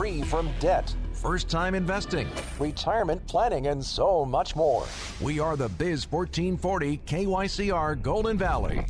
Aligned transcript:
Free 0.00 0.22
from 0.22 0.48
debt, 0.60 0.94
First 1.12 1.50
time 1.50 1.74
investing. 1.74 2.26
retirement 2.58 3.26
planning, 3.26 3.66
and 3.66 3.84
so 3.84 4.24
much 4.24 4.56
more. 4.56 4.86
We 5.20 5.40
are 5.40 5.56
the 5.56 5.68
Biz 5.68 6.10
1440 6.10 7.02
KYCR 7.04 8.00
Golden 8.00 8.38
Valley. 8.38 8.86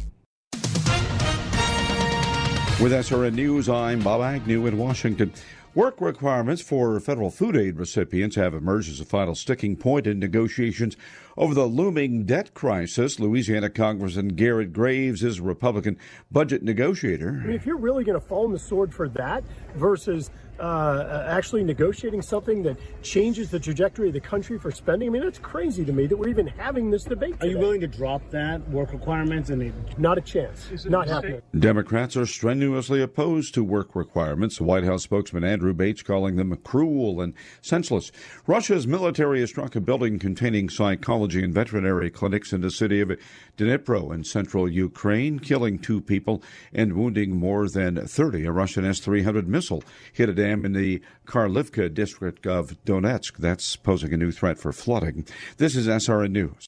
With 2.80 2.92
SRN 2.92 3.34
News, 3.34 3.68
I'm 3.68 3.98
Bob 4.04 4.20
Agnew 4.20 4.66
in 4.66 4.78
Washington. 4.78 5.32
Work 5.74 6.01
requirements 6.01 6.62
for 6.62 6.98
federal 6.98 7.30
food 7.30 7.56
aid 7.56 7.77
recipients 7.77 8.34
have 8.34 8.54
emerged 8.54 8.90
as 8.90 8.98
a 8.98 9.04
final 9.04 9.37
sticking 9.37 9.77
point 9.77 10.04
in 10.04 10.18
negotiations 10.18 10.96
over 11.37 11.54
the 11.54 11.66
looming 11.66 12.24
debt 12.24 12.54
crisis. 12.54 13.20
Louisiana 13.20 13.70
Congressman 13.70 14.29
Garrett 14.29 14.73
Graves 14.73 15.23
is 15.23 15.38
a 15.38 15.42
Republican 15.42 15.96
budget 16.29 16.65
negotiator. 16.65 17.40
I 17.40 17.46
mean, 17.46 17.54
if 17.54 17.66
you're 17.66 17.77
really 17.77 18.02
going 18.02 18.18
to 18.18 18.27
fall 18.27 18.46
on 18.46 18.52
the 18.52 18.59
sword 18.59 18.92
for 18.92 19.09
that 19.10 19.45
versus 19.77 20.32
uh, 20.60 21.24
actually 21.28 21.64
negotiating 21.64 22.23
something 22.23 22.62
that 22.62 22.77
changes 23.02 23.51
the 23.51 23.59
trajectory 23.59 24.09
of 24.09 24.14
the 24.14 24.20
country 24.20 24.59
for 24.59 24.71
spending, 24.71 25.09
I 25.09 25.12
mean, 25.12 25.23
that's 25.23 25.38
crazy 25.38 25.85
to 25.85 25.93
me 25.93 26.07
that 26.07 26.16
we're 26.16 26.29
even 26.29 26.46
having 26.46 26.90
this 26.90 27.04
debate. 27.04 27.37
Are 27.40 27.46
you 27.46 27.59
willing 27.59 27.80
to 27.80 27.87
drop 27.87 28.23
that 28.30 28.66
work 28.68 28.93
requirements 28.93 29.51
and 29.51 29.60
they 29.60 29.73
Not 29.98 30.18
a 30.18 30.20
chance. 30.20 30.85
Not 30.85 31.09
happening. 31.09 31.43
Democrats 31.59 32.16
are 32.16 32.26
strenuously 32.26 33.01
opposed 33.01 33.54
to 33.54 33.65
work 33.65 33.95
requirements. 33.95 34.60
White 34.60 34.85
House 34.85 35.02
spokesman 35.04 35.45
Andrew 35.45 35.73
Bates 35.73 36.02
calling 36.02 36.37
them 36.37 36.54
cruel 36.65 37.20
and 37.20 37.35
senseless. 37.63 38.13
Russia's 38.46 38.87
military 38.87 39.40
has 39.40 39.51
struck 39.51 39.76
a 39.76 39.80
building 39.80 40.18
containing 40.18 40.68
psychology 40.68 41.42
and 41.42 41.54
veterinary 41.54 42.10
clinics 42.10 42.52
in 42.52 42.60
the 42.60 42.70
city 42.70 43.01
of 43.01 43.10
Dnipro 43.57 44.13
in 44.15 44.24
central 44.24 44.68
Ukraine, 44.68 45.38
killing 45.38 45.79
two 45.79 46.01
people 46.01 46.42
and 46.73 46.95
wounding 46.95 47.37
more 47.37 47.68
than 47.68 48.07
30. 48.07 48.46
A 48.46 48.52
Russian 48.52 48.85
S 48.85 49.01
300 49.01 49.48
missile 49.48 49.82
hit 50.13 50.29
a 50.29 50.32
dam 50.32 50.49
in 50.51 50.73
the 50.73 51.01
Karlivka 51.26 51.93
district 51.93 52.46
of 52.46 52.76
Donetsk. 52.84 53.37
That's 53.37 53.76
posing 53.76 54.12
a 54.12 54.16
new 54.16 54.32
threat 54.32 54.59
for 54.59 54.73
flooding. 54.73 55.26
This 55.57 55.76
is 55.76 55.87
SRN 55.87 56.32
News. 56.32 56.66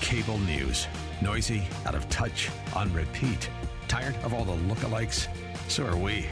Cable 0.00 0.38
news. 0.38 0.86
Noisy, 1.22 1.64
out 1.86 1.94
of 1.94 2.08
touch, 2.08 2.50
on 2.76 2.92
repeat. 2.92 3.48
Tired 3.88 4.14
of 4.22 4.34
all 4.34 4.44
the 4.44 4.52
lookalikes? 4.52 5.28
So 5.68 5.86
are 5.86 5.96
we. 5.96 6.26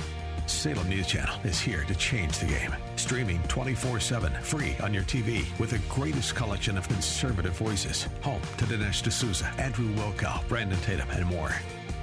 Salem 0.46 0.88
News 0.88 1.06
Channel 1.06 1.34
is 1.44 1.58
here 1.60 1.84
to 1.84 1.94
change 1.94 2.38
the 2.38 2.46
game. 2.46 2.74
Streaming 2.96 3.42
24 3.44 4.00
7, 4.00 4.32
free 4.42 4.76
on 4.82 4.92
your 4.92 5.04
TV, 5.04 5.46
with 5.58 5.70
the 5.70 5.78
greatest 5.88 6.34
collection 6.34 6.76
of 6.76 6.88
conservative 6.88 7.56
voices. 7.56 8.08
Home 8.22 8.42
to 8.58 8.64
Dinesh 8.64 9.02
D'Souza, 9.02 9.46
Andrew 9.58 9.92
Wilkow, 9.94 10.46
Brandon 10.48 10.78
Tatum, 10.80 11.08
and 11.10 11.26
more. 11.26 11.52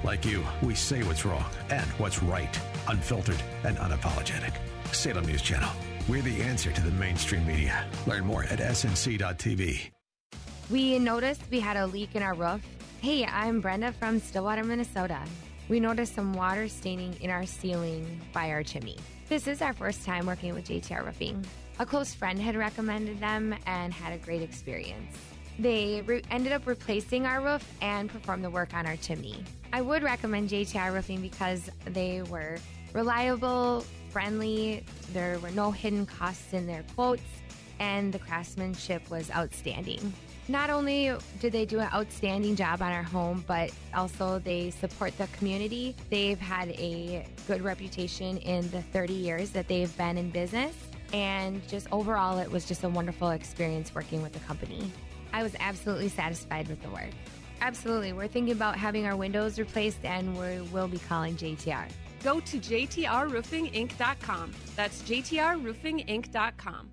Like 0.02 0.24
you, 0.24 0.44
we 0.62 0.74
say 0.74 1.02
what's 1.02 1.24
wrong 1.24 1.44
and 1.68 1.86
what's 1.98 2.22
right, 2.22 2.58
unfiltered 2.88 3.42
and 3.64 3.76
unapologetic. 3.76 4.54
Salem 4.92 5.26
News 5.26 5.42
Channel. 5.42 5.70
We're 6.08 6.22
the 6.22 6.42
answer 6.42 6.72
to 6.72 6.80
the 6.80 6.90
mainstream 6.92 7.46
media. 7.46 7.84
Learn 8.06 8.24
more 8.24 8.44
at 8.44 8.58
snc.tv. 8.58 9.90
We 10.70 10.98
noticed 10.98 11.42
we 11.50 11.60
had 11.60 11.76
a 11.76 11.86
leak 11.86 12.14
in 12.14 12.22
our 12.22 12.34
roof. 12.34 12.62
Hey, 13.00 13.24
I'm 13.26 13.60
Brenda 13.60 13.92
from 13.92 14.20
Stillwater, 14.20 14.64
Minnesota. 14.64 15.20
We 15.68 15.80
noticed 15.80 16.14
some 16.14 16.32
water 16.32 16.68
staining 16.68 17.14
in 17.20 17.30
our 17.30 17.44
ceiling 17.44 18.20
by 18.32 18.50
our 18.50 18.62
chimney. 18.62 18.96
This 19.28 19.46
is 19.46 19.62
our 19.62 19.72
first 19.72 20.04
time 20.04 20.26
working 20.26 20.54
with 20.54 20.66
JTR 20.66 21.04
Roofing. 21.04 21.44
A 21.78 21.86
close 21.86 22.14
friend 22.14 22.40
had 22.40 22.56
recommended 22.56 23.20
them 23.20 23.54
and 23.66 23.92
had 23.92 24.12
a 24.12 24.18
great 24.18 24.42
experience. 24.42 25.16
They 25.58 26.02
re- 26.06 26.22
ended 26.30 26.52
up 26.52 26.66
replacing 26.66 27.26
our 27.26 27.40
roof 27.40 27.66
and 27.82 28.08
performed 28.08 28.44
the 28.44 28.50
work 28.50 28.74
on 28.74 28.86
our 28.86 28.96
chimney. 28.96 29.44
I 29.72 29.82
would 29.82 30.02
recommend 30.02 30.50
JTR 30.50 30.92
Roofing 30.92 31.20
because 31.20 31.70
they 31.84 32.22
were 32.22 32.58
reliable, 32.92 33.84
friendly, 34.10 34.84
there 35.12 35.38
were 35.38 35.52
no 35.52 35.70
hidden 35.70 36.06
costs 36.06 36.52
in 36.52 36.66
their 36.66 36.84
quotes, 36.96 37.22
and 37.78 38.12
the 38.12 38.18
craftsmanship 38.18 39.08
was 39.10 39.30
outstanding. 39.30 40.12
Not 40.48 40.70
only 40.70 41.12
did 41.38 41.52
they 41.52 41.64
do 41.64 41.78
an 41.78 41.88
outstanding 41.94 42.56
job 42.56 42.82
on 42.82 42.90
our 42.90 43.04
home, 43.04 43.44
but 43.46 43.70
also 43.94 44.40
they 44.40 44.70
support 44.70 45.16
the 45.16 45.28
community. 45.28 45.94
They've 46.10 46.40
had 46.40 46.70
a 46.70 47.24
good 47.46 47.62
reputation 47.62 48.38
in 48.38 48.68
the 48.72 48.82
30 48.82 49.12
years 49.12 49.50
that 49.50 49.68
they've 49.68 49.96
been 49.96 50.18
in 50.18 50.30
business. 50.30 50.74
And 51.12 51.66
just 51.68 51.86
overall, 51.92 52.38
it 52.38 52.50
was 52.50 52.64
just 52.64 52.82
a 52.82 52.88
wonderful 52.88 53.30
experience 53.30 53.94
working 53.94 54.22
with 54.22 54.32
the 54.32 54.40
company. 54.40 54.90
I 55.32 55.44
was 55.44 55.54
absolutely 55.60 56.08
satisfied 56.08 56.66
with 56.66 56.82
the 56.82 56.90
work. 56.90 57.10
Absolutely. 57.60 58.12
We're 58.12 58.28
thinking 58.28 58.52
about 58.52 58.76
having 58.76 59.06
our 59.06 59.16
windows 59.16 59.58
replaced 59.58 60.04
and 60.04 60.36
we 60.38 60.60
will 60.72 60.88
be 60.88 60.98
calling 60.98 61.36
JTR. 61.36 61.88
Go 62.22 62.40
to 62.40 62.58
jtrroofinginc.com. 62.58 64.52
That's 64.76 65.02
jtrroofinginc.com. 65.02 66.90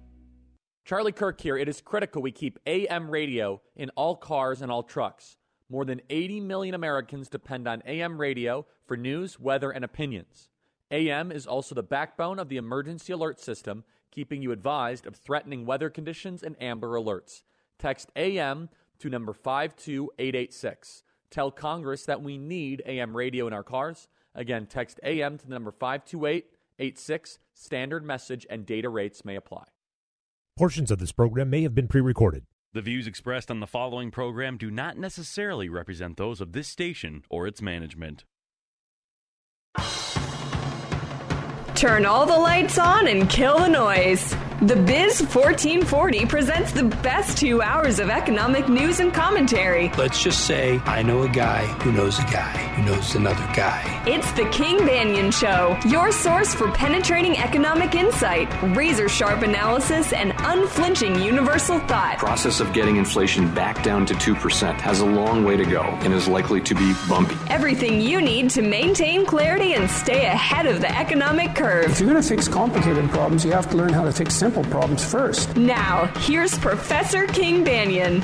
Charlie 0.85 1.11
Kirk 1.11 1.41
here. 1.41 1.57
It 1.57 1.67
is 1.67 1.81
critical 1.81 2.22
we 2.22 2.31
keep 2.31 2.59
AM 2.66 3.09
radio 3.09 3.61
in 3.75 3.89
all 3.91 4.16
cars 4.16 4.61
and 4.61 4.72
all 4.72 4.83
trucks. 4.83 5.35
More 5.69 5.83
than 5.83 6.01
80 6.09 6.39
million 6.39 6.73
Americans 6.73 7.27
depend 7.27 7.67
on 7.67 7.83
AM 7.85 8.22
radio 8.22 8.66
for 8.85 8.95
news, 8.95 9.38
weather, 9.38 9.69
and 9.69 9.83
opinions. 9.83 10.47
AM 10.89 11.29
is 11.29 11.45
also 11.45 11.75
the 11.75 11.83
backbone 11.83 12.39
of 12.39 12.47
the 12.47 12.56
emergency 12.56 13.11
alert 13.11 13.41
system, 13.41 13.83
keeping 14.11 14.41
you 14.41 14.53
advised 14.53 15.06
of 15.06 15.17
threatening 15.17 15.66
weather 15.66 15.89
conditions 15.89 16.41
and 16.41 16.56
amber 16.61 16.94
alerts. 16.94 17.44
Text 17.77 18.09
AM 18.16 18.69
to 19.00 19.09
number 19.09 19.34
52886. 19.34 21.03
Tell 21.30 21.52
Congress 21.52 22.06
that 22.06 22.22
we 22.22 22.38
need 22.38 22.81
AM 22.85 23.16
radio 23.16 23.47
in 23.47 23.53
our 23.53 23.63
cars. 23.63 24.08
Again, 24.34 24.66
text 24.66 25.00
AM 25.03 25.38
to 25.38 25.47
the 25.47 25.53
number 25.53 25.72
52886. 25.72 27.40
Standard 27.53 28.06
message 28.06 28.46
and 28.50 28.66
data 28.66 28.90
rates 28.90 29.25
may 29.25 29.36
apply. 29.36 29.66
Portions 30.57 30.91
of 30.91 31.00
this 31.00 31.12
program 31.12 31.50
may 31.50 31.63
have 31.63 31.75
been 31.75 31.88
pre 31.88 32.02
recorded. 32.02 32.46
The 32.74 32.81
views 32.81 33.07
expressed 33.07 33.50
on 33.50 33.59
the 33.59 33.68
following 33.68 34.12
program 34.12 34.57
do 34.57 34.69
not 34.69 34.97
necessarily 34.97 35.69
represent 35.69 36.18
those 36.18 36.41
of 36.41 36.52
this 36.52 36.68
station 36.68 37.24
or 37.30 37.47
its 37.47 37.62
management. 37.62 38.25
Turn 41.75 42.06
all 42.06 42.25
the 42.25 42.38
lights 42.38 42.80
on 42.80 43.07
and 43.07 43.30
kill 43.30 43.59
the 43.59 43.68
noise. 43.68 44.36
The 44.59 44.75
Biz 44.75 45.22
1440 45.22 46.25
presents 46.25 46.72
the 46.72 46.85
best 46.85 47.38
two 47.38 47.62
hours 47.62 48.00
of 48.00 48.09
economic 48.09 48.68
news 48.68 49.00
and 49.00 49.13
commentary. 49.13 49.91
Let's 50.00 50.19
just 50.19 50.47
say 50.47 50.81
I 50.85 51.03
know 51.03 51.22
a 51.22 51.29
guy 51.29 51.68
who 51.84 51.91
knows 51.91 52.18
a 52.18 52.23
guy 52.23 52.57
who 52.73 52.81
knows 52.84 53.13
another 53.13 53.47
guy. 53.56 54.03
It's 54.07 54.31
the 54.31 54.50
King 54.50 54.79
Banian 54.79 55.31
Show, 55.31 55.78
your 55.88 56.12
source 56.12 56.56
for 56.56 56.72
penetrating 56.72 57.38
economic 57.38 57.94
insight, 57.94 58.51
razor 58.75 59.07
sharp 59.07 59.44
analysis, 59.44 60.12
and 60.12 60.34
unflinching 60.40 61.22
universal 61.22 61.79
thought. 61.81 62.18
Process 62.18 62.59
of 62.59 62.74
getting 62.74 62.95
inflation 62.95 63.53
back 63.53 63.84
down 63.84 64.07
to 64.07 64.16
2% 64.16 64.81
has 64.81 65.01
a 65.01 65.06
long 65.06 65.44
way 65.44 65.56
to 65.56 65.66
go 65.66 65.84
and 65.84 66.12
is 66.16 66.28
likely 66.28 66.62
to 66.62 66.74
be 66.74 66.95
bumpy. 67.07 67.35
Everything 67.47 68.01
you 68.01 68.22
need 68.22 68.50
to 68.50 68.63
maintain 68.63 69.24
clarity 69.24 69.75
and 69.75 69.88
stay 69.88 70.25
ahead 70.25 70.66
of 70.66 70.81
the 70.81 70.89
economic 70.97 71.54
curve. 71.54 71.92
If 71.92 72.00
you're 72.00 72.09
going 72.09 72.19
to 72.19 72.27
fix 72.27 72.48
complicated 72.48 73.07
problems, 73.12 73.45
you 73.45 73.51
have 73.51 73.69
to 73.69 73.77
learn 73.77 73.94
how 73.94 74.04
to 74.04 74.12
fix 74.12 74.33
simple 74.33 74.46
problems 74.51 75.03
first. 75.03 75.55
Now, 75.55 76.05
here's 76.17 76.57
Professor 76.57 77.27
King 77.27 77.63
Banian. 77.63 78.21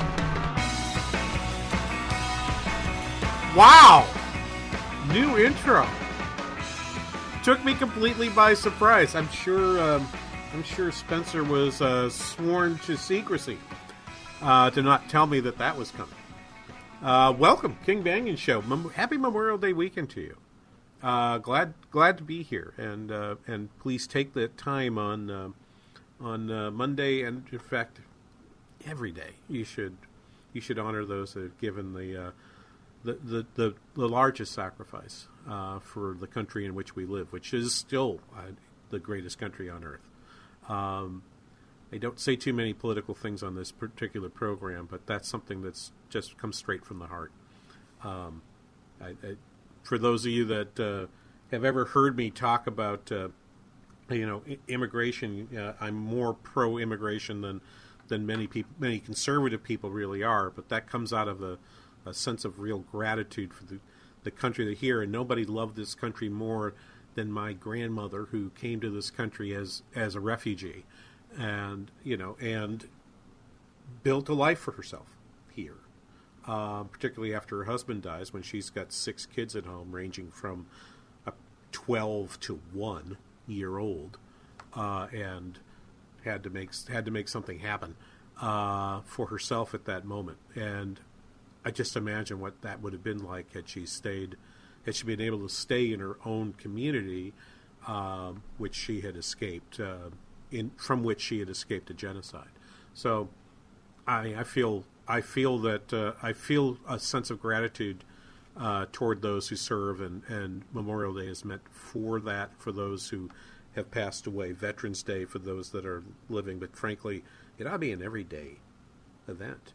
Wow! 3.56 4.06
New 5.12 5.38
intro. 5.38 5.86
Took 7.42 7.64
me 7.64 7.74
completely 7.74 8.28
by 8.30 8.54
surprise. 8.54 9.14
I'm 9.14 9.28
sure. 9.28 9.80
Um, 9.80 10.08
I'm 10.52 10.62
sure 10.62 10.92
Spencer 10.92 11.44
was 11.44 11.82
uh, 11.82 12.08
sworn 12.08 12.78
to 12.78 12.96
secrecy 12.96 13.58
uh, 14.40 14.70
to 14.70 14.82
not 14.82 15.08
tell 15.08 15.26
me 15.26 15.40
that 15.40 15.58
that 15.58 15.76
was 15.76 15.90
coming. 15.90 16.14
Uh, 17.02 17.34
welcome, 17.36 17.76
King 17.84 18.02
Banian 18.02 18.38
Show. 18.38 18.62
Mem- 18.62 18.90
Happy 18.90 19.16
Memorial 19.16 19.58
Day 19.58 19.72
weekend 19.72 20.10
to 20.10 20.20
you. 20.20 20.36
Uh, 21.02 21.38
glad 21.38 21.74
glad 21.90 22.16
to 22.16 22.24
be 22.24 22.42
here, 22.42 22.72
and 22.78 23.12
uh, 23.12 23.34
and 23.46 23.68
please 23.78 24.06
take 24.06 24.32
the 24.32 24.48
time 24.48 24.96
on 24.96 25.30
uh, 25.30 25.48
on 26.20 26.50
uh, 26.50 26.70
Monday, 26.70 27.22
and 27.22 27.44
in 27.50 27.58
fact, 27.58 28.00
every 28.86 29.12
day 29.12 29.30
you 29.48 29.64
should 29.64 29.96
you 30.52 30.60
should 30.60 30.78
honor 30.78 31.04
those 31.04 31.34
that 31.34 31.42
have 31.42 31.60
given 31.60 31.94
the 31.94 32.26
uh, 32.26 32.30
the, 33.04 33.12
the, 33.22 33.46
the, 33.54 33.74
the 33.94 34.08
largest 34.08 34.52
sacrifice 34.52 35.28
uh, 35.48 35.78
for 35.78 36.16
the 36.18 36.26
country 36.26 36.64
in 36.64 36.74
which 36.74 36.96
we 36.96 37.04
live, 37.04 37.32
which 37.32 37.52
is 37.52 37.74
still 37.74 38.20
uh, 38.34 38.52
the 38.90 38.98
greatest 38.98 39.38
country 39.38 39.68
on 39.68 39.84
earth. 39.84 40.08
Um, 40.68 41.22
I 41.92 41.98
don't 41.98 42.18
say 42.18 42.34
too 42.34 42.54
many 42.54 42.72
political 42.72 43.14
things 43.14 43.42
on 43.42 43.54
this 43.54 43.70
particular 43.70 44.30
program, 44.30 44.88
but 44.90 45.06
that's 45.06 45.28
something 45.28 45.62
that's 45.62 45.92
just 46.08 46.38
comes 46.38 46.56
straight 46.56 46.84
from 46.84 46.98
the 46.98 47.06
heart. 47.06 47.30
Um, 48.02 48.42
I, 49.00 49.08
I, 49.08 49.36
for 49.82 49.98
those 49.98 50.24
of 50.24 50.32
you 50.32 50.46
that 50.46 50.80
uh, 50.80 51.06
have 51.52 51.64
ever 51.64 51.84
heard 51.84 52.16
me 52.16 52.30
talk 52.30 52.66
about, 52.66 53.12
uh, 53.12 53.28
you 54.10 54.26
know, 54.26 54.42
immigration, 54.68 55.48
uh, 55.56 55.72
I'm 55.80 55.94
more 55.94 56.34
pro-immigration 56.34 57.40
than 57.40 57.60
than 58.08 58.26
many 58.26 58.46
people, 58.46 58.70
many 58.78 58.98
conservative 58.98 59.62
people 59.62 59.90
really 59.90 60.22
are. 60.22 60.50
But 60.50 60.68
that 60.68 60.86
comes 60.86 61.10
out 61.12 61.26
of 61.26 61.42
a, 61.42 61.58
a 62.04 62.12
sense 62.12 62.44
of 62.44 62.58
real 62.60 62.80
gratitude 62.80 63.54
for 63.54 63.64
the 63.64 63.80
the 64.24 64.30
country 64.30 64.64
they're 64.64 64.74
here, 64.74 65.02
and 65.02 65.12
nobody 65.12 65.44
loved 65.44 65.76
this 65.76 65.94
country 65.94 66.28
more 66.28 66.74
than 67.14 67.30
my 67.30 67.52
grandmother, 67.52 68.24
who 68.30 68.50
came 68.50 68.80
to 68.80 68.90
this 68.90 69.10
country 69.10 69.54
as 69.54 69.82
as 69.94 70.14
a 70.14 70.20
refugee, 70.20 70.84
and 71.38 71.90
you 72.02 72.16
know, 72.16 72.36
and 72.40 72.88
built 74.02 74.28
a 74.28 74.34
life 74.34 74.58
for 74.58 74.72
herself 74.72 75.16
here. 75.54 75.76
Uh, 76.46 76.82
particularly 76.82 77.34
after 77.34 77.56
her 77.56 77.64
husband 77.64 78.02
dies, 78.02 78.34
when 78.34 78.42
she's 78.42 78.68
got 78.68 78.92
six 78.92 79.24
kids 79.24 79.56
at 79.56 79.64
home, 79.64 79.92
ranging 79.92 80.30
from 80.30 80.66
twelve 81.72 82.38
to 82.38 82.60
one 82.72 83.16
year 83.46 83.78
old, 83.78 84.18
uh, 84.74 85.08
and 85.12 85.58
had 86.24 86.42
to 86.42 86.50
make 86.50 86.70
had 86.88 87.04
to 87.04 87.10
make 87.10 87.28
something 87.28 87.60
happen 87.60 87.96
uh, 88.40 89.00
for 89.04 89.26
herself 89.26 89.74
at 89.74 89.84
that 89.84 90.04
moment. 90.04 90.38
And 90.54 91.00
I 91.64 91.70
just 91.70 91.96
imagine 91.96 92.40
what 92.40 92.62
that 92.62 92.80
would 92.82 92.92
have 92.92 93.04
been 93.04 93.24
like 93.24 93.52
had 93.54 93.68
she 93.68 93.86
stayed, 93.86 94.36
had 94.84 94.94
she 94.94 95.04
been 95.04 95.20
able 95.20 95.40
to 95.40 95.48
stay 95.48 95.92
in 95.92 96.00
her 96.00 96.18
own 96.24 96.54
community, 96.54 97.32
um, 97.86 98.42
which 98.58 98.74
she 98.74 99.00
had 99.00 99.16
escaped, 99.16 99.80
uh, 99.80 100.10
in 100.50 100.70
from 100.76 101.02
which 101.02 101.20
she 101.20 101.38
had 101.38 101.48
escaped 101.48 101.90
a 101.90 101.94
genocide. 101.94 102.48
So, 102.92 103.28
I, 104.06 104.34
I 104.36 104.44
feel 104.44 104.84
I 105.06 105.20
feel 105.20 105.58
that 105.58 105.92
uh, 105.92 106.12
I 106.22 106.32
feel 106.32 106.78
a 106.88 106.98
sense 106.98 107.30
of 107.30 107.40
gratitude 107.40 108.04
uh, 108.56 108.86
toward 108.92 109.22
those 109.22 109.48
who 109.48 109.56
serve, 109.56 110.00
and, 110.00 110.22
and 110.28 110.62
Memorial 110.72 111.14
Day 111.14 111.26
is 111.26 111.44
meant 111.44 111.62
for 111.70 112.20
that, 112.20 112.50
for 112.58 112.72
those 112.72 113.08
who 113.08 113.30
have 113.74 113.90
passed 113.90 114.26
away. 114.26 114.52
Veterans 114.52 115.02
Day 115.02 115.24
for 115.24 115.38
those 115.38 115.70
that 115.70 115.84
are 115.84 116.04
living, 116.28 116.58
but 116.58 116.76
frankly, 116.76 117.24
it 117.58 117.66
ought 117.66 117.72
to 117.72 117.78
be 117.78 117.92
an 117.92 118.02
everyday 118.02 118.58
event. 119.26 119.72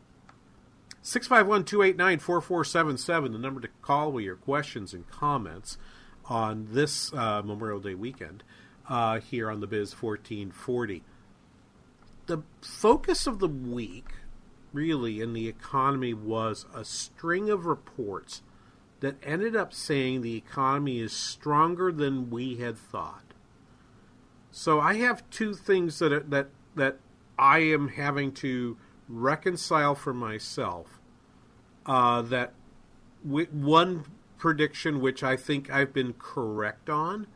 651 1.02 1.66
289 1.66 2.20
4477, 2.20 3.32
the 3.32 3.38
number 3.38 3.62
to 3.62 3.70
call 3.82 4.12
with 4.12 4.26
your 4.26 4.36
questions 4.36 4.94
and 4.94 5.10
comments 5.10 5.78
on 6.26 6.68
this 6.72 7.14
uh, 7.14 7.42
Memorial 7.44 7.80
Day 7.80 7.96
weekend 7.96 8.44
uh, 8.88 9.20
here 9.20 9.50
on 9.50 9.60
the 9.60 9.68
Biz 9.68 9.94
1440. 10.02 11.04
The 12.28 12.44
focus 12.62 13.28
of 13.28 13.40
the 13.40 13.48
week, 13.48 14.10
really, 14.72 15.20
in 15.20 15.34
the 15.34 15.48
economy 15.48 16.14
was 16.14 16.66
a 16.76 16.86
string 16.86 17.50
of 17.50 17.66
reports 17.66 18.42
that 19.00 19.16
ended 19.24 19.56
up 19.56 19.74
saying 19.74 20.22
the 20.22 20.36
economy 20.36 21.00
is 21.00 21.14
stronger 21.14 21.92
than 21.92 22.30
we 22.30 22.58
had 22.58 22.78
thought. 22.78 23.34
So 24.52 24.80
I 24.80 24.96
have 24.96 25.30
two 25.30 25.54
things 25.54 26.00
that 26.00 26.30
that 26.32 26.50
that 26.76 26.98
I 27.38 27.60
am 27.60 27.90
having 27.90 28.32
to 28.34 28.78
reconcile 29.08 29.96
for 29.96 30.14
myself 30.14 31.00
uh, 31.86 32.22
that 32.24 32.54
w- 33.26 33.48
one 33.52 34.06
prediction 34.38 35.02
which 35.02 35.24
I 35.24 35.36
think 35.36 35.70
I've 35.70 35.94
been 35.94 36.14
correct 36.14 36.90
on 36.90 37.28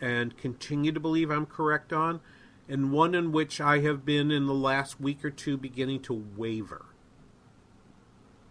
and 0.00 0.36
continue 0.36 0.92
to 0.92 1.00
believe 1.00 1.30
I'm 1.30 1.46
correct 1.46 1.92
on, 1.92 2.20
and 2.68 2.92
one 2.92 3.14
in 3.14 3.32
which 3.32 3.60
I 3.60 3.80
have 3.80 4.04
been 4.04 4.30
in 4.30 4.46
the 4.46 4.54
last 4.54 5.00
week 5.00 5.24
or 5.24 5.30
two 5.30 5.56
beginning 5.56 6.02
to 6.02 6.12
waver. 6.12 6.86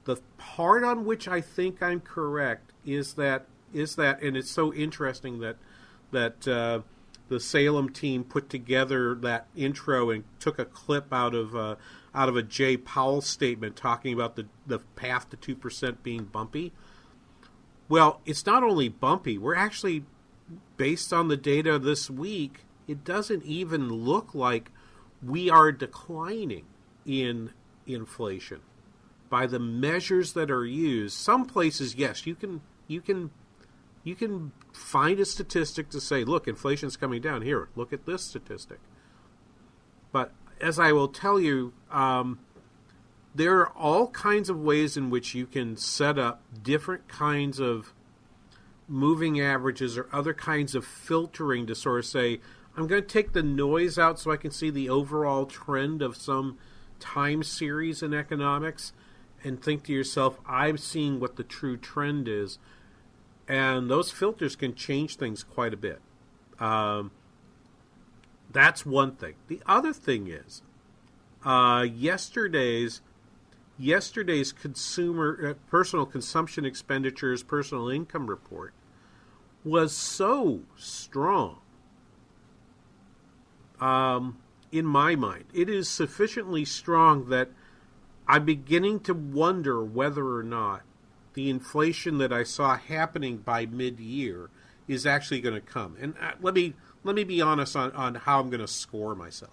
The 0.05 0.17
part 0.37 0.83
on 0.83 1.05
which 1.05 1.27
I 1.27 1.41
think 1.41 1.81
I'm 1.81 1.99
correct 1.99 2.71
is 2.85 3.15
that 3.15 3.45
is 3.73 3.95
that, 3.95 4.21
and 4.21 4.37
it's 4.37 4.49
so 4.49 4.73
interesting 4.73 5.39
that 5.39 5.57
that 6.11 6.47
uh, 6.47 6.81
the 7.27 7.39
Salem 7.39 7.89
team 7.89 8.23
put 8.23 8.49
together 8.49 9.15
that 9.15 9.47
intro 9.55 10.11
and 10.11 10.23
took 10.39 10.59
a 10.59 10.65
clip 10.65 11.11
out 11.11 11.33
of 11.33 11.55
uh, 11.55 11.75
out 12.13 12.29
of 12.29 12.37
a 12.37 12.43
Jay 12.43 12.77
Powell 12.77 13.21
statement 13.21 13.75
talking 13.75 14.13
about 14.13 14.35
the 14.35 14.45
the 14.65 14.79
path 14.95 15.29
to 15.31 15.37
two 15.37 15.55
percent 15.55 16.03
being 16.03 16.25
bumpy. 16.25 16.71
Well, 17.89 18.21
it's 18.25 18.45
not 18.45 18.63
only 18.63 18.89
bumpy. 18.89 19.37
We're 19.37 19.55
actually 19.55 20.05
based 20.77 21.11
on 21.11 21.27
the 21.27 21.37
data 21.37 21.77
this 21.77 22.09
week. 22.09 22.65
It 22.87 23.03
doesn't 23.03 23.43
even 23.43 23.89
look 23.89 24.35
like 24.35 24.71
we 25.23 25.49
are 25.49 25.71
declining 25.71 26.65
in 27.05 27.51
inflation 27.87 28.61
by 29.29 29.47
the 29.47 29.59
measures 29.59 30.33
that 30.33 30.51
are 30.51 30.65
used. 30.65 31.17
Some 31.17 31.45
places, 31.45 31.95
yes, 31.95 32.25
you 32.25 32.35
can 32.35 32.61
you 32.87 33.01
can 33.01 33.31
you 34.03 34.15
can 34.15 34.51
find 34.71 35.19
a 35.19 35.25
statistic 35.25 35.89
to 35.89 35.99
say, 35.99 36.23
look, 36.23 36.47
inflation's 36.47 36.95
coming 36.95 37.21
down. 37.21 37.41
Here, 37.41 37.69
look 37.75 37.91
at 37.91 38.05
this 38.05 38.23
statistic. 38.23 38.79
But 40.11 40.31
as 40.61 40.79
I 40.79 40.91
will 40.91 41.07
tell 41.07 41.39
you, 41.39 41.73
um, 41.91 42.39
there 43.33 43.57
are 43.59 43.69
all 43.69 44.07
kinds 44.09 44.49
of 44.49 44.59
ways 44.59 44.95
in 44.95 45.09
which 45.09 45.33
you 45.33 45.45
can 45.45 45.75
set 45.75 46.17
up 46.17 46.41
different 46.61 47.07
kinds 47.07 47.59
of 47.59 47.93
moving 48.87 49.41
averages 49.41 49.97
or 49.97 50.07
other 50.13 50.33
kinds 50.33 50.75
of 50.75 50.85
filtering 50.85 51.65
to 51.67 51.75
sort 51.75 51.99
of 51.99 52.05
say, 52.05 52.39
I'm 52.77 52.87
going 52.87 53.01
to 53.01 53.07
take 53.07 53.33
the 53.33 53.43
noise 53.43 53.97
out 53.97 54.19
so 54.19 54.31
I 54.31 54.37
can 54.37 54.51
see 54.51 54.69
the 54.69 54.89
overall 54.89 55.45
trend 55.45 56.01
of 56.01 56.15
some 56.15 56.57
time 56.99 57.43
series 57.43 58.03
in 58.03 58.13
economics 58.13 58.93
and 59.45 59.61
think 59.61 59.83
to 59.83 59.93
yourself, 59.93 60.39
I'm 60.45 60.77
seeing 60.77 61.19
what 61.19 61.37
the 61.37 61.43
true 61.43 61.77
trend 61.77 62.27
is 62.27 62.59
and 63.47 63.89
those 63.89 64.11
filters 64.11 64.55
can 64.55 64.73
change 64.73 65.17
things 65.17 65.43
quite 65.43 65.73
a 65.73 65.77
bit. 65.77 66.01
Um, 66.59 67.11
that's 68.51 68.85
one 68.85 69.15
thing. 69.15 69.35
The 69.47 69.61
other 69.65 69.93
thing 69.93 70.27
is, 70.27 70.61
uh, 71.43 71.85
yesterday's 71.87 73.01
yesterday's 73.77 74.53
consumer 74.53 75.49
uh, 75.49 75.53
personal 75.69 76.05
consumption 76.05 76.63
expenditures 76.63 77.43
personal 77.43 77.89
income 77.89 78.27
report 78.27 78.73
was 79.65 79.91
so 79.91 80.61
strong. 80.77 81.57
Um, 83.81 84.37
in 84.71 84.85
my 84.85 85.15
mind, 85.15 85.45
it 85.53 85.69
is 85.69 85.89
sufficiently 85.89 86.63
strong 86.63 87.27
that 87.29 87.49
I'm 88.27 88.45
beginning 88.45 89.01
to 89.01 89.13
wonder 89.13 89.83
whether 89.83 90.35
or 90.35 90.43
not 90.43 90.81
the 91.33 91.49
inflation 91.49 92.17
that 92.17 92.33
I 92.33 92.43
saw 92.43 92.77
happening 92.77 93.37
by 93.37 93.65
mid-year 93.65 94.49
is 94.87 95.05
actually 95.05 95.41
going 95.41 95.55
to 95.55 95.61
come. 95.61 95.95
And 95.99 96.15
uh, 96.21 96.31
let 96.41 96.53
me 96.53 96.73
let 97.03 97.15
me 97.15 97.23
be 97.23 97.41
honest 97.41 97.75
on, 97.75 97.91
on 97.91 98.15
how 98.15 98.39
I'm 98.39 98.49
going 98.49 98.61
to 98.61 98.67
score 98.67 99.15
myself. 99.15 99.51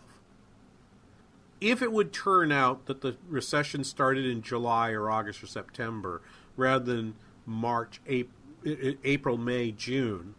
If 1.61 1.83
it 1.83 1.93
would 1.93 2.13
turn 2.13 2.51
out 2.51 2.87
that 2.87 3.03
the 3.03 3.17
recession 3.29 3.85
started 3.85 4.25
in 4.25 4.43
July 4.43 4.91
or 4.91 5.11
August 5.11 5.43
or 5.43 5.47
September 5.47 6.23
rather 6.57 6.85
than 6.85 7.15
March, 7.47 8.01
April, 8.65 9.37
May, 9.37 9.71
June, 9.71 10.35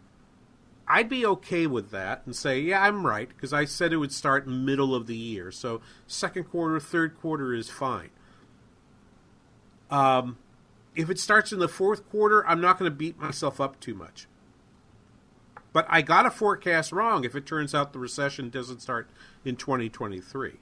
I'd 0.86 1.08
be 1.08 1.24
okay 1.24 1.66
with 1.66 1.90
that 1.92 2.22
and 2.26 2.36
say, 2.36 2.60
yeah, 2.60 2.82
I'm 2.82 3.06
right 3.06 3.28
because 3.28 3.52
I 3.54 3.64
said 3.64 3.92
it 3.92 3.96
would 3.96 4.12
start 4.12 4.46
middle 4.46 4.94
of 4.94 5.06
the 5.06 5.16
year. 5.16 5.50
So 5.50 5.80
second 6.06 6.44
quarter, 6.44 6.78
third 6.78 7.18
quarter 7.18 7.54
is 7.54 7.70
fine. 7.70 8.10
Um, 9.90 10.38
if 10.94 11.10
it 11.10 11.18
starts 11.18 11.52
in 11.52 11.58
the 11.58 11.68
fourth 11.68 12.08
quarter, 12.10 12.46
I'm 12.46 12.60
not 12.60 12.78
going 12.78 12.90
to 12.90 12.96
beat 12.96 13.18
myself 13.18 13.60
up 13.60 13.80
too 13.80 13.94
much. 13.94 14.26
But 15.72 15.86
I 15.88 16.02
got 16.02 16.24
a 16.24 16.30
forecast 16.30 16.92
wrong 16.92 17.24
if 17.24 17.34
it 17.34 17.46
turns 17.46 17.74
out 17.74 17.92
the 17.92 17.98
recession 17.98 18.48
doesn't 18.48 18.80
start 18.80 19.08
in 19.44 19.56
2023. 19.56 20.52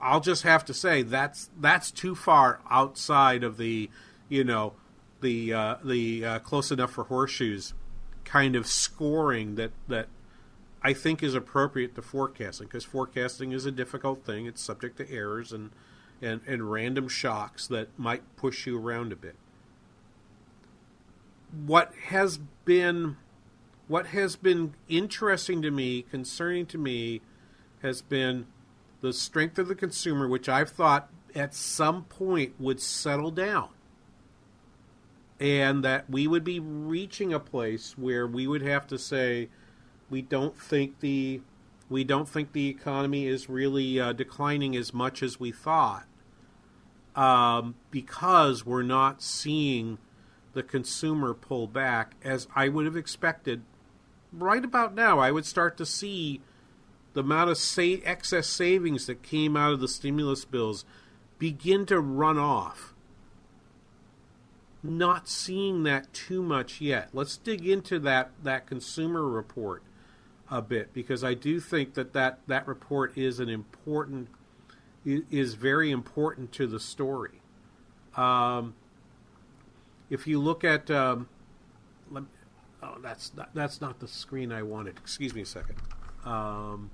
I'll 0.00 0.20
just 0.20 0.44
have 0.44 0.64
to 0.66 0.74
say 0.74 1.02
that's 1.02 1.50
that's 1.58 1.90
too 1.90 2.14
far 2.14 2.60
outside 2.70 3.42
of 3.42 3.56
the, 3.56 3.90
you 4.28 4.44
know, 4.44 4.74
the 5.20 5.52
uh, 5.52 5.74
the 5.84 6.24
uh, 6.24 6.38
close 6.38 6.70
enough 6.70 6.92
for 6.92 7.04
horseshoes 7.04 7.74
kind 8.24 8.54
of 8.54 8.66
scoring 8.66 9.56
that 9.56 9.72
that 9.88 10.06
I 10.82 10.92
think 10.92 11.22
is 11.22 11.34
appropriate 11.34 11.96
to 11.96 12.02
forecasting 12.02 12.68
because 12.68 12.84
forecasting 12.84 13.50
is 13.50 13.66
a 13.66 13.72
difficult 13.72 14.24
thing. 14.24 14.46
It's 14.46 14.62
subject 14.62 14.98
to 14.98 15.10
errors 15.10 15.52
and 15.52 15.70
and, 16.22 16.40
and 16.46 16.70
random 16.70 17.08
shocks 17.08 17.66
that 17.68 17.98
might 17.98 18.22
push 18.36 18.66
you 18.66 18.78
around 18.78 19.12
a 19.12 19.16
bit. 19.16 19.36
What 21.66 21.94
has 22.06 22.38
been 22.64 23.16
what 23.88 24.08
has 24.08 24.36
been 24.36 24.74
interesting 24.88 25.62
to 25.62 25.70
me, 25.70 26.02
concerning 26.02 26.66
to 26.66 26.78
me, 26.78 27.22
has 27.82 28.02
been 28.02 28.46
the 29.00 29.12
strength 29.12 29.58
of 29.58 29.68
the 29.68 29.74
consumer, 29.74 30.28
which 30.28 30.48
I've 30.48 30.70
thought 30.70 31.08
at 31.34 31.54
some 31.54 32.04
point 32.04 32.54
would 32.58 32.80
settle 32.80 33.30
down. 33.30 33.70
and 35.40 35.84
that 35.84 36.08
we 36.10 36.26
would 36.26 36.44
be 36.44 36.60
reaching 36.60 37.32
a 37.32 37.40
place 37.40 37.96
where 37.96 38.26
we 38.26 38.46
would 38.46 38.62
have 38.62 38.86
to 38.88 38.98
say 38.98 39.48
we 40.10 40.22
don't 40.22 40.58
think 40.58 41.00
the 41.00 41.40
we 41.88 42.04
don't 42.04 42.28
think 42.28 42.52
the 42.52 42.68
economy 42.68 43.26
is 43.26 43.48
really 43.48 43.98
uh, 43.98 44.12
declining 44.12 44.76
as 44.76 44.92
much 44.92 45.22
as 45.22 45.40
we 45.40 45.50
thought 45.50 46.06
um, 47.16 47.74
because 47.90 48.64
we're 48.64 48.82
not 48.82 49.22
seeing 49.22 49.98
the 50.52 50.62
consumer 50.62 51.34
pull 51.34 51.66
back 51.66 52.14
as 52.22 52.46
I 52.54 52.68
would 52.68 52.84
have 52.84 52.96
expected. 52.96 53.62
Right 54.32 54.64
about 54.64 54.94
now, 54.94 55.18
I 55.18 55.30
would 55.30 55.46
start 55.46 55.76
to 55.78 55.86
see 55.86 56.40
the 57.14 57.20
amount 57.20 57.50
of 57.50 57.58
sa- 57.58 58.02
excess 58.04 58.46
savings 58.46 59.06
that 59.06 59.22
came 59.22 59.56
out 59.56 59.72
of 59.72 59.80
the 59.80 59.88
stimulus 59.88 60.44
bills 60.44 60.84
begin 61.38 61.86
to 61.86 62.00
run 62.00 62.38
off. 62.38 62.94
Not 64.82 65.28
seeing 65.28 65.82
that 65.84 66.12
too 66.12 66.42
much 66.42 66.80
yet. 66.80 67.08
Let's 67.12 67.36
dig 67.36 67.66
into 67.66 67.98
that, 68.00 68.30
that 68.44 68.66
consumer 68.66 69.26
report 69.26 69.82
a 70.50 70.62
bit 70.62 70.92
because 70.92 71.22
I 71.22 71.34
do 71.34 71.60
think 71.60 71.94
that 71.94 72.12
that, 72.14 72.40
that 72.46 72.66
report 72.66 73.16
is 73.16 73.40
an 73.40 73.48
important 73.48 74.28
is 75.04 75.54
very 75.54 75.90
important 75.90 76.52
to 76.52 76.66
the 76.66 76.80
story. 76.80 77.40
Um, 78.16 78.74
if 80.10 80.26
you 80.26 80.38
look 80.38 80.64
at, 80.64 80.90
um, 80.90 81.28
let, 82.10 82.24
oh, 82.82 82.96
that's 83.00 83.32
not, 83.34 83.54
that's 83.54 83.80
not 83.80 84.00
the 84.00 84.08
screen 84.08 84.52
I 84.52 84.62
wanted. 84.62 84.98
Excuse 84.98 85.34
me 85.34 85.42
a 85.42 85.46
second. 85.46 85.76
Um, 86.24 86.90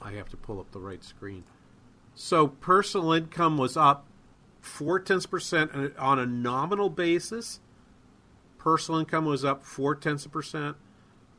I 0.00 0.12
have 0.12 0.28
to 0.30 0.36
pull 0.36 0.60
up 0.60 0.70
the 0.72 0.78
right 0.78 1.02
screen. 1.02 1.44
So 2.14 2.48
personal 2.48 3.12
income 3.12 3.58
was 3.58 3.76
up 3.76 4.06
four 4.60 4.98
tenths 4.98 5.26
percent 5.26 5.94
on 5.98 6.18
a 6.18 6.26
nominal 6.26 6.88
basis. 6.88 7.60
Personal 8.56 9.00
income 9.00 9.26
was 9.26 9.44
up 9.44 9.64
four 9.64 9.94
tenths 9.94 10.24
of 10.26 10.32
percent. 10.32 10.76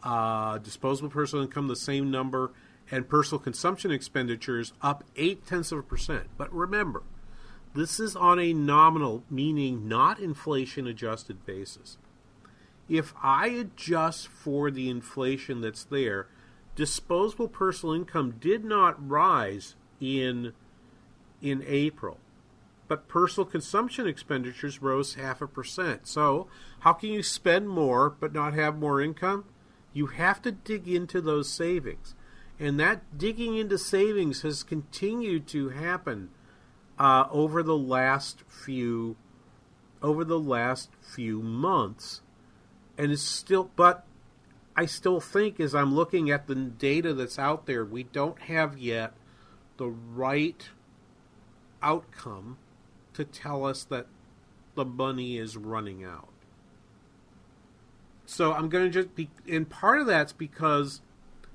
Uh, 0.08 0.58
disposable 0.60 1.10
personal 1.10 1.44
income 1.44 1.68
the 1.68 1.76
same 1.76 2.10
number, 2.10 2.54
and 2.90 3.10
personal 3.10 3.40
consumption 3.40 3.92
expenditures 3.92 4.72
up 4.82 5.04
eight 5.18 5.46
tenths 5.46 5.74
of 5.74 5.80
a 5.80 5.84
percent. 5.84 6.28
But 6.38 6.50
remember, 6.54 7.04
this 7.76 8.00
is 8.00 8.16
on 8.16 8.40
a 8.40 8.54
nominal, 8.54 9.26
meaning 9.30 9.86
not 9.86 10.18
inflation 10.18 10.88
adjusted 10.88 11.46
basis. 11.46 11.98
If 12.88 13.14
I 13.22 13.48
adjust 13.48 14.30
for 14.30 14.72
the 14.72 14.90
inflation 14.90 15.60
that's 15.60 15.84
there, 15.84 16.28
disposable 16.74 17.50
personal 17.50 17.94
income 17.94 18.36
did 18.40 18.64
not 18.64 19.10
rise 19.10 19.76
in 20.00 20.54
in 21.42 21.66
April. 21.68 22.18
But 22.88 23.10
personal 23.10 23.46
consumption 23.46 24.08
expenditures 24.08 24.82
rose 24.82 25.16
half 25.16 25.42
a 25.42 25.48
percent. 25.48 26.08
So, 26.08 26.48
how 26.80 26.94
can 26.94 27.10
you 27.10 27.24
spend 27.24 27.68
more 27.68 28.10
but 28.10 28.32
not 28.32 28.54
have 28.54 28.78
more 28.78 29.02
income? 29.02 29.44
You 29.94 30.08
have 30.08 30.42
to 30.44 30.52
dig 30.52 30.88
into 30.88 31.22
those 31.22 31.50
savings. 31.50 32.16
And 32.60 32.80
that 32.80 33.18
digging 33.18 33.56
into 33.56 33.78
savings 33.78 34.42
has 34.42 34.64
continued 34.64 35.48
to 35.48 35.70
happen 35.70 36.30
uh, 36.98 37.26
over 37.32 37.62
the 37.62 37.78
last 37.78 38.42
few 38.48 39.16
over 40.02 40.24
the 40.24 40.40
last 40.40 40.90
few 41.02 41.42
months, 41.42 42.22
and 42.98 43.12
it's 43.12 43.22
still. 43.22 43.72
But 43.76 44.06
I 44.76 44.86
still 44.86 45.20
think, 45.20 45.60
as 45.60 45.74
I'm 45.74 45.94
looking 45.94 46.30
at 46.30 46.48
the 46.48 46.56
data 46.56 47.14
that's 47.14 47.40
out 47.40 47.66
there, 47.66 47.84
we 47.84 48.04
don't 48.04 48.40
have 48.44 48.78
yet 48.78 49.14
the 49.78 49.88
right 49.88 50.70
outcome 51.82 52.58
to 53.14 53.24
tell 53.24 53.66
us 53.66 53.84
that 53.86 54.08
the 54.76 54.86
money 54.86 55.38
is 55.38 55.58
running 55.58 56.04
out. 56.04 56.30
So 58.30 58.52
I'm 58.54 58.68
going 58.68 58.84
to 58.84 58.92
just 58.92 59.16
be, 59.16 59.30
and 59.50 59.68
part 59.70 60.02
of 60.02 60.06
that's 60.06 60.34
because 60.34 61.02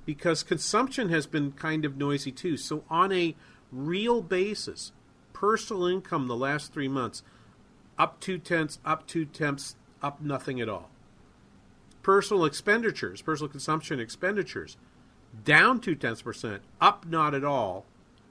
because 0.07 0.43
consumption 0.43 1.11
has 1.11 1.26
been 1.26 1.52
kind 1.52 1.85
of 1.85 1.97
noisy 1.97 2.33
too. 2.33 2.57
So 2.57 2.83
on 2.91 3.12
a 3.12 3.37
real 3.71 4.23
basis, 4.23 4.91
personal 5.35 5.87
income 5.87 6.26
the 6.26 6.35
last 6.35 6.73
three 6.73 6.88
months 6.88 7.23
up 7.99 8.19
two 8.21 8.38
tenths, 8.38 8.79
up 8.87 9.07
two 9.07 9.26
tenths, 9.26 9.76
up 10.02 10.23
nothing 10.23 10.62
at 10.62 10.69
all. 10.69 10.88
Personal 12.02 12.47
expenditures, 12.47 13.21
personal 13.21 13.50
consumption 13.50 14.00
expenditures, 14.00 14.79
down 15.45 15.79
two 15.79 15.95
tenths 15.95 16.23
percent, 16.23 16.62
up 16.81 17.07
not 17.07 17.35
at 17.35 17.45
all 17.45 17.85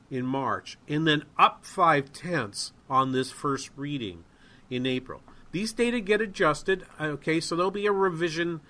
in 0.09 0.25
March, 0.25 0.79
and 0.89 1.07
then 1.07 1.23
up 1.37 1.63
five 1.63 2.11
tenths 2.11 2.73
on 2.89 3.11
this 3.11 3.31
first 3.31 3.69
reading 3.77 4.23
in 4.69 4.87
April. 4.87 5.21
These 5.51 5.73
data 5.73 5.99
get 5.99 6.21
adjusted. 6.21 6.85
Okay, 6.99 7.39
so 7.39 7.55
there'll 7.55 7.71
be 7.71 7.85
a 7.85 7.91
revision. 7.91 8.61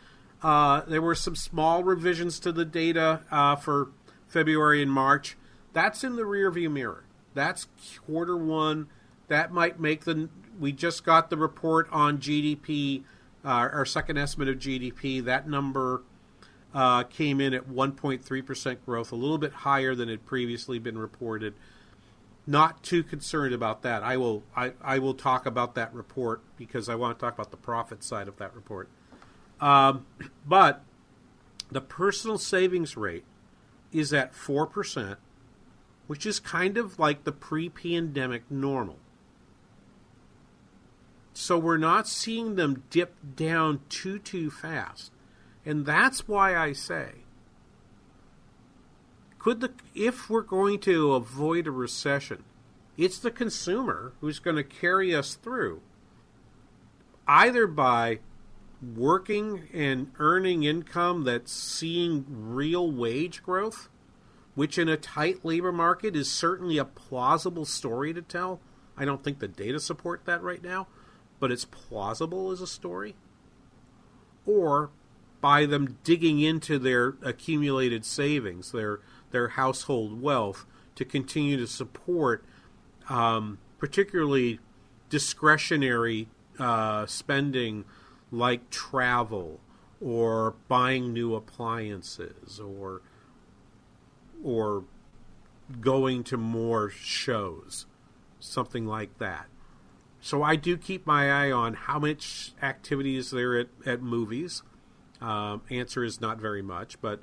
Uh, 0.41 0.81
there 0.81 1.01
were 1.01 1.15
some 1.15 1.35
small 1.35 1.83
revisions 1.83 2.39
to 2.39 2.51
the 2.51 2.65
data 2.65 3.21
uh, 3.29 3.55
for 3.55 3.89
February 4.27 4.81
and 4.81 4.91
March. 4.91 5.37
That's 5.73 6.03
in 6.03 6.15
the 6.15 6.23
rearview 6.23 6.71
mirror. 6.71 7.03
That's 7.33 7.67
quarter 8.05 8.35
one. 8.35 8.87
That 9.27 9.51
might 9.53 9.79
make 9.79 10.05
the. 10.05 10.29
We 10.59 10.71
just 10.71 11.05
got 11.05 11.29
the 11.29 11.37
report 11.37 11.87
on 11.91 12.17
GDP, 12.17 13.03
uh, 13.45 13.47
our 13.47 13.85
second 13.85 14.17
estimate 14.17 14.49
of 14.49 14.57
GDP. 14.57 15.23
That 15.23 15.47
number 15.47 16.03
uh, 16.73 17.03
came 17.03 17.39
in 17.39 17.53
at 17.53 17.69
1.3% 17.69 18.77
growth, 18.85 19.11
a 19.11 19.15
little 19.15 19.37
bit 19.37 19.53
higher 19.53 19.95
than 19.95 20.09
had 20.09 20.25
previously 20.25 20.79
been 20.79 20.97
reported. 20.97 21.53
Not 22.47 22.83
too 22.83 23.03
concerned 23.03 23.53
about 23.53 23.83
that. 23.83 24.03
I 24.03 24.17
will 24.17 24.43
I, 24.55 24.73
I 24.81 24.99
will 24.99 25.13
talk 25.13 25.45
about 25.45 25.75
that 25.75 25.93
report 25.93 26.41
because 26.57 26.89
I 26.89 26.95
want 26.95 27.17
to 27.17 27.23
talk 27.23 27.35
about 27.35 27.51
the 27.51 27.57
profit 27.57 28.03
side 28.03 28.27
of 28.27 28.37
that 28.37 28.55
report. 28.55 28.89
Um, 29.59 30.05
but 30.47 30.83
the 31.71 31.81
personal 31.81 32.37
savings 32.37 32.97
rate 32.97 33.23
is 33.91 34.13
at 34.13 34.33
4%, 34.33 35.17
which 36.07 36.25
is 36.25 36.39
kind 36.39 36.77
of 36.77 36.99
like 36.99 37.23
the 37.23 37.31
pre 37.31 37.69
pandemic 37.69 38.49
normal. 38.49 38.97
So 41.33 41.57
we're 41.57 41.77
not 41.77 42.07
seeing 42.07 42.55
them 42.55 42.83
dip 42.89 43.15
down 43.35 43.81
too, 43.87 44.19
too 44.19 44.51
fast. 44.51 45.11
And 45.65 45.85
that's 45.85 46.27
why 46.27 46.57
I 46.57 46.73
say 46.73 47.20
could 49.41 49.59
the 49.59 49.71
if 49.95 50.29
we're 50.29 50.43
going 50.43 50.77
to 50.79 51.13
avoid 51.13 51.65
a 51.65 51.71
recession, 51.71 52.43
it's 52.95 53.17
the 53.17 53.31
consumer 53.31 54.13
who's 54.21 54.37
going 54.37 54.55
to 54.55 54.63
carry 54.63 55.15
us 55.15 55.33
through 55.33 55.81
either 57.27 57.65
by 57.65 58.19
working 58.95 59.67
and 59.73 60.11
earning 60.19 60.63
income 60.63 61.23
that's 61.23 61.51
seeing 61.51 62.23
real 62.29 62.91
wage 62.91 63.41
growth, 63.41 63.89
which 64.53 64.77
in 64.77 64.87
a 64.87 64.97
tight 64.97 65.43
labor 65.43 65.71
market 65.71 66.15
is 66.15 66.29
certainly 66.29 66.77
a 66.77 66.85
plausible 66.85 67.65
story 67.65 68.13
to 68.13 68.21
tell. 68.21 68.59
I 68.95 69.05
don't 69.05 69.23
think 69.23 69.39
the 69.39 69.47
data 69.47 69.79
support 69.79 70.25
that 70.25 70.43
right 70.43 70.63
now, 70.63 70.87
but 71.39 71.51
it's 71.51 71.65
plausible 71.65 72.51
as 72.51 72.61
a 72.61 72.67
story. 72.67 73.15
Or 74.45 74.91
by 75.39 75.65
them 75.65 75.97
digging 76.03 76.39
into 76.39 76.77
their 76.77 77.15
accumulated 77.23 78.05
savings, 78.05 78.71
their 78.71 78.99
their 79.31 79.49
household 79.49 80.21
wealth, 80.21 80.65
to 80.95 81.05
continue 81.05 81.57
to 81.57 81.67
support, 81.67 82.43
um, 83.09 83.57
particularly 83.79 84.59
discretionary 85.09 86.27
uh, 86.59 87.05
spending 87.05 87.85
like 88.31 88.69
travel 88.69 89.59
or 89.99 90.55
buying 90.67 91.13
new 91.13 91.35
appliances 91.35 92.59
or 92.59 93.01
or 94.43 94.83
going 95.79 96.23
to 96.23 96.37
more 96.37 96.89
shows, 96.89 97.85
something 98.39 98.85
like 98.85 99.17
that. 99.19 99.45
So 100.19 100.43
I 100.43 100.55
do 100.55 100.77
keep 100.77 101.05
my 101.05 101.31
eye 101.31 101.51
on 101.51 101.73
how 101.73 101.99
much 101.99 102.53
activity 102.61 103.15
is 103.17 103.31
there 103.31 103.57
at, 103.57 103.67
at 103.85 104.01
movies. 104.01 104.63
Um, 105.19 105.61
answer 105.69 106.03
is 106.03 106.19
not 106.19 106.39
very 106.39 106.61
much, 106.61 106.99
but 107.01 107.21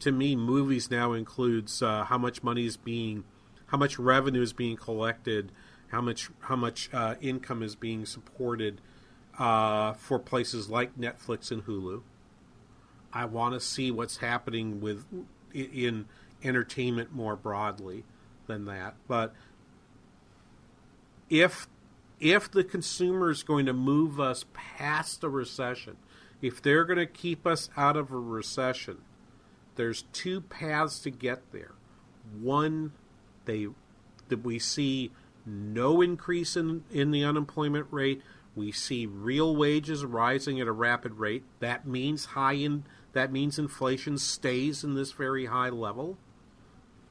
to 0.00 0.12
me, 0.12 0.36
movies 0.36 0.90
now 0.90 1.12
includes 1.12 1.82
uh, 1.82 2.04
how 2.04 2.18
much 2.18 2.42
money 2.42 2.66
is 2.66 2.76
being, 2.76 3.24
how 3.66 3.78
much 3.78 3.98
revenue 3.98 4.42
is 4.42 4.52
being 4.52 4.76
collected, 4.76 5.52
how 5.88 6.00
much 6.00 6.30
how 6.40 6.56
much 6.56 6.90
uh, 6.92 7.14
income 7.20 7.62
is 7.62 7.74
being 7.74 8.06
supported 8.06 8.80
uh, 9.38 9.92
for 9.94 10.18
places 10.18 10.68
like 10.68 10.98
Netflix 10.98 11.50
and 11.50 11.64
Hulu. 11.64 12.02
I 13.12 13.24
want 13.24 13.54
to 13.54 13.60
see 13.60 13.90
what's 13.90 14.18
happening 14.18 14.80
with 14.80 15.04
in 15.54 16.06
entertainment 16.42 17.12
more 17.12 17.36
broadly 17.36 18.04
than 18.46 18.66
that, 18.66 18.94
but 19.06 19.34
if 21.30 21.66
if 22.20 22.50
the 22.50 22.64
consumer 22.64 23.30
is 23.30 23.42
going 23.42 23.66
to 23.66 23.72
move 23.72 24.18
us 24.18 24.44
past 24.52 25.22
a 25.22 25.28
recession, 25.28 25.96
if 26.42 26.60
they're 26.60 26.84
going 26.84 26.98
to 26.98 27.06
keep 27.06 27.46
us 27.46 27.70
out 27.76 27.96
of 27.96 28.10
a 28.10 28.18
recession, 28.18 28.98
there's 29.78 30.02
two 30.12 30.40
paths 30.40 30.98
to 30.98 31.10
get 31.10 31.52
there. 31.52 31.70
One, 32.40 32.92
they 33.44 33.68
that 34.28 34.44
we 34.44 34.58
see 34.58 35.12
no 35.46 36.02
increase 36.02 36.56
in, 36.56 36.82
in 36.90 37.12
the 37.12 37.24
unemployment 37.24 37.86
rate, 37.90 38.20
We 38.54 38.72
see 38.72 39.06
real 39.06 39.54
wages 39.54 40.04
rising 40.04 40.60
at 40.60 40.66
a 40.66 40.72
rapid 40.72 41.14
rate. 41.14 41.44
That 41.60 41.86
means 41.86 42.26
high 42.26 42.54
in 42.54 42.84
that 43.12 43.32
means 43.32 43.56
inflation 43.58 44.18
stays 44.18 44.82
in 44.82 44.94
this 44.94 45.12
very 45.12 45.46
high 45.46 45.70
level. 45.70 46.18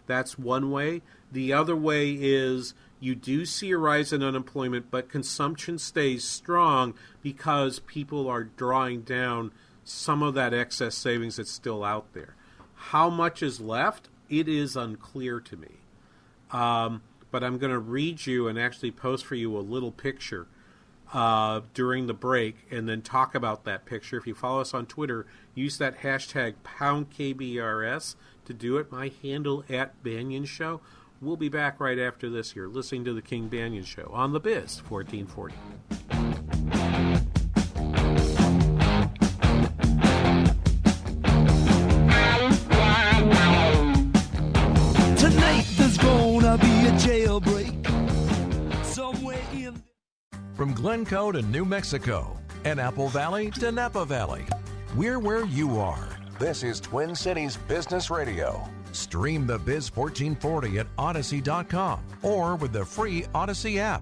That's 0.05 0.37
one 0.37 0.69
way. 0.69 1.01
The 1.31 1.53
other 1.53 1.75
way 1.75 2.11
is 2.11 2.73
you 2.99 3.15
do 3.15 3.45
see 3.45 3.71
a 3.71 3.77
rise 3.77 4.11
in 4.11 4.21
unemployment, 4.21 4.91
but 4.91 5.09
consumption 5.09 5.79
stays 5.79 6.25
strong 6.25 6.95
because 7.21 7.79
people 7.79 8.27
are 8.27 8.43
drawing 8.43 9.01
down 9.01 9.51
some 9.85 10.21
of 10.21 10.33
that 10.33 10.53
excess 10.53 10.95
savings 10.95 11.37
that's 11.37 11.51
still 11.51 11.83
out 11.83 12.13
there. 12.13 12.35
How 12.91 13.09
much 13.09 13.43
is 13.43 13.59
left? 13.59 14.07
It 14.29 14.47
is 14.47 14.77
unclear 14.77 15.41
to 15.41 15.57
me. 15.57 15.81
Um, 16.51 17.01
but 17.31 17.43
I'm 17.43 17.57
going 17.57 17.73
to 17.73 17.79
read 17.79 18.25
you 18.25 18.47
and 18.47 18.57
actually 18.57 18.91
post 18.91 19.25
for 19.25 19.35
you 19.35 19.57
a 19.57 19.59
little 19.59 19.91
picture 19.91 20.47
uh, 21.13 21.61
during 21.73 22.07
the 22.07 22.13
break 22.13 22.65
and 22.71 22.87
then 22.87 23.01
talk 23.01 23.35
about 23.35 23.65
that 23.65 23.85
picture. 23.85 24.15
If 24.15 24.25
you 24.25 24.33
follow 24.33 24.61
us 24.61 24.73
on 24.73 24.85
Twitter, 24.85 25.25
use 25.53 25.77
that 25.79 25.99
hashtag 25.99 26.53
PoundKBRS 26.63 28.15
to 28.45 28.53
do 28.53 28.77
it. 28.77 28.89
My 28.89 29.11
handle 29.21 29.65
at 29.69 30.01
Banian 30.01 30.47
Show. 30.47 30.79
We'll 31.21 31.35
be 31.35 31.49
back 31.49 31.81
right 31.81 31.99
after 31.99 32.29
this. 32.29 32.55
You're 32.55 32.69
listening 32.69 33.03
to 33.03 33.13
the 33.13 33.21
King 33.21 33.49
Banian 33.49 33.85
Show 33.85 34.09
on 34.13 34.31
the 34.31 34.39
Biz 34.39 34.81
1440. 34.87 36.16
From 50.57 50.73
Glencoe 50.73 51.31
to 51.33 51.43
New 51.43 51.65
Mexico 51.65 52.35
and 52.65 52.79
Apple 52.79 53.09
Valley 53.09 53.51
to 53.51 53.71
Napa 53.71 54.03
Valley, 54.05 54.43
we're 54.95 55.19
where 55.19 55.45
you 55.45 55.77
are. 55.77 56.09
This 56.39 56.63
is 56.63 56.79
Twin 56.79 57.13
Cities 57.13 57.57
Business 57.67 58.09
Radio. 58.09 58.67
Stream 58.91 59.45
the 59.45 59.59
Biz 59.59 59.95
1440 59.95 60.79
at 60.79 60.87
Audacy.com 60.95 61.99
or 62.23 62.55
with 62.55 62.73
the 62.73 62.83
free 62.83 63.21
Audacy 63.35 63.77
app. 63.77 64.01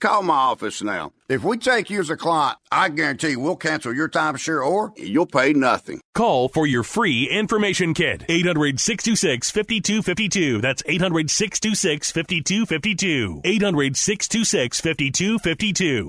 Call 0.00 0.22
my 0.22 0.34
office 0.34 0.82
now. 0.82 1.12
If 1.28 1.42
we 1.42 1.56
take 1.58 1.90
you 1.90 2.00
as 2.00 2.10
a 2.10 2.16
client, 2.16 2.58
I 2.70 2.88
guarantee 2.88 3.36
we'll 3.36 3.56
cancel 3.56 3.94
your 3.94 4.08
timeshare 4.08 4.64
or 4.64 4.92
you'll 4.96 5.26
pay 5.26 5.52
nothing. 5.52 6.00
Call 6.14 6.48
for 6.48 6.66
your 6.66 6.82
free 6.82 7.28
information 7.28 7.94
kit. 7.94 8.24
800 8.28 8.78
626 8.78 9.50
5252. 9.50 10.60
That's 10.60 10.82
800 10.86 11.30
626 11.30 12.12
5252. 12.12 13.40
800 13.44 13.96
626 13.96 14.80
5252. 14.80 16.08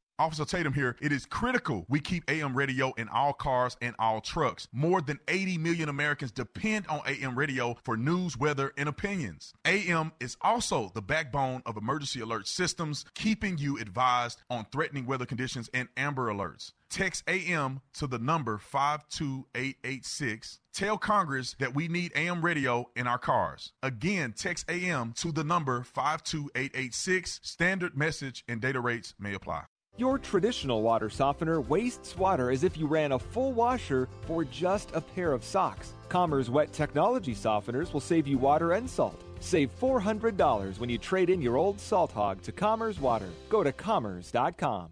Officer 0.21 0.45
Tatum 0.45 0.73
here. 0.73 0.95
It 1.01 1.11
is 1.11 1.25
critical 1.25 1.83
we 1.89 1.99
keep 1.99 2.29
AM 2.29 2.55
radio 2.55 2.93
in 2.95 3.09
all 3.09 3.33
cars 3.33 3.75
and 3.81 3.95
all 3.97 4.21
trucks. 4.21 4.67
More 4.71 5.01
than 5.01 5.19
80 5.27 5.57
million 5.57 5.89
Americans 5.89 6.31
depend 6.31 6.85
on 6.85 7.01
AM 7.07 7.35
radio 7.35 7.75
for 7.83 7.97
news, 7.97 8.37
weather, 8.37 8.71
and 8.77 8.87
opinions. 8.87 9.51
AM 9.65 10.11
is 10.19 10.37
also 10.41 10.91
the 10.93 11.01
backbone 11.01 11.63
of 11.65 11.75
emergency 11.75 12.19
alert 12.19 12.47
systems, 12.47 13.03
keeping 13.15 13.57
you 13.57 13.79
advised 13.79 14.43
on 14.47 14.67
threatening 14.71 15.07
weather 15.07 15.25
conditions 15.25 15.71
and 15.73 15.89
amber 15.97 16.31
alerts. 16.31 16.73
Text 16.91 17.23
AM 17.27 17.81
to 17.93 18.05
the 18.05 18.19
number 18.19 18.59
52886. 18.59 20.59
Tell 20.71 20.99
Congress 20.99 21.55
that 21.57 21.73
we 21.73 21.87
need 21.87 22.11
AM 22.15 22.45
radio 22.45 22.91
in 22.95 23.07
our 23.07 23.17
cars. 23.17 23.73
Again, 23.81 24.35
text 24.37 24.69
AM 24.69 25.13
to 25.13 25.31
the 25.31 25.43
number 25.43 25.83
52886. 25.83 27.39
Standard 27.41 27.97
message 27.97 28.43
and 28.47 28.61
data 28.61 28.79
rates 28.79 29.15
may 29.17 29.33
apply. 29.33 29.63
Your 29.97 30.17
traditional 30.17 30.81
water 30.81 31.09
softener 31.09 31.59
wastes 31.61 32.17
water 32.17 32.49
as 32.49 32.63
if 32.63 32.77
you 32.77 32.87
ran 32.87 33.11
a 33.11 33.19
full 33.19 33.51
washer 33.51 34.07
for 34.25 34.45
just 34.45 34.89
a 34.93 35.01
pair 35.01 35.33
of 35.33 35.43
socks. 35.43 35.93
Commerce 36.09 36.49
Wet 36.49 36.71
Technology 36.71 37.35
softeners 37.35 37.93
will 37.93 37.99
save 37.99 38.25
you 38.25 38.37
water 38.37 38.71
and 38.71 38.89
salt. 38.89 39.21
Save 39.41 39.69
$400 39.79 40.79
when 40.79 40.89
you 40.89 40.97
trade 40.97 41.29
in 41.29 41.41
your 41.41 41.57
old 41.57 41.79
salt 41.79 42.11
hog 42.11 42.41
to 42.43 42.51
Commerce 42.51 42.99
Water. 42.99 43.29
Go 43.49 43.63
to 43.63 43.71
commerce.com. 43.71 44.89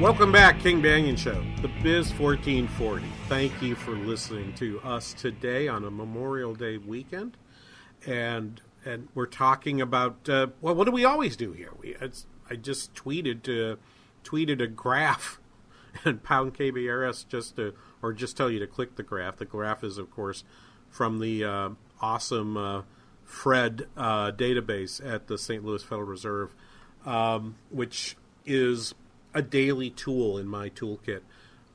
Welcome 0.00 0.32
back, 0.32 0.58
King 0.58 0.82
Banian 0.82 1.16
Show, 1.16 1.40
the 1.62 1.68
Biz 1.84 2.12
1440. 2.18 3.06
Thank 3.28 3.62
you 3.62 3.76
for 3.76 3.92
listening 3.92 4.52
to 4.54 4.80
us 4.80 5.14
today 5.14 5.68
on 5.68 5.84
a 5.84 5.90
Memorial 5.90 6.52
Day 6.52 6.78
weekend, 6.78 7.36
and 8.04 8.60
and 8.84 9.06
we're 9.14 9.26
talking 9.26 9.80
about 9.80 10.28
uh, 10.28 10.48
well, 10.60 10.74
what 10.74 10.86
do 10.86 10.90
we 10.90 11.04
always 11.04 11.36
do 11.36 11.52
here? 11.52 11.70
We 11.80 11.94
I 12.50 12.56
just 12.56 12.92
tweeted 12.94 13.48
uh, 13.48 13.76
tweeted 14.24 14.60
a 14.60 14.66
graph, 14.66 15.38
and 16.04 16.24
pound 16.24 16.54
KBRS 16.54 17.28
just 17.28 17.54
to 17.54 17.72
or 18.02 18.12
just 18.12 18.36
tell 18.36 18.50
you 18.50 18.58
to 18.58 18.66
click 18.66 18.96
the 18.96 19.04
graph. 19.04 19.36
The 19.36 19.44
graph 19.44 19.84
is 19.84 19.96
of 19.96 20.10
course 20.10 20.42
from 20.90 21.20
the 21.20 21.44
uh, 21.44 21.68
awesome 22.00 22.56
uh, 22.56 22.82
Fred 23.22 23.86
uh, 23.96 24.32
database 24.32 25.00
at 25.04 25.28
the 25.28 25.38
St. 25.38 25.64
Louis 25.64 25.84
Federal 25.84 26.08
Reserve, 26.08 26.52
um, 27.06 27.54
which 27.70 28.16
is 28.44 28.94
a 29.34 29.42
daily 29.42 29.90
tool 29.90 30.38
in 30.38 30.46
my 30.48 30.70
toolkit. 30.70 31.22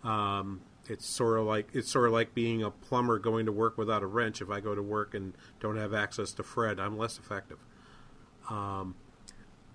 Um, 0.03 0.61
it's 0.87 1.05
sort 1.05 1.39
of 1.39 1.45
like 1.45 1.69
it's 1.73 1.91
sort 1.91 2.07
of 2.07 2.13
like 2.13 2.33
being 2.33 2.63
a 2.63 2.71
plumber 2.71 3.19
going 3.19 3.45
to 3.45 3.51
work 3.51 3.77
without 3.77 4.01
a 4.03 4.07
wrench. 4.07 4.41
If 4.41 4.49
I 4.49 4.59
go 4.61 4.73
to 4.75 4.81
work 4.81 5.13
and 5.13 5.33
don't 5.59 5.77
have 5.77 5.93
access 5.93 6.31
to 6.33 6.43
Fred, 6.43 6.79
I'm 6.79 6.97
less 6.97 7.19
effective. 7.19 7.59
Um, 8.49 8.95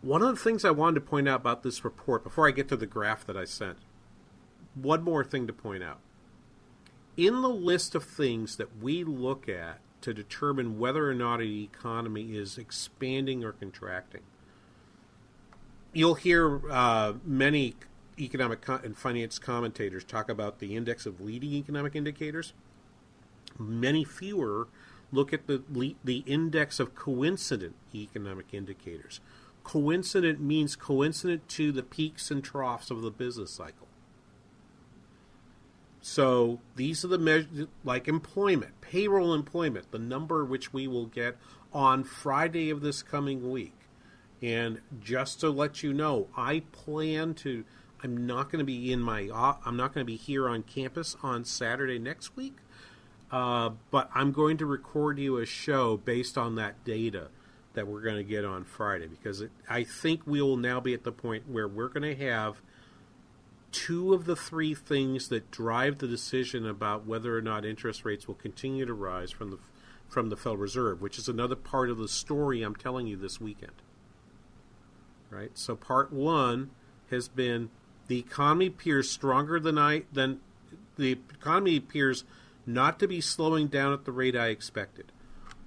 one 0.02 0.22
of 0.22 0.28
the 0.28 0.36
things 0.42 0.64
I 0.64 0.70
wanted 0.72 0.96
to 0.96 1.00
point 1.02 1.28
out 1.28 1.40
about 1.40 1.62
this 1.62 1.84
report 1.84 2.24
before 2.24 2.48
I 2.48 2.50
get 2.52 2.68
to 2.68 2.76
the 2.76 2.86
graph 2.86 3.26
that 3.26 3.36
I 3.36 3.44
sent, 3.44 3.78
one 4.74 5.02
more 5.04 5.24
thing 5.24 5.46
to 5.46 5.52
point 5.52 5.82
out. 5.84 6.00
in 7.16 7.42
the 7.42 7.48
list 7.48 7.94
of 7.94 8.04
things 8.04 8.56
that 8.56 8.76
we 8.82 9.04
look 9.04 9.48
at 9.48 9.80
to 10.00 10.12
determine 10.12 10.78
whether 10.78 11.08
or 11.08 11.14
not 11.14 11.40
an 11.40 11.46
economy 11.46 12.36
is 12.36 12.58
expanding 12.58 13.44
or 13.44 13.52
contracting, 13.52 14.22
you'll 15.94 16.14
hear 16.14 16.60
uh, 16.70 17.14
many 17.24 17.74
economic 18.18 18.60
co- 18.60 18.80
and 18.84 18.96
finance 18.96 19.38
commentators 19.38 20.04
talk 20.04 20.28
about 20.28 20.58
the 20.58 20.76
index 20.76 21.06
of 21.06 21.20
leading 21.20 21.52
economic 21.54 21.96
indicators. 21.96 22.52
Many 23.58 24.04
fewer 24.04 24.68
look 25.12 25.32
at 25.32 25.46
the 25.46 25.62
the 26.02 26.24
index 26.26 26.80
of 26.80 26.94
coincident 26.94 27.76
economic 27.94 28.52
indicators. 28.52 29.20
Coincident 29.62 30.40
means 30.40 30.76
coincident 30.76 31.48
to 31.48 31.72
the 31.72 31.82
peaks 31.82 32.30
and 32.30 32.44
troughs 32.44 32.90
of 32.90 33.00
the 33.00 33.10
business 33.10 33.50
cycle. 33.50 33.88
So 36.02 36.60
these 36.76 37.02
are 37.04 37.08
the 37.08 37.18
measures 37.18 37.68
like 37.82 38.08
employment, 38.08 38.80
payroll 38.82 39.32
employment, 39.32 39.90
the 39.90 39.98
number 39.98 40.44
which 40.44 40.70
we 40.70 40.86
will 40.86 41.06
get 41.06 41.38
on 41.72 42.04
Friday 42.04 42.68
of 42.68 42.82
this 42.82 43.02
coming 43.02 43.50
week. 43.50 43.72
And 44.44 44.82
just 45.00 45.40
to 45.40 45.48
let 45.48 45.82
you 45.82 45.94
know, 45.94 46.28
I 46.36 46.60
plan 46.70 47.32
to. 47.36 47.64
I'm 48.02 48.26
not 48.26 48.52
going 48.52 48.58
to 48.58 48.64
be 48.64 48.92
in 48.92 49.00
my. 49.00 49.30
I'm 49.64 49.78
not 49.78 49.94
going 49.94 50.04
to 50.04 50.10
be 50.10 50.16
here 50.16 50.50
on 50.50 50.62
campus 50.64 51.16
on 51.22 51.46
Saturday 51.46 51.98
next 51.98 52.36
week, 52.36 52.58
uh, 53.32 53.70
but 53.90 54.10
I'm 54.14 54.32
going 54.32 54.58
to 54.58 54.66
record 54.66 55.18
you 55.18 55.38
a 55.38 55.46
show 55.46 55.96
based 55.96 56.36
on 56.36 56.56
that 56.56 56.84
data 56.84 57.28
that 57.72 57.88
we're 57.88 58.02
going 58.02 58.16
to 58.16 58.22
get 58.22 58.44
on 58.44 58.64
Friday 58.64 59.06
because 59.06 59.40
it, 59.40 59.50
I 59.66 59.82
think 59.82 60.26
we 60.26 60.42
will 60.42 60.58
now 60.58 60.78
be 60.78 60.92
at 60.92 61.04
the 61.04 61.12
point 61.12 61.48
where 61.48 61.66
we're 61.66 61.88
going 61.88 62.16
to 62.16 62.24
have 62.26 62.60
two 63.72 64.12
of 64.12 64.26
the 64.26 64.36
three 64.36 64.74
things 64.74 65.28
that 65.28 65.50
drive 65.50 65.98
the 65.98 66.06
decision 66.06 66.66
about 66.66 67.06
whether 67.06 67.36
or 67.36 67.40
not 67.40 67.64
interest 67.64 68.04
rates 68.04 68.28
will 68.28 68.34
continue 68.34 68.84
to 68.84 68.94
rise 68.94 69.30
from 69.30 69.50
the 69.52 69.58
from 70.06 70.28
the 70.28 70.36
Federal 70.36 70.58
Reserve, 70.58 71.00
which 71.00 71.18
is 71.18 71.30
another 71.30 71.56
part 71.56 71.88
of 71.88 71.96
the 71.96 72.08
story 72.08 72.60
I'm 72.60 72.76
telling 72.76 73.06
you 73.06 73.16
this 73.16 73.40
weekend. 73.40 73.72
Right? 75.34 75.50
So 75.54 75.74
part 75.74 76.12
1 76.12 76.70
has 77.10 77.28
been 77.28 77.70
the 78.06 78.18
economy 78.18 78.66
appears 78.66 79.10
stronger 79.10 79.58
than 79.58 79.78
I 79.78 80.04
than 80.12 80.40
the 80.96 81.12
economy 81.12 81.76
appears 81.76 82.24
not 82.66 82.98
to 83.00 83.08
be 83.08 83.20
slowing 83.20 83.66
down 83.66 83.92
at 83.92 84.04
the 84.04 84.12
rate 84.12 84.36
I 84.36 84.48
expected. 84.48 85.12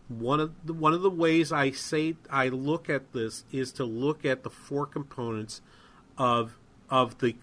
One 0.08 0.40
of 0.40 0.54
the, 0.66 0.74
one 0.74 0.94
of 0.94 1.02
the 1.02 1.10
ways 1.10 1.52
I 1.52 1.72
say 1.72 2.16
I 2.30 2.48
look 2.48 2.90
at 2.90 3.12
this 3.12 3.44
is 3.52 3.72
to 3.74 3.84
look 3.84 4.24
at 4.24 4.44
the 4.44 4.50
four 4.50 4.86
components 4.86 5.62
of 6.18 6.58
of 6.90 7.20
the 7.20 7.36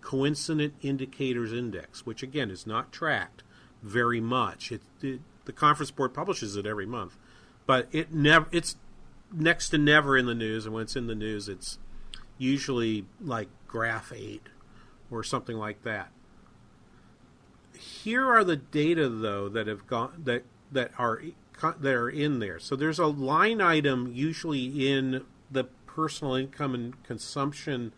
coincident 0.00 0.74
indicators 0.82 1.52
index, 1.52 2.04
which 2.04 2.22
again 2.22 2.50
is 2.50 2.66
not 2.66 2.90
tracked 2.90 3.44
very 3.82 4.20
much. 4.20 4.72
It, 4.72 4.82
it, 5.00 5.20
the 5.44 5.52
conference 5.52 5.90
board 5.90 6.12
publishes 6.12 6.56
it 6.56 6.66
every 6.66 6.86
month, 6.86 7.16
but 7.66 7.88
it 7.92 8.12
never 8.12 8.48
it's 8.50 8.76
next 9.32 9.70
to 9.70 9.78
never 9.78 10.16
in 10.16 10.26
the 10.26 10.34
news, 10.34 10.66
and 10.66 10.74
when 10.74 10.82
it's 10.82 10.96
in 10.96 11.06
the 11.06 11.14
news, 11.14 11.48
it's 11.48 11.78
usually 12.38 13.06
like 13.20 13.48
graph 13.66 14.12
eight 14.14 14.48
or 15.10 15.22
something 15.22 15.56
like 15.56 15.82
that. 15.82 16.10
Here 17.78 18.28
are 18.28 18.44
the 18.44 18.56
data 18.56 19.08
though 19.08 19.48
that 19.48 19.66
have 19.66 19.86
gone 19.86 20.22
that 20.24 20.44
that 20.70 20.92
are 20.98 21.22
that 21.62 21.94
are 21.94 22.10
in 22.10 22.38
there. 22.38 22.58
So 22.58 22.76
there's 22.76 22.98
a 22.98 23.06
line 23.06 23.60
item 23.60 24.10
usually 24.12 24.88
in 24.88 25.24
the 25.50 25.64
personal 25.86 26.34
income 26.34 26.74
and 26.74 27.02
consumption 27.04 27.92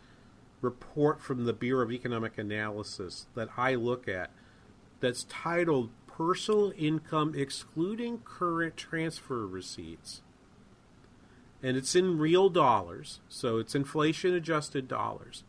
report 0.61 1.21
from 1.21 1.45
the 1.45 1.53
Bureau 1.53 1.85
of 1.85 1.93
Economic 1.93 2.39
Analysis 2.39 3.27
that 3.35 3.49
I 3.57 3.75
look 3.75 4.09
at 4.09 4.31
that's 5.01 5.25
titled 5.25 5.91
Personal 6.07 6.73
Income 6.77 7.35
Excluding 7.37 8.19
Current 8.25 8.77
Transfer 8.77 9.47
Receipts. 9.47 10.23
And 11.65 11.79
it's 11.79 11.97
in 11.97 12.19
real 12.19 12.51
dollars, 12.51 13.21
so 13.27 13.57
it's 13.57 13.75
inflation 13.75 14.35
adjusted 14.35 14.87
dollars. 14.87 15.45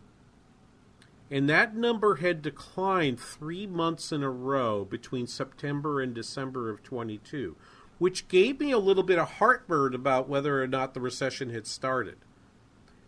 And 1.30 1.50
that 1.50 1.76
number 1.76 2.16
had 2.16 2.42
declined 2.42 3.20
three 3.20 3.68
months 3.68 4.14
in 4.14 4.24
a 4.24 4.30
row 4.30 4.86
between 4.86 5.28
September 5.28 6.00
and 6.00 6.16
December 6.16 6.70
of 6.70 6.84
22, 6.84 7.58
which 7.98 8.30
gave 8.30 8.62
me 8.62 8.72
a 8.72 8.80
little 8.80 9.04
bit 9.04 9.20
of 9.20 9.34
heartburn 9.34 9.94
about 9.94 10.30
whether 10.30 10.64
or 10.64 10.68
not 10.68 10.94
the 10.94 11.02
recession 11.02 11.50
had 11.50 11.68
started. 11.68 12.16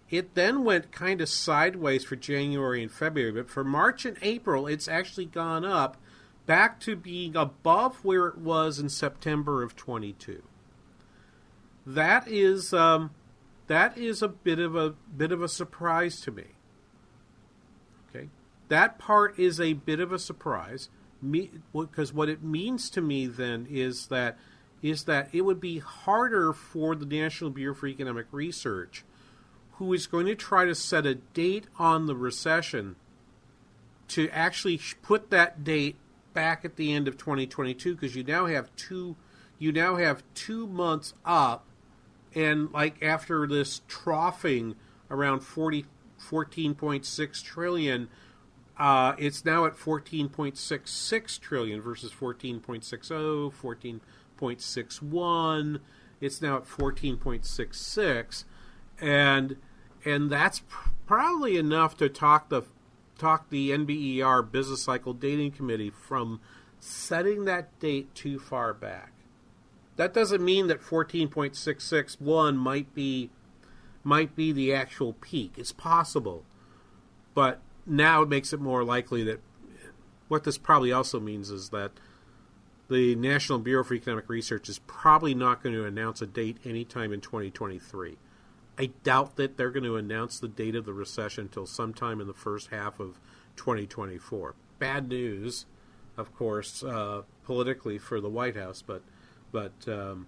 It 0.10 0.36
then 0.36 0.66
went 0.66 0.92
kind 0.92 1.22
of 1.22 1.30
sideways 1.30 2.04
for 2.04 2.18
January 2.18 2.84
and 2.84 2.92
February, 2.92 3.32
but 3.32 3.50
for 3.50 3.64
March 3.64 4.04
and 4.04 4.18
April, 4.22 4.68
it's 4.68 4.90
actually 4.90 5.28
gone 5.28 5.64
up 5.64 5.96
back 6.46 6.82
to 6.82 6.98
being 6.98 7.38
above 7.38 8.04
where 8.04 8.28
it 8.28 8.38
was 8.38 8.80
in 8.80 8.90
September 8.90 9.64
of 9.64 9.78
22. 9.78 10.44
That 11.88 12.28
is 12.28 12.74
um, 12.74 13.12
that 13.68 13.98
is 13.98 14.22
a 14.22 14.28
bit 14.28 14.60
of 14.60 14.76
a 14.76 14.90
bit 15.16 15.32
of 15.32 15.42
a 15.42 15.48
surprise 15.48 16.20
to 16.22 16.32
me. 16.32 16.44
Okay, 18.10 18.28
that 18.68 19.00
part 19.00 19.40
is 19.40 19.62
a 19.62 19.72
bit 19.72 20.02
of 20.02 20.12
a 20.12 20.20
surprise, 20.20 20.90
because 21.72 22.12
what 22.12 22.28
it 22.28 22.44
means 22.44 22.90
to 22.90 23.02
me 23.02 23.26
then 23.26 23.66
is 23.70 24.08
that 24.08 24.38
is 24.82 25.06
that 25.06 25.30
it 25.32 25.42
would 25.42 25.62
be 25.62 25.80
harder 25.80 26.52
for 26.52 26.94
the 26.94 27.06
National 27.06 27.50
Bureau 27.50 27.74
for 27.74 27.88
Economic 27.88 28.28
Research 28.32 29.06
who 29.78 29.94
is 29.94 30.08
going 30.08 30.26
to 30.26 30.36
try 30.36 30.66
to 30.66 30.76
set 30.76 31.06
a 31.06 31.16
date 31.16 31.68
on 31.78 32.08
the 32.08 32.16
recession 32.16 32.96
to 34.08 34.30
actually 34.30 34.80
put 35.02 35.30
that 35.30 35.64
date 35.64 35.96
back 36.34 36.66
at 36.66 36.76
the 36.76 36.94
end 36.94 37.08
of 37.08 37.18
2022 37.18 37.96
because 37.96 38.16
you 38.16 38.24
now 38.24 38.46
have 38.46 38.76
two 38.76 39.16
you 39.60 39.72
now 39.72 39.96
have 39.96 40.24
2 40.36 40.68
months 40.68 41.14
up 41.26 41.67
and 42.36 42.72
like 42.72 43.02
after 43.02 43.48
this 43.48 43.82
troughing 43.88 44.76
around 45.10 45.40
40 45.42 45.86
14.6 46.20 47.44
trillion 47.44 48.10
uh, 48.80 49.16
it's 49.18 49.44
now 49.44 49.66
at 49.66 49.76
14.66 49.76 51.40
trillion 51.40 51.82
versus 51.82 52.12
14.60 52.12 53.54
14.61 54.40 55.80
it's 56.20 56.42
now 56.42 56.58
at 56.58 56.66
14.66 56.66 58.44
and 59.00 59.58
and 60.06 60.30
that's 60.30 60.62
probably 61.06 61.58
enough 61.58 61.98
to 61.98 62.08
talk 62.10 62.50
the 62.50 62.64
talk 63.18 63.50
the 63.50 63.72
NBER 63.72 64.52
Business 64.52 64.84
Cycle 64.84 65.14
Dating 65.14 65.52
Committee 65.52 65.90
from 65.90 66.40
setting 66.80 67.46
that 67.46 67.80
date 67.80 68.14
too 68.14 68.40
far 68.40 68.74
back. 68.74 69.12
That 69.98 70.14
doesn't 70.14 70.44
mean 70.44 70.68
that 70.68 70.82
14.661 70.82 72.56
might 72.56 72.94
be 72.94 73.30
might 74.04 74.36
be 74.38 74.54
the 74.54 74.74
actual 74.74 75.14
peak. 75.14 75.54
It's 75.58 75.74
possible. 75.74 76.46
But 77.34 77.60
now 77.86 78.22
it 78.22 78.30
makes 78.30 78.54
it 78.54 78.62
more 78.62 78.84
likely 78.84 79.24
that 79.26 79.42
what 80.30 80.46
this 80.46 80.58
probably 80.58 80.94
also 80.94 81.20
means 81.20 81.50
is 81.50 81.70
that 81.70 81.92
the 82.90 83.16
National 83.16 83.60
Bureau 83.60 83.84
for 83.84 83.96
Economic 83.96 84.30
Research 84.30 84.70
is 84.70 84.80
probably 84.88 85.34
not 85.34 85.62
going 85.62 85.76
to 85.76 85.86
announce 85.86 86.22
a 86.22 86.26
date 86.26 86.58
anytime 86.64 87.12
in 87.12 87.20
2023. 87.20 88.18
I 88.80 88.92
doubt 89.04 89.36
that 89.36 89.58
they're 89.58 89.72
going 89.72 89.84
to 89.84 89.98
announce 89.98 90.40
the 90.40 90.48
date 90.48 90.76
of 90.76 90.86
the 90.86 90.94
recession 90.94 91.46
until 91.46 91.66
sometime 91.66 92.22
in 92.22 92.28
the 92.28 92.34
first 92.34 92.70
half 92.70 93.00
of 93.00 93.20
2024. 93.58 94.56
Bad 94.80 95.10
news, 95.10 95.66
of 96.16 96.34
course, 96.36 96.84
uh, 96.84 97.24
politically 97.44 97.98
for 97.98 98.22
the 98.22 98.30
White 98.30 98.56
House, 98.56 98.84
but 98.86 99.02
but 99.52 99.74
um, 99.88 100.28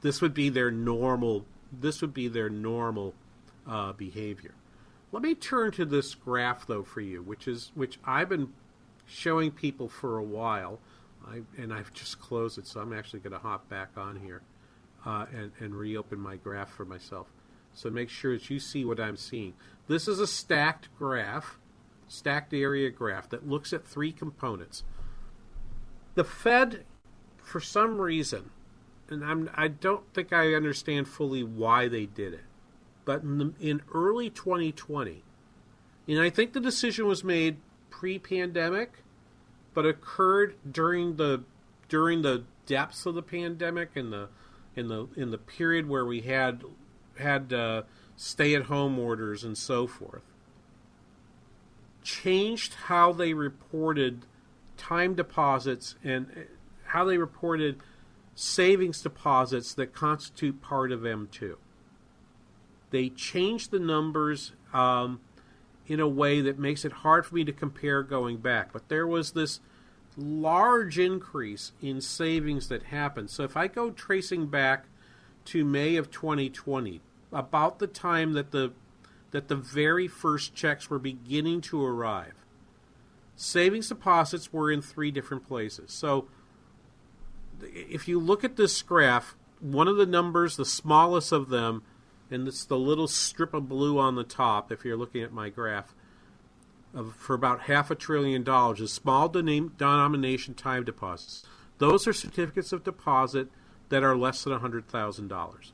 this 0.00 0.20
would 0.20 0.34
be 0.34 0.48
their 0.48 0.70
normal. 0.70 1.44
This 1.72 2.00
would 2.00 2.14
be 2.14 2.28
their 2.28 2.48
normal 2.48 3.14
uh, 3.66 3.92
behavior. 3.92 4.54
Let 5.10 5.22
me 5.22 5.34
turn 5.34 5.72
to 5.72 5.84
this 5.84 6.14
graph 6.14 6.66
though 6.66 6.82
for 6.82 7.00
you, 7.00 7.22
which 7.22 7.48
is 7.48 7.72
which 7.74 7.98
I've 8.04 8.28
been 8.28 8.52
showing 9.06 9.50
people 9.50 9.88
for 9.88 10.18
a 10.18 10.22
while, 10.22 10.78
I, 11.26 11.40
and 11.56 11.72
I've 11.72 11.92
just 11.92 12.20
closed 12.20 12.58
it, 12.58 12.66
so 12.66 12.80
I'm 12.80 12.92
actually 12.92 13.20
going 13.20 13.32
to 13.32 13.38
hop 13.38 13.68
back 13.68 13.90
on 13.96 14.16
here 14.16 14.42
uh, 15.04 15.26
and, 15.34 15.52
and 15.58 15.74
reopen 15.74 16.20
my 16.20 16.36
graph 16.36 16.70
for 16.70 16.84
myself. 16.84 17.26
So 17.74 17.90
make 17.90 18.10
sure 18.10 18.34
that 18.34 18.50
you 18.50 18.58
see 18.58 18.84
what 18.84 19.00
I'm 19.00 19.16
seeing. 19.16 19.54
This 19.86 20.08
is 20.08 20.20
a 20.20 20.26
stacked 20.26 20.88
graph, 20.98 21.58
stacked 22.08 22.52
area 22.52 22.90
graph 22.90 23.28
that 23.30 23.48
looks 23.48 23.72
at 23.72 23.86
three 23.86 24.12
components. 24.12 24.84
The 26.14 26.24
Fed, 26.24 26.84
for 27.48 27.60
some 27.60 28.00
reason, 28.00 28.50
and 29.08 29.24
I'm, 29.24 29.50
I 29.54 29.68
don't 29.68 30.04
think 30.12 30.32
I 30.32 30.52
understand 30.54 31.08
fully 31.08 31.42
why 31.42 31.88
they 31.88 32.06
did 32.06 32.34
it, 32.34 32.44
but 33.04 33.22
in, 33.22 33.38
the, 33.38 33.52
in 33.58 33.82
early 33.92 34.28
2020, 34.28 35.22
and 36.06 36.20
I 36.20 36.30
think 36.30 36.52
the 36.52 36.60
decision 36.60 37.06
was 37.06 37.24
made 37.24 37.56
pre-pandemic, 37.90 39.02
but 39.74 39.86
occurred 39.86 40.56
during 40.70 41.16
the 41.16 41.42
during 41.88 42.22
the 42.22 42.44
depths 42.66 43.06
of 43.06 43.14
the 43.14 43.22
pandemic 43.22 43.96
and 43.96 44.12
the 44.12 44.28
in 44.76 44.88
the 44.88 45.08
in 45.16 45.30
the 45.30 45.38
period 45.38 45.88
where 45.88 46.04
we 46.04 46.20
had 46.20 46.62
had 47.18 47.52
uh, 47.52 47.82
stay-at-home 48.16 48.98
orders 48.98 49.42
and 49.42 49.56
so 49.56 49.86
forth, 49.86 50.22
changed 52.02 52.74
how 52.74 53.12
they 53.12 53.32
reported 53.32 54.26
time 54.76 55.14
deposits 55.14 55.94
and 56.04 56.46
how 56.88 57.04
they 57.04 57.18
reported 57.18 57.80
savings 58.34 59.02
deposits 59.02 59.74
that 59.74 59.92
constitute 59.92 60.60
part 60.62 60.92
of 60.92 61.00
M2. 61.00 61.56
They 62.90 63.08
changed 63.08 63.70
the 63.70 63.78
numbers 63.78 64.52
um, 64.72 65.20
in 65.86 66.00
a 66.00 66.08
way 66.08 66.40
that 66.40 66.58
makes 66.58 66.84
it 66.84 66.92
hard 66.92 67.26
for 67.26 67.34
me 67.34 67.44
to 67.44 67.52
compare 67.52 68.02
going 68.02 68.38
back. 68.38 68.72
But 68.72 68.88
there 68.88 69.06
was 69.06 69.32
this 69.32 69.60
large 70.16 70.98
increase 70.98 71.72
in 71.80 72.00
savings 72.00 72.68
that 72.68 72.84
happened. 72.84 73.30
So 73.30 73.44
if 73.44 73.56
I 73.56 73.66
go 73.66 73.90
tracing 73.90 74.46
back 74.46 74.86
to 75.46 75.64
May 75.64 75.96
of 75.96 76.10
2020, 76.10 77.00
about 77.32 77.78
the 77.78 77.86
time 77.86 78.32
that 78.32 78.50
the 78.52 78.72
that 79.30 79.48
the 79.48 79.56
very 79.56 80.08
first 80.08 80.54
checks 80.54 80.88
were 80.88 80.98
beginning 80.98 81.60
to 81.60 81.84
arrive, 81.84 82.32
savings 83.36 83.88
deposits 83.88 84.52
were 84.52 84.70
in 84.72 84.80
three 84.80 85.10
different 85.10 85.46
places. 85.46 85.92
So 85.92 86.28
if 87.62 88.08
you 88.08 88.18
look 88.18 88.44
at 88.44 88.56
this 88.56 88.82
graph, 88.82 89.36
one 89.60 89.88
of 89.88 89.96
the 89.96 90.06
numbers, 90.06 90.56
the 90.56 90.64
smallest 90.64 91.32
of 91.32 91.48
them, 91.48 91.82
and 92.30 92.46
it's 92.46 92.64
the 92.64 92.78
little 92.78 93.08
strip 93.08 93.54
of 93.54 93.68
blue 93.68 93.98
on 93.98 94.14
the 94.14 94.24
top, 94.24 94.70
if 94.70 94.84
you're 94.84 94.96
looking 94.96 95.22
at 95.22 95.32
my 95.32 95.48
graph, 95.48 95.94
of, 96.94 97.14
for 97.16 97.34
about 97.34 97.62
half 97.62 97.90
a 97.90 97.94
trillion 97.94 98.42
dollars 98.42 98.80
is 98.80 98.92
small 98.92 99.28
denomination 99.28 100.54
time 100.54 100.84
deposits. 100.84 101.44
Those 101.78 102.06
are 102.06 102.12
certificates 102.12 102.72
of 102.72 102.84
deposit 102.84 103.48
that 103.88 104.02
are 104.02 104.16
less 104.16 104.44
than 104.44 104.58
$100,000. 104.58 105.72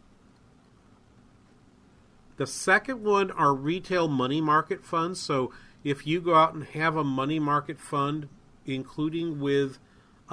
The 2.37 2.47
second 2.47 3.03
one 3.03 3.31
are 3.31 3.55
retail 3.55 4.09
money 4.09 4.41
market 4.41 4.85
funds. 4.85 5.21
So 5.21 5.53
if 5.85 6.07
you 6.07 6.21
go 6.21 6.35
out 6.35 6.55
and 6.55 6.65
have 6.65 6.97
a 6.97 7.05
money 7.05 7.39
market 7.39 7.79
fund, 7.79 8.29
including 8.67 9.41
with 9.41 9.79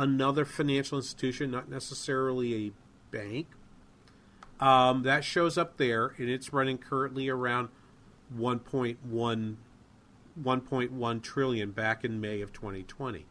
another 0.01 0.45
financial 0.45 0.97
institution, 0.97 1.51
not 1.51 1.69
necessarily 1.69 2.67
a 2.67 2.71
bank, 3.11 3.47
um, 4.59 5.03
that 5.03 5.23
shows 5.23 5.57
up 5.57 5.77
there, 5.77 6.13
and 6.17 6.27
it's 6.27 6.51
running 6.51 6.79
currently 6.79 7.29
around 7.29 7.69
1.1 8.35 9.55
1.1 10.41 11.21
trillion 11.21 11.71
back 11.71 12.05
in 12.05 12.21
May 12.21 12.39
of 12.39 12.53
2020. 12.53 13.25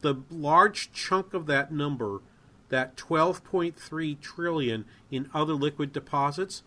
The 0.00 0.22
large 0.30 0.92
chunk 0.92 1.34
of 1.34 1.46
that 1.46 1.72
number, 1.72 2.20
that 2.68 2.96
12.3 2.96 4.20
trillion 4.20 4.84
in 5.10 5.28
other 5.34 5.54
liquid 5.54 5.92
deposits, 5.92 6.62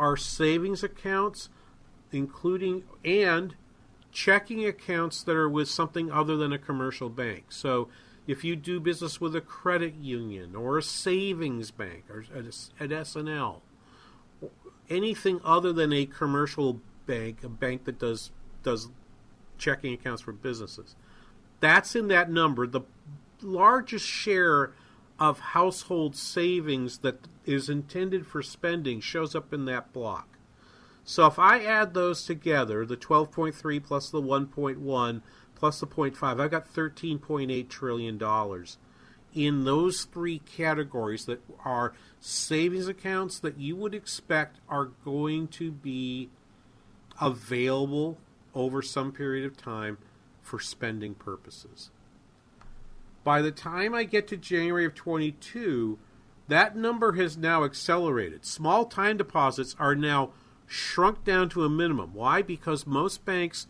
are 0.00 0.16
savings 0.16 0.82
accounts, 0.82 1.48
including 2.10 2.82
and 3.04 3.54
checking 4.10 4.66
accounts 4.66 5.22
that 5.22 5.36
are 5.36 5.48
with 5.48 5.68
something 5.68 6.10
other 6.10 6.36
than 6.36 6.52
a 6.52 6.58
commercial 6.58 7.08
bank. 7.08 7.44
So 7.50 7.88
if 8.28 8.44
you 8.44 8.54
do 8.54 8.78
business 8.78 9.20
with 9.20 9.34
a 9.34 9.40
credit 9.40 9.94
union 9.94 10.54
or 10.54 10.76
a 10.78 10.82
savings 10.82 11.70
bank 11.70 12.04
or 12.10 12.24
at 12.78 12.92
S&L, 12.92 13.62
anything 14.90 15.40
other 15.42 15.72
than 15.72 15.92
a 15.94 16.04
commercial 16.04 16.80
bank, 17.06 17.42
a 17.42 17.48
bank 17.48 17.84
that 17.84 17.98
does 17.98 18.30
does 18.62 18.90
checking 19.56 19.94
accounts 19.94 20.20
for 20.20 20.32
businesses. 20.32 20.94
That's 21.60 21.96
in 21.96 22.08
that 22.08 22.30
number. 22.30 22.66
The 22.66 22.82
largest 23.40 24.06
share 24.06 24.72
of 25.18 25.40
household 25.40 26.14
savings 26.14 26.98
that 26.98 27.26
is 27.46 27.68
intended 27.68 28.26
for 28.26 28.42
spending 28.42 29.00
shows 29.00 29.34
up 29.34 29.52
in 29.54 29.64
that 29.64 29.92
block. 29.92 30.38
So 31.02 31.26
if 31.26 31.38
I 31.38 31.64
add 31.64 31.94
those 31.94 32.26
together, 32.26 32.84
the 32.84 32.96
12.3 32.96 33.82
plus 33.82 34.10
the 34.10 34.20
1.1 34.20 35.22
plus 35.58 35.80
the 35.80 35.86
0.5, 35.86 36.40
I've 36.40 36.50
got 36.50 36.72
13.8 36.72 37.68
trillion 37.68 38.16
dollars 38.16 38.78
in 39.34 39.64
those 39.64 40.04
three 40.04 40.38
categories 40.40 41.26
that 41.26 41.40
are 41.64 41.92
savings 42.20 42.88
accounts 42.88 43.38
that 43.40 43.58
you 43.58 43.76
would 43.76 43.94
expect 43.94 44.58
are 44.68 44.86
going 45.04 45.46
to 45.48 45.70
be 45.70 46.30
available 47.20 48.18
over 48.54 48.80
some 48.80 49.12
period 49.12 49.44
of 49.44 49.56
time 49.56 49.98
for 50.42 50.58
spending 50.58 51.14
purposes. 51.14 51.90
By 53.22 53.42
the 53.42 53.50
time 53.50 53.94
I 53.94 54.04
get 54.04 54.26
to 54.28 54.36
January 54.36 54.86
of 54.86 54.94
22, 54.94 55.98
that 56.48 56.74
number 56.74 57.12
has 57.12 57.36
now 57.36 57.64
accelerated. 57.64 58.46
Small 58.46 58.86
time 58.86 59.18
deposits 59.18 59.76
are 59.78 59.94
now 59.94 60.30
shrunk 60.66 61.24
down 61.24 61.48
to 61.50 61.64
a 61.64 61.68
minimum. 61.68 62.14
Why? 62.14 62.40
Because 62.40 62.86
most 62.86 63.24
banks 63.24 63.66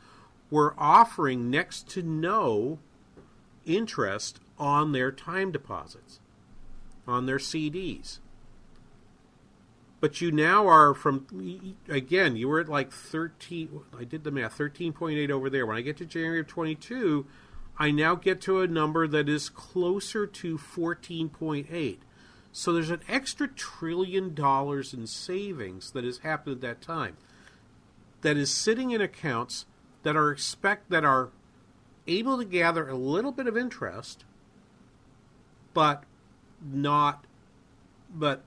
were 0.51 0.75
offering 0.79 1.51
next 1.51 1.89
to 1.91 2.03
no 2.03 2.79
interest 3.67 4.41
on 4.59 4.93
their 4.93 5.13
time 5.13 5.53
deposits, 5.53 6.21
on 7.07 7.27
their 7.27 7.39
CDs. 7.39 8.19
But 10.01 10.21
you 10.21 10.31
now 10.31 10.67
are 10.69 10.95
from 10.95 11.27
again. 11.89 12.37
You 12.37 12.49
were 12.49 12.61
at 12.61 12.69
like 12.69 12.93
thirteen. 12.93 13.81
I 13.99 14.05
did 14.05 14.23
the 14.23 14.31
math. 14.31 14.55
Thirteen 14.55 14.93
point 14.93 15.19
eight 15.19 15.31
over 15.31 15.51
there. 15.51 15.67
When 15.67 15.77
I 15.77 15.81
get 15.81 15.97
to 15.97 16.07
January 16.07 16.41
of 16.41 16.47
twenty 16.47 16.77
two, 16.77 17.27
I 17.79 17.91
now 17.91 18.15
get 18.15 18.41
to 18.43 18.61
a 18.61 18.69
number 18.69 19.09
that 19.09 19.29
is 19.29 19.49
closer 19.49 20.27
to 20.27 20.57
fourteen 20.57 21.29
point 21.29 21.67
eight. 21.73 22.01
So 22.53 22.73
there's 22.73 22.91
an 22.91 23.03
extra 23.09 23.49
trillion 23.49 24.35
dollars 24.35 24.95
in 24.95 25.07
savings 25.07 25.91
that 25.91 26.05
has 26.05 26.19
happened 26.19 26.57
at 26.57 26.61
that 26.63 26.81
time. 26.81 27.17
That 28.23 28.37
is 28.37 28.53
sitting 28.53 28.93
in 28.93 29.01
accounts 29.01 29.67
that 30.09 30.17
are 30.17 30.31
expect 30.31 30.89
that 30.89 31.05
are 31.05 31.29
able 32.07 32.39
to 32.39 32.45
gather 32.47 32.89
a 32.89 32.95
little 32.95 33.31
bit 33.31 33.47
of 33.47 33.59
interest, 33.59 34.25
but 35.75 36.05
not, 36.65 37.27
but 38.11 38.43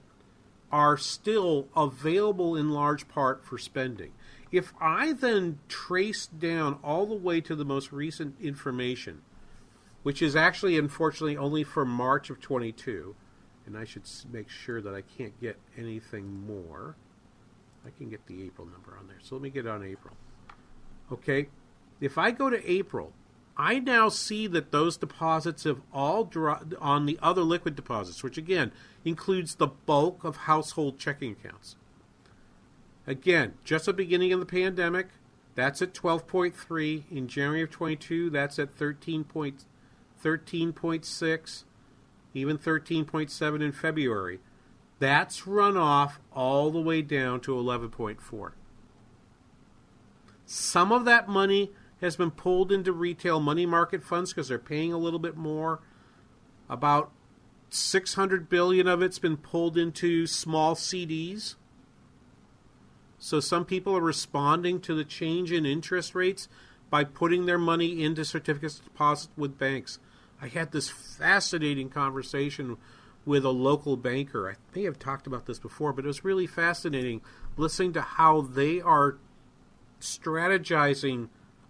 are 0.71 0.97
still 0.97 1.67
available 1.77 2.55
in 2.55 2.71
large 2.71 3.07
part 3.07 3.45
for 3.45 3.59
spending. 3.59 4.11
If 4.51 4.73
I 4.81 5.13
then 5.13 5.59
trace 5.67 6.25
down 6.25 6.79
all 6.83 7.05
the 7.05 7.13
way 7.13 7.41
to 7.41 7.55
the 7.55 7.63
most 7.63 7.91
recent 7.91 8.41
information, 8.41 9.21
which 10.01 10.23
is 10.23 10.35
actually 10.35 10.79
unfortunately 10.79 11.37
only 11.37 11.63
for 11.63 11.85
March 11.85 12.31
of 12.31 12.41
22, 12.41 13.15
and 13.67 13.77
I 13.77 13.85
should 13.85 14.09
make 14.33 14.49
sure 14.49 14.81
that 14.81 14.95
I 14.95 15.01
can't 15.01 15.39
get 15.39 15.59
anything 15.77 16.43
more. 16.47 16.95
I 17.85 17.91
can 17.95 18.09
get 18.09 18.25
the 18.25 18.41
April 18.41 18.65
number 18.65 18.97
on 18.99 19.07
there. 19.07 19.19
So 19.21 19.35
let 19.35 19.43
me 19.43 19.51
get 19.51 19.67
on 19.67 19.83
April. 19.83 20.15
Okay. 21.11 21.49
If 21.99 22.17
I 22.17 22.31
go 22.31 22.49
to 22.49 22.71
April, 22.71 23.11
I 23.57 23.79
now 23.79 24.07
see 24.09 24.47
that 24.47 24.71
those 24.71 24.97
deposits 24.97 25.65
have 25.65 25.81
all 25.93 26.23
dropped 26.23 26.73
on 26.79 27.05
the 27.05 27.19
other 27.21 27.43
liquid 27.43 27.75
deposits, 27.75 28.23
which 28.23 28.37
again 28.37 28.71
includes 29.05 29.55
the 29.55 29.67
bulk 29.67 30.23
of 30.23 30.37
household 30.37 30.97
checking 30.97 31.33
accounts. 31.33 31.75
Again, 33.05 33.53
just 33.63 33.85
the 33.85 33.93
beginning 33.93 34.33
of 34.33 34.39
the 34.39 34.45
pandemic, 34.45 35.09
that's 35.53 35.81
at 35.81 35.93
12.3. 35.93 37.03
In 37.11 37.27
January 37.27 37.63
of 37.63 37.71
22, 37.71 38.29
that's 38.29 38.57
at 38.57 38.73
13.6, 38.77 41.63
even 42.33 42.57
13.7 42.57 43.61
in 43.61 43.71
February. 43.71 44.39
That's 44.99 45.45
run 45.45 45.77
off 45.77 46.19
all 46.33 46.71
the 46.71 46.81
way 46.81 47.01
down 47.01 47.41
to 47.41 47.53
11.4. 47.53 48.53
Some 50.53 50.91
of 50.91 51.05
that 51.05 51.29
money 51.29 51.71
has 52.01 52.17
been 52.17 52.29
pulled 52.29 52.73
into 52.73 52.91
retail 52.91 53.39
money 53.39 53.65
market 53.65 54.03
funds 54.03 54.33
because 54.33 54.49
they're 54.49 54.59
paying 54.59 54.91
a 54.91 54.97
little 54.97 55.17
bit 55.17 55.37
more. 55.37 55.79
About 56.69 57.09
600 57.69 58.49
billion 58.49 58.85
of 58.85 59.01
it's 59.01 59.17
been 59.17 59.37
pulled 59.37 59.77
into 59.77 60.27
small 60.27 60.75
CDs. 60.75 61.55
So 63.17 63.39
some 63.39 63.63
people 63.63 63.95
are 63.95 64.01
responding 64.01 64.81
to 64.81 64.93
the 64.93 65.05
change 65.05 65.53
in 65.53 65.65
interest 65.65 66.15
rates 66.15 66.49
by 66.89 67.05
putting 67.05 67.45
their 67.45 67.57
money 67.57 68.03
into 68.03 68.25
certificates 68.25 68.79
of 68.79 68.83
deposit 68.83 69.29
with 69.37 69.57
banks. 69.57 69.99
I 70.41 70.49
had 70.49 70.73
this 70.73 70.89
fascinating 70.89 71.87
conversation 71.87 72.75
with 73.25 73.45
a 73.45 73.51
local 73.51 73.95
banker. 73.95 74.49
I 74.49 74.55
may 74.75 74.83
have 74.83 74.99
talked 74.99 75.27
about 75.27 75.45
this 75.45 75.59
before, 75.59 75.93
but 75.93 76.03
it 76.03 76.09
was 76.09 76.25
really 76.25 76.45
fascinating 76.45 77.21
listening 77.55 77.93
to 77.93 78.01
how 78.01 78.41
they 78.41 78.81
are 78.81 79.17
strategizing 80.01 81.29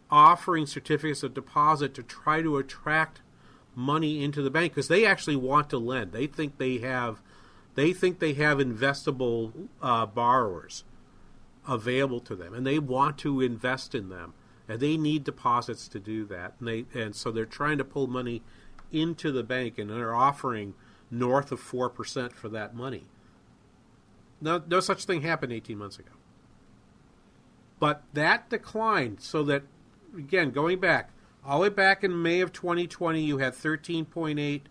offering 0.10 0.66
certificates 0.66 1.24
of 1.24 1.34
deposit 1.34 1.94
to 1.94 2.04
try 2.04 2.42
to 2.42 2.58
attract 2.58 3.22
money 3.76 4.24
into 4.24 4.42
the 4.42 4.50
bank 4.50 4.74
because 4.74 4.90
they 4.90 5.06
actually 5.06 5.36
want 5.36 5.70
to 5.70 5.78
lend. 5.78 6.12
They 6.12 6.28
think 6.28 6.58
they 6.58 6.80
have 6.80 7.22
they 7.76 7.94
think 7.94 8.20
they 8.20 8.34
have 8.34 8.58
investable 8.58 9.70
uh, 9.82 10.06
borrowers 10.06 10.84
available 11.68 12.20
to 12.20 12.36
them, 12.36 12.54
and 12.54 12.68
they 12.68 12.80
want 12.80 13.18
to 13.20 13.40
invest 13.40 13.96
in 13.96 14.10
them, 14.10 14.34
and 14.68 14.80
they 14.80 14.98
need 14.98 15.24
deposits 15.24 15.88
to 15.88 16.00
do 16.00 16.26
that. 16.26 16.56
And 16.60 16.68
they 16.68 16.86
and 16.94 17.16
so 17.16 17.32
they're 17.32 17.46
trying 17.46 17.78
to 17.78 17.86
pull 17.86 18.08
money 18.08 18.42
into 18.92 19.32
the 19.32 19.44
bank, 19.44 19.78
and 19.78 19.90
they're 19.90 20.16
offering 20.16 20.74
north 21.10 21.52
of 21.52 21.60
four 21.60 21.90
percent 21.90 22.34
for 22.34 22.50
that 22.50 22.76
money. 22.76 23.06
No, 24.42 24.62
no 24.68 24.80
such 24.80 25.06
thing 25.06 25.22
happened 25.22 25.54
18 25.54 25.78
months 25.78 26.00
ago. 26.00 26.10
But 27.82 28.04
that 28.14 28.48
declined 28.52 29.22
so 29.22 29.42
that 29.46 29.64
again, 30.16 30.52
going 30.52 30.80
back, 30.80 31.10
All 31.44 31.58
the 31.58 31.64
way 31.64 31.70
back 31.70 32.04
in 32.04 32.22
May 32.22 32.40
of 32.42 32.54
2020, 32.54 33.20
you 33.20 33.40
had 33.40 33.54
13.8 33.54 34.62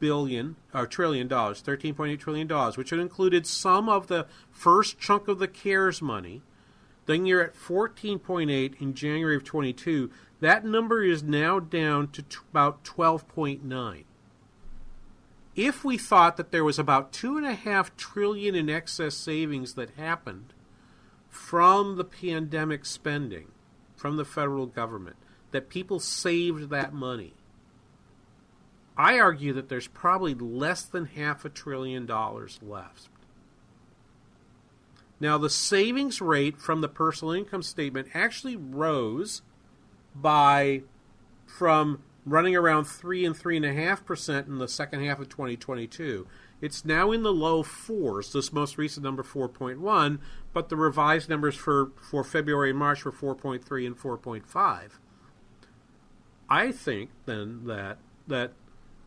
billion 0.00 0.56
or 0.74 0.88
trillion 0.88 1.28
dollars, 1.28 1.62
13.8 1.62 2.18
trillion 2.18 2.48
dollars, 2.48 2.76
which 2.76 2.90
had 2.90 2.98
included 2.98 3.46
some 3.46 3.88
of 3.88 4.08
the 4.08 4.26
first 4.50 4.98
chunk 4.98 5.28
of 5.28 5.38
the 5.38 5.46
CARES 5.46 6.02
money. 6.02 6.42
Then 7.06 7.26
you're 7.26 7.44
at 7.44 7.54
14.8 7.54 8.80
in 8.80 8.94
January 8.94 9.36
of 9.36 9.44
22. 9.44 10.10
That 10.40 10.64
number 10.64 11.04
is 11.04 11.22
now 11.22 11.60
down 11.60 12.08
to 12.08 12.22
t- 12.22 12.38
about 12.50 12.82
12.9. 12.82 14.02
If 15.54 15.84
we 15.84 15.96
thought 15.96 16.36
that 16.38 16.50
there 16.50 16.64
was 16.64 16.80
about 16.80 17.12
two 17.12 17.36
and 17.36 17.46
a 17.46 17.54
half 17.54 17.96
trillion 17.96 18.56
in 18.56 18.68
excess 18.68 19.14
savings 19.14 19.74
that 19.74 19.90
happened 19.90 20.52
from 21.36 21.96
the 21.96 22.04
pandemic 22.04 22.84
spending 22.84 23.52
from 23.94 24.16
the 24.16 24.24
federal 24.24 24.66
government, 24.66 25.16
that 25.52 25.68
people 25.68 26.00
saved 26.00 26.70
that 26.70 26.92
money, 26.92 27.34
I 28.96 29.18
argue 29.18 29.52
that 29.52 29.68
there's 29.68 29.86
probably 29.86 30.34
less 30.34 30.82
than 30.82 31.06
half 31.06 31.44
a 31.44 31.48
trillion 31.48 32.06
dollars 32.06 32.58
left. 32.62 33.08
Now, 35.20 35.38
the 35.38 35.50
savings 35.50 36.20
rate 36.20 36.58
from 36.58 36.80
the 36.80 36.88
personal 36.88 37.32
income 37.32 37.62
statement 37.62 38.08
actually 38.12 38.56
rose 38.56 39.42
by 40.14 40.82
from 41.46 42.02
running 42.24 42.56
around 42.56 42.84
three 42.84 43.24
and 43.24 43.36
three 43.36 43.56
and 43.56 43.64
a 43.64 43.72
half 43.72 44.04
percent 44.04 44.46
in 44.46 44.58
the 44.58 44.68
second 44.68 45.04
half 45.04 45.20
of 45.20 45.28
2022. 45.28 46.26
It's 46.60 46.84
now 46.84 47.12
in 47.12 47.22
the 47.22 47.32
low 47.32 47.62
fours. 47.62 48.32
This 48.32 48.52
most 48.52 48.78
recent 48.78 49.04
number 49.04 49.22
4.1, 49.22 50.18
but 50.52 50.68
the 50.68 50.76
revised 50.76 51.28
numbers 51.28 51.54
for 51.54 51.92
for 52.00 52.24
February 52.24 52.70
and 52.70 52.78
March 52.78 53.04
were 53.04 53.12
4.3 53.12 53.86
and 53.86 53.98
4.5. 53.98 54.90
I 56.48 56.72
think 56.72 57.10
then 57.26 57.64
that 57.66 57.98
that 58.26 58.52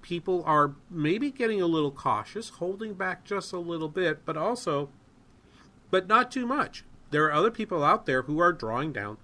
people 0.02 0.44
are 0.46 0.76
maybe 0.90 1.32
getting 1.32 1.62
a 1.62 1.68
little 1.68 1.92
cautious, 1.92 2.50
holding 2.50 2.94
back 2.94 3.26
just 3.26 3.52
a 3.52 3.60
little 3.60 3.90
bit, 3.90 4.26
but 4.26 4.38
also 4.38 4.90
but 5.90 6.08
not 6.08 6.32
too 6.32 6.46
much. 6.46 6.84
There 7.10 7.26
are 7.26 7.34
other 7.34 7.52
people 7.52 7.84
out 7.84 8.06
there 8.06 8.24
who 8.24 8.40
are 8.40 8.54
drawing 8.54 8.94
down 8.94 9.18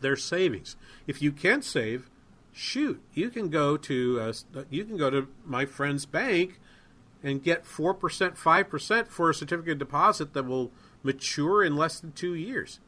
their 0.00 0.16
savings. 0.16 0.76
If 1.06 1.22
you 1.22 1.30
can't 1.30 1.64
save, 1.64 2.10
shoot, 2.52 3.00
you 3.14 3.30
can 3.30 3.48
go 3.48 3.76
to 3.76 4.20
uh, 4.20 4.32
you 4.70 4.84
can 4.84 4.96
go 4.96 5.10
to 5.10 5.28
my 5.44 5.64
friend's 5.64 6.04
bank 6.04 6.58
and 7.22 7.42
get 7.42 7.66
four 7.66 7.94
percent, 7.94 8.36
five 8.36 8.68
percent 8.68 9.08
for 9.08 9.30
a 9.30 9.34
certificate 9.34 9.72
of 9.72 9.78
deposit 9.78 10.34
that 10.34 10.46
will 10.46 10.70
mature 11.02 11.64
in 11.64 11.76
less 11.76 12.00
than 12.00 12.12
two 12.12 12.34
years. 12.34 12.80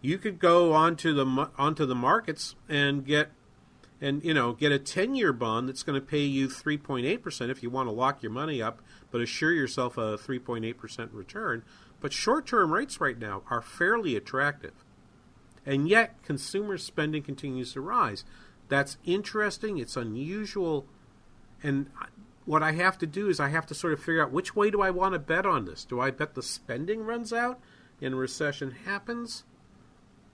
You 0.00 0.18
could 0.18 0.38
go 0.38 0.72
onto 0.72 1.12
the 1.12 1.50
onto 1.58 1.86
the 1.86 1.94
markets 1.94 2.54
and 2.68 3.04
get 3.04 3.30
and 4.00 4.22
you 4.24 4.32
know 4.32 4.52
get 4.52 4.70
a 4.70 4.78
10 4.78 5.14
year 5.14 5.32
bond 5.32 5.68
that's 5.68 5.82
going 5.82 6.00
to 6.00 6.06
pay 6.06 6.22
you 6.22 6.48
3.8% 6.48 7.50
if 7.50 7.62
you 7.62 7.70
want 7.70 7.88
to 7.88 7.92
lock 7.92 8.22
your 8.22 8.30
money 8.30 8.62
up 8.62 8.80
but 9.10 9.20
assure 9.20 9.52
yourself 9.52 9.96
a 9.96 10.16
3.8% 10.18 11.08
return. 11.12 11.62
But 12.00 12.12
short-term 12.12 12.72
rates 12.72 13.00
right 13.00 13.18
now 13.18 13.42
are 13.50 13.62
fairly 13.62 14.16
attractive. 14.16 14.84
And 15.66 15.88
yet 15.88 16.22
consumer 16.22 16.78
spending 16.78 17.22
continues 17.22 17.72
to 17.72 17.80
rise. 17.80 18.24
That's 18.68 18.98
interesting. 19.04 19.78
It's 19.78 19.96
unusual. 19.96 20.86
And 21.62 21.90
what 22.48 22.62
i 22.62 22.72
have 22.72 22.98
to 22.98 23.06
do 23.06 23.28
is 23.28 23.38
i 23.38 23.48
have 23.48 23.66
to 23.66 23.74
sort 23.74 23.92
of 23.92 24.00
figure 24.00 24.22
out 24.22 24.32
which 24.32 24.56
way 24.56 24.70
do 24.70 24.80
i 24.80 24.90
want 24.90 25.12
to 25.12 25.18
bet 25.18 25.46
on 25.46 25.64
this 25.64 25.84
do 25.84 26.00
i 26.00 26.10
bet 26.10 26.34
the 26.34 26.42
spending 26.42 27.00
runs 27.00 27.32
out 27.32 27.60
and 28.00 28.18
recession 28.18 28.70
happens 28.84 29.44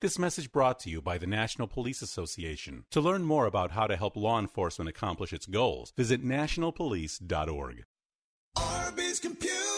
This 0.00 0.16
message 0.16 0.52
brought 0.52 0.78
to 0.80 0.90
you 0.90 1.02
by 1.02 1.18
the 1.18 1.26
National 1.26 1.66
Police 1.66 2.02
Association. 2.02 2.84
To 2.92 3.00
learn 3.00 3.24
more 3.24 3.46
about 3.46 3.72
how 3.72 3.88
to 3.88 3.96
help 3.96 4.14
law 4.14 4.38
enforcement 4.38 4.88
accomplish 4.88 5.32
its 5.32 5.44
goals, 5.44 5.92
visit 5.96 6.24
nationalpolice.org. 6.24 7.82
Arby's 8.56 9.18
Computer. 9.18 9.77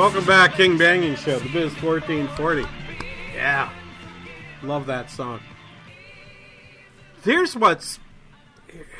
Welcome 0.00 0.24
back, 0.24 0.54
King 0.54 0.78
Banaian 0.78 1.14
Show, 1.14 1.38
the 1.38 1.50
Biz 1.50 1.74
1440. 1.82 2.64
Yeah, 3.34 3.70
love 4.62 4.86
that 4.86 5.10
song. 5.10 5.40
Here's 7.22 7.54
what's 7.54 7.98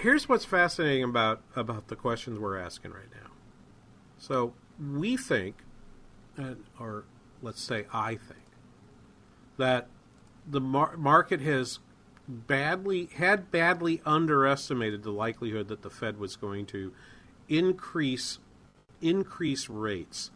here's 0.03 0.28
what's 0.28 0.44
fascinating 0.44 1.05
about 1.05 1.40
about 1.57 1.88
the 1.88 1.96
questions 1.96 2.38
we're 2.38 2.59
asking 2.59 2.90
right 2.90 3.09
now. 3.14 3.30
So 4.18 4.53
we 4.78 5.16
think, 5.16 5.64
or 6.78 7.05
let's 7.40 7.62
say 7.62 7.86
I 7.94 8.16
think, 8.16 8.44
that 9.57 9.86
the 10.46 10.61
mar- 10.61 10.98
market 10.98 11.40
has 11.40 11.78
badly 12.28 13.09
had 13.14 13.51
badly 13.51 14.03
underestimated 14.05 15.03
the 15.03 15.12
likelihood 15.12 15.68
that 15.68 15.80
the 15.80 15.88
Fed 15.88 16.18
was 16.18 16.36
going 16.36 16.66
to 16.66 16.92
increase 17.48 18.38
increase 19.01 19.70
rates 19.70 20.30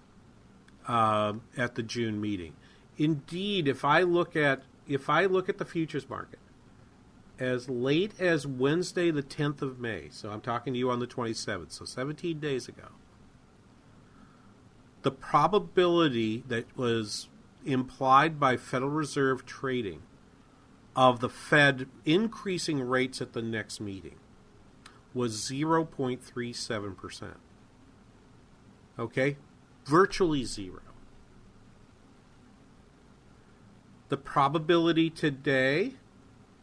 uh, 0.87 1.35
at 1.57 1.75
the 1.75 1.83
June 1.83 2.21
meeting. 2.21 2.55
Indeed, 2.97 3.69
if 3.69 3.85
I 3.85 4.03
look 4.03 4.37
at 4.37 4.63
if 4.87 5.09
I 5.09 5.25
look 5.25 5.49
at 5.49 5.59
the 5.59 5.65
futures 5.65 6.09
market 6.09 6.39
as 7.39 7.69
late 7.69 8.13
as 8.21 8.47
Wednesday, 8.47 9.11
the 9.11 9.23
10th 9.23 9.63
of 9.63 9.79
May, 9.81 10.09
so 10.11 10.31
I'm 10.31 10.41
talking 10.41 10.73
to 10.73 10.79
you 10.79 10.91
on 10.91 11.01
the 11.01 11.07
27th, 11.07 11.73
so 11.73 11.85
17 11.85 12.39
days 12.39 12.69
ago, 12.69 12.89
the 15.03 15.11
probability 15.11 16.45
that 16.47 16.77
was 16.77 17.29
implied 17.65 18.39
by 18.39 18.57
Federal 18.57 18.91
Reserve 18.91 19.45
trading 19.45 20.03
of 20.95 21.21
the 21.21 21.29
Fed 21.29 21.89
increasing 22.05 22.81
rates 22.81 23.21
at 23.21 23.33
the 23.33 23.43
next 23.43 23.81
meeting 23.81 24.17
was 25.13 25.37
0.37%. 25.37 27.35
Okay? 28.99 29.37
Virtually 29.85 30.45
zero. 30.45 30.81
The 34.09 34.17
probability 34.17 35.11
today, 35.11 35.95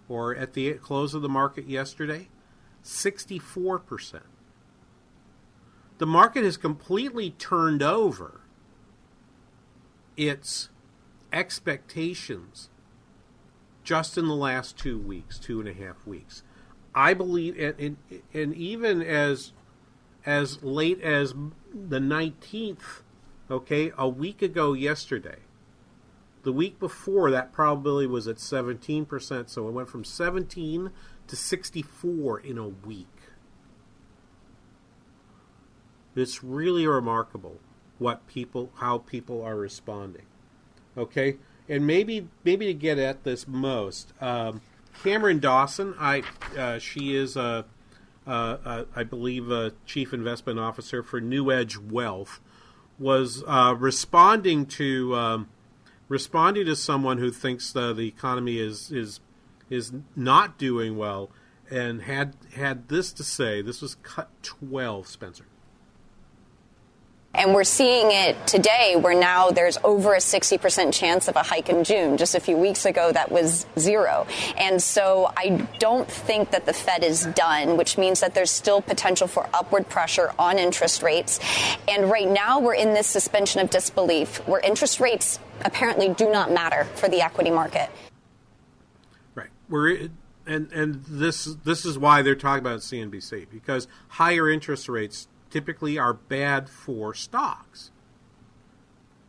or 0.08 0.36
at 0.36 0.54
the 0.54 0.74
close 0.74 1.14
of 1.14 1.22
the 1.22 1.30
market 1.30 1.68
yesterday, 1.68 2.30
64%. 2.84 4.22
The 5.98 6.06
market 6.08 6.44
has 6.44 6.58
completely 6.58 7.32
turned 7.32 7.84
over 7.84 8.42
its 10.18 10.70
expectations 11.32 12.70
just 13.84 14.18
in 14.18 14.28
the 14.28 14.36
last 14.36 14.78
two 14.78 14.98
weeks, 14.98 15.38
two 15.40 15.60
and 15.60 15.70
a 15.70 15.74
half 15.74 16.06
weeks. 16.06 16.44
I 16.94 17.14
believe, 17.14 17.58
and, 17.60 17.80
and, 17.80 17.98
and 18.34 18.54
even 18.56 19.02
as 19.02 19.54
as 20.26 20.62
late 20.62 21.02
as 21.02 21.34
the 21.74 22.00
19th, 22.00 23.02
okay, 23.52 23.92
a 23.98 24.08
week 24.08 24.42
ago 24.42 24.74
yesterday, 24.74 25.40
the 26.44 26.52
week 26.52 26.80
before 26.80 27.30
that 27.30 27.52
probability 27.52 28.08
was 28.08 28.28
at 28.28 28.38
17%, 28.38 29.50
so 29.50 29.68
it 29.68 29.72
went 29.72 29.90
from 29.90 30.04
17 30.04 30.90
to 31.28 31.36
64 31.36 32.40
in 32.40 32.58
a 32.58 32.68
week. 32.68 33.08
It's 36.16 36.44
really 36.44 36.88
remarkable 36.88 37.60
what 38.00 38.26
people 38.26 38.72
how 38.78 38.98
people 38.98 39.44
are 39.44 39.56
responding. 39.56 40.26
Okay? 40.98 41.38
and 41.72 41.88
maybe 41.88 42.28
maybe 42.44 42.66
to 42.66 42.74
get 42.74 43.00
at 43.00 43.24
this 43.24 43.48
most, 43.48 44.14
um, 44.22 44.62
Cameron 45.04 45.40
Dawson. 45.40 45.96
I 45.98 46.24
uh, 46.58 46.80
she 46.80 47.16
is 47.16 47.38
a, 47.38 47.66
I 48.28 49.04
believe 49.10 49.50
a 49.50 49.72
chief 49.86 50.14
investment 50.14 50.60
officer 50.60 51.02
for 51.02 51.22
NewEdge 51.22 51.78
Wealth, 51.78 52.42
was 53.02 53.44
uh, 53.48 53.76
responding 53.78 54.66
to 54.68 55.16
um, 55.16 55.50
responding 56.08 56.66
to 56.68 56.76
someone 56.76 57.18
who 57.18 57.32
thinks 57.32 57.72
the, 57.72 57.94
the 57.94 58.08
economy 58.08 58.60
is 58.60 58.92
is 58.92 59.20
is 59.70 59.92
not 60.16 60.58
doing 60.58 60.98
well, 60.98 61.32
and 61.70 62.04
had 62.04 62.36
had 62.56 62.88
this 62.90 63.12
to 63.14 63.24
say. 63.24 63.62
This 63.62 63.82
was 63.82 63.96
cut 63.96 64.30
twelve, 64.44 65.08
Spencer. 65.08 65.46
And 67.34 67.54
we're 67.54 67.64
seeing 67.64 68.12
it 68.12 68.46
today 68.46 68.96
where 68.98 69.18
now 69.18 69.52
there's 69.52 69.78
over 69.86 70.14
a 70.14 70.18
60% 70.18 70.94
chance 70.94 71.30
of 71.30 71.38
a 71.38 71.44
hike 71.44 71.70
in 71.70 71.86
June. 71.86 72.18
Just 72.18 72.36
a 72.36 72.42
few 72.42 72.58
weeks 72.58 72.86
ago, 72.86 73.12
that 73.12 73.32
was 73.32 73.66
zero. 73.80 74.28
And 74.58 74.82
so 74.82 75.32
I 75.38 75.66
don't 75.80 76.10
think 76.10 76.52
that 76.52 76.66
the 76.66 76.74
Fed 76.74 77.06
is 77.06 77.26
done, 77.28 77.78
which 77.78 77.98
means 77.98 78.20
that 78.20 78.34
there's 78.34 78.52
still 78.52 78.82
potential 78.82 79.28
for 79.28 79.48
upward 79.54 79.88
pressure 79.88 80.34
on 80.38 80.60
interest 80.60 81.04
rates. 81.04 81.40
And 81.88 82.12
right 82.12 82.28
now, 82.28 82.60
we're 82.60 82.76
in 82.76 82.94
this 82.94 83.08
suspension 83.08 83.62
of 83.62 83.70
disbelief 83.70 84.46
where 84.46 84.60
interest 84.60 85.00
rates 85.00 85.40
apparently 85.64 86.10
do 86.10 86.30
not 86.30 86.52
matter 86.52 86.84
for 86.96 87.08
the 87.08 87.22
equity 87.22 87.50
market. 87.50 87.90
Right. 89.36 89.50
We're 89.70 90.10
and 90.46 90.72
and 90.74 91.04
this 91.08 91.46
this 91.64 91.86
is 91.86 91.98
why 91.98 92.24
they're 92.24 92.36
talking 92.36 92.60
about 92.60 92.80
CNBC 92.80 93.48
because 93.50 93.88
higher 94.10 94.50
interest 94.50 94.90
rates 94.90 95.28
typically 95.52 95.98
are 95.98 96.14
bad 96.14 96.70
for 96.70 97.14
stocks. 97.14 97.92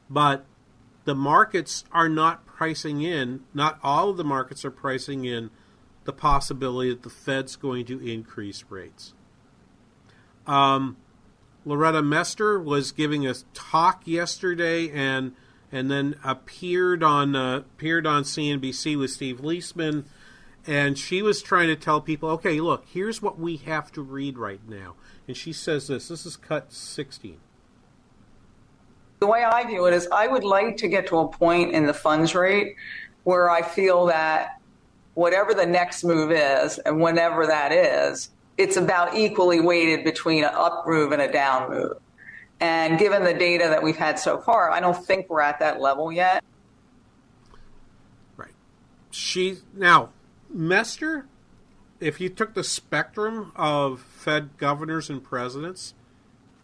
But 0.09 0.45
the 1.05 1.15
markets 1.15 1.85
are 1.93 2.09
not 2.09 2.47
pricing 2.47 3.03
in, 3.03 3.41
not 3.53 3.79
all 3.83 4.11
of 4.11 4.17
the 4.17 4.25
markets 4.25 4.65
are 4.65 4.71
pricing 4.71 5.25
in 5.25 5.51
the 6.05 6.13
possibility 6.13 6.91
that 6.91 7.03
the 7.03 7.11
Fed's 7.11 7.57
going 7.57 7.87
to 7.87 7.99
increase 8.01 8.65
rates. 8.69 9.15
Um, 10.47 10.97
Loretta 11.65 12.03
Mester 12.03 12.59
was 12.61 12.93
giving 12.93 13.27
a 13.27 13.35
talk 13.55 14.07
yesterday 14.07 14.91
and 14.91 15.35
and 15.71 15.91
then 15.91 16.17
appeared 16.23 17.03
on 17.03 17.35
uh, 17.35 17.59
appeared 17.59 18.07
on 18.07 18.25
CNBC 18.25 18.99
with 18.99 19.11
Steve 19.11 19.41
Liesman 19.41 20.05
and 20.67 20.97
she 20.97 21.23
was 21.23 21.43
trying 21.43 21.69
to 21.69 21.77
tell 21.77 22.01
people, 22.01 22.29
okay, 22.31 22.61
look, 22.61 22.87
here's 22.87 23.21
what 23.21 23.39
we 23.39 23.57
have 23.59 23.91
to 23.93 24.03
read 24.03 24.39
right 24.39 24.61
now. 24.69 24.95
And 25.29 25.37
she 25.37 25.53
says 25.53 25.87
this 25.87 26.09
this 26.09 26.27
is 26.27 26.37
cut 26.37 26.73
16. 26.73 27.39
The 29.21 29.27
way 29.27 29.45
I 29.45 29.65
view 29.65 29.87
it 29.87 29.95
is 29.95 30.09
I 30.11 30.27
would 30.27 30.43
like 30.43 30.77
to 30.79 30.89
get 30.89 31.07
to 31.09 31.19
a 31.19 31.29
point 31.29 31.73
in 31.73 31.87
the 31.87 31.95
funds 31.95 32.35
rate 32.35 32.75
where 33.23 33.49
I 33.49 33.63
feel 33.63 34.07
that 34.07 34.61
whatever 35.15 35.55
the 35.55 35.67
next 35.67 36.03
move 36.05 36.33
is, 36.33 36.79
and 36.79 37.01
whenever 37.01 37.47
that 37.47 37.71
is, 37.71 38.31
it's 38.59 38.77
about 38.77 39.15
equally 39.15 39.61
weighted 39.61 40.05
between 40.05 40.45
an 40.45 40.51
up 40.53 40.85
move 40.87 41.13
and 41.13 41.23
a 41.23 41.31
down 41.31 41.71
move. 41.71 41.99
And 42.61 42.99
given 42.99 43.25
the 43.25 43.35
data 43.35 43.67
that 43.69 43.83
we've 43.83 43.97
had 43.97 44.19
so 44.19 44.39
far, 44.39 44.71
I 44.71 44.81
don't 44.81 45.05
think 45.07 45.29
we're 45.29 45.41
at 45.41 45.59
that 45.61 45.81
level 45.81 46.13
yet. 46.13 46.45
Right. 48.37 48.55
She 49.11 49.59
now 49.75 50.11
Mester, 50.49 51.27
if 52.03 52.21
you 52.21 52.29
took 52.29 52.55
the 52.55 52.65
spectrum 52.65 53.53
of 53.55 54.01
Fed 54.01 54.59
governors 54.59 55.09
and 55.09 55.23
presidents, 55.23 55.95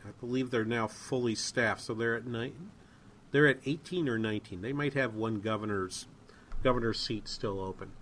I 0.05 0.11
believe 0.21 0.51
they're 0.51 0.65
now 0.65 0.89
fully 0.89 1.37
staffed, 1.37 1.83
so 1.83 1.95
they're 1.95 2.17
at 2.17 2.27
nine, 2.27 2.71
they're 3.31 3.47
at 3.47 3.61
18 3.65 4.09
or 4.09 4.19
19. 4.19 4.63
They 4.63 4.73
might 4.73 4.95
have 4.95 5.15
one 5.15 5.41
governor's 5.41 6.07
governor's 6.65 6.99
seat 6.99 7.29
still 7.29 7.61
open, 7.61 7.93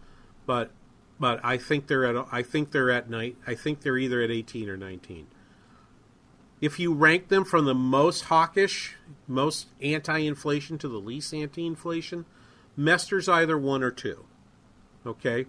but 0.47 0.71
but 1.19 1.41
I 1.45 1.59
think 1.59 1.87
they're 1.87 2.07
at 2.07 2.27
I 2.33 2.43
think 2.43 2.71
they're 2.71 2.91
at 2.91 3.11
night. 3.11 3.37
I 3.47 3.55
think 3.55 3.83
they're 3.83 3.99
either 3.99 4.23
at 4.23 4.31
18 4.31 4.71
or 4.71 4.77
19. 4.77 5.27
If 6.61 6.81
you 6.81 6.95
rank 6.95 7.29
them 7.29 7.45
from 7.45 7.67
the 7.67 7.75
most 7.75 8.23
hawkish, 8.23 8.97
most 9.29 9.67
anti-inflation 9.83 10.79
to 10.79 10.89
the 10.89 10.97
least 10.97 11.35
anti-inflation, 11.35 12.25
Mester's 12.79 13.29
either 13.29 13.59
one 13.59 13.83
or 13.83 13.91
two. 13.91 14.25
Okay, 15.05 15.47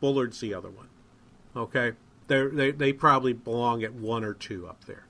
Bullard's 0.00 0.40
the 0.40 0.52
other 0.52 0.70
one. 0.70 0.89
Okay, 1.56 1.92
They're, 2.28 2.48
they 2.48 2.70
they 2.70 2.92
probably 2.92 3.32
belong 3.32 3.82
at 3.82 3.92
one 3.92 4.24
or 4.24 4.34
two 4.34 4.68
up 4.68 4.84
there. 4.84 5.04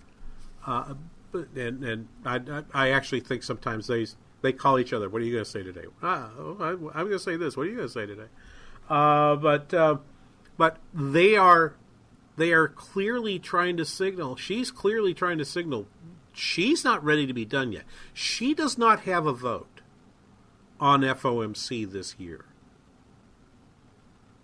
Uh, 0.66 0.94
and 1.32 1.84
and 1.84 2.08
I, 2.24 2.62
I 2.72 2.90
actually 2.90 3.20
think 3.20 3.42
sometimes 3.42 3.86
they 3.86 4.06
they 4.42 4.52
call 4.52 4.78
each 4.78 4.92
other. 4.92 5.08
What 5.08 5.22
are 5.22 5.24
you 5.24 5.32
going 5.32 5.44
to 5.44 5.50
say 5.50 5.62
today? 5.62 5.84
Ah, 6.02 6.30
oh, 6.38 6.56
I, 6.60 6.70
I'm 6.70 7.06
going 7.06 7.10
to 7.10 7.18
say 7.18 7.36
this. 7.36 7.56
What 7.56 7.66
are 7.66 7.70
you 7.70 7.76
going 7.76 7.88
to 7.88 7.92
say 7.92 8.06
today? 8.06 8.28
Uh, 8.88 9.36
but 9.36 9.72
uh, 9.74 9.96
but 10.56 10.78
they 10.92 11.36
are 11.36 11.74
they 12.36 12.52
are 12.52 12.68
clearly 12.68 13.38
trying 13.38 13.76
to 13.76 13.84
signal. 13.84 14.36
She's 14.36 14.70
clearly 14.70 15.14
trying 15.14 15.38
to 15.38 15.44
signal. 15.44 15.86
She's 16.32 16.84
not 16.84 17.04
ready 17.04 17.26
to 17.26 17.32
be 17.32 17.44
done 17.44 17.72
yet. 17.72 17.84
She 18.14 18.54
does 18.54 18.78
not 18.78 19.00
have 19.00 19.26
a 19.26 19.32
vote 19.32 19.80
on 20.78 21.02
FOMC 21.02 21.90
this 21.90 22.16
year. 22.18 22.46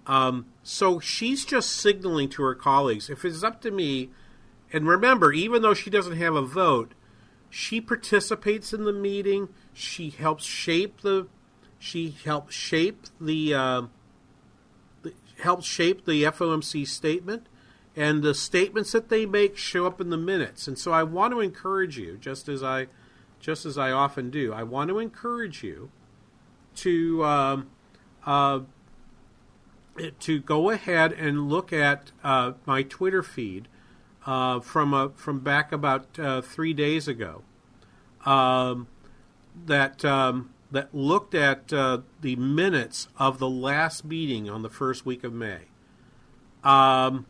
Um, 0.06 0.46
so 0.62 1.00
she's 1.00 1.44
just 1.44 1.70
signaling 1.70 2.28
to 2.30 2.42
her 2.42 2.54
colleagues 2.54 3.10
if 3.10 3.24
it's 3.24 3.42
up 3.42 3.60
to 3.62 3.70
me, 3.70 4.10
and 4.72 4.86
remember, 4.86 5.32
even 5.32 5.62
though 5.62 5.74
she 5.74 5.90
doesn't 5.90 6.16
have 6.16 6.34
a 6.34 6.42
vote, 6.42 6.92
she 7.50 7.80
participates 7.80 8.72
in 8.72 8.84
the 8.84 8.92
meeting. 8.92 9.48
She 9.72 10.10
helps 10.10 10.44
shape 10.44 11.00
the. 11.02 11.28
She 11.78 12.16
helps 12.24 12.54
shape 12.54 13.06
the. 13.20 13.54
Uh, 13.54 13.82
the 15.02 15.14
helps 15.40 15.66
shape 15.66 16.04
the 16.04 16.24
FOMC 16.24 16.86
statement, 16.86 17.46
and 17.94 18.22
the 18.22 18.34
statements 18.34 18.92
that 18.92 19.08
they 19.08 19.26
make 19.26 19.56
show 19.56 19.86
up 19.86 20.00
in 20.00 20.10
the 20.10 20.16
minutes. 20.16 20.68
And 20.68 20.78
so 20.78 20.92
I 20.92 21.02
want 21.02 21.32
to 21.32 21.40
encourage 21.40 21.98
you, 21.98 22.16
just 22.16 22.48
as 22.48 22.62
I, 22.62 22.86
just 23.40 23.66
as 23.66 23.78
I 23.78 23.90
often 23.90 24.30
do, 24.30 24.52
I 24.52 24.62
want 24.62 24.88
to 24.90 24.98
encourage 24.98 25.62
you 25.62 25.90
to. 26.76 27.24
Um, 27.24 27.70
uh, 28.24 28.60
to 30.20 30.40
go 30.40 30.70
ahead 30.70 31.12
and 31.12 31.48
look 31.48 31.72
at 31.72 32.12
uh, 32.22 32.52
my 32.64 32.82
Twitter 32.82 33.22
feed 33.22 33.68
uh, 34.26 34.60
from 34.60 34.92
a, 34.92 35.10
from 35.10 35.40
back 35.40 35.72
about 35.72 36.18
uh, 36.18 36.40
three 36.40 36.72
days 36.72 37.08
ago. 37.08 37.42
Um, 38.24 38.88
that 39.64 40.04
um, 40.04 40.50
that 40.70 40.94
looked 40.94 41.34
at 41.34 41.72
uh, 41.72 42.00
the 42.20 42.36
minutes 42.36 43.08
of 43.16 43.38
the 43.38 43.48
last 43.48 44.04
meeting 44.04 44.50
on 44.50 44.62
the 44.62 44.68
first 44.68 45.06
week 45.06 45.24
of 45.24 45.32
May, 45.32 45.60
um, 46.64 47.24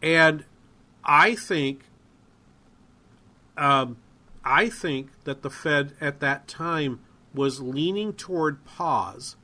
and 0.00 0.44
I 1.04 1.34
think 1.34 1.84
um, 3.56 3.98
I 4.44 4.68
think 4.68 5.10
that 5.24 5.42
the 5.42 5.50
Fed 5.50 5.94
at 6.00 6.20
that 6.20 6.48
time 6.48 7.00
was 7.34 7.60
leaning 7.60 8.12
toward 8.12 8.64
pause 8.64 9.36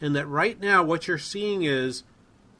and 0.00 0.14
that 0.14 0.26
right 0.26 0.60
now 0.60 0.82
what 0.82 1.08
you're 1.08 1.18
seeing 1.18 1.62
is 1.62 2.04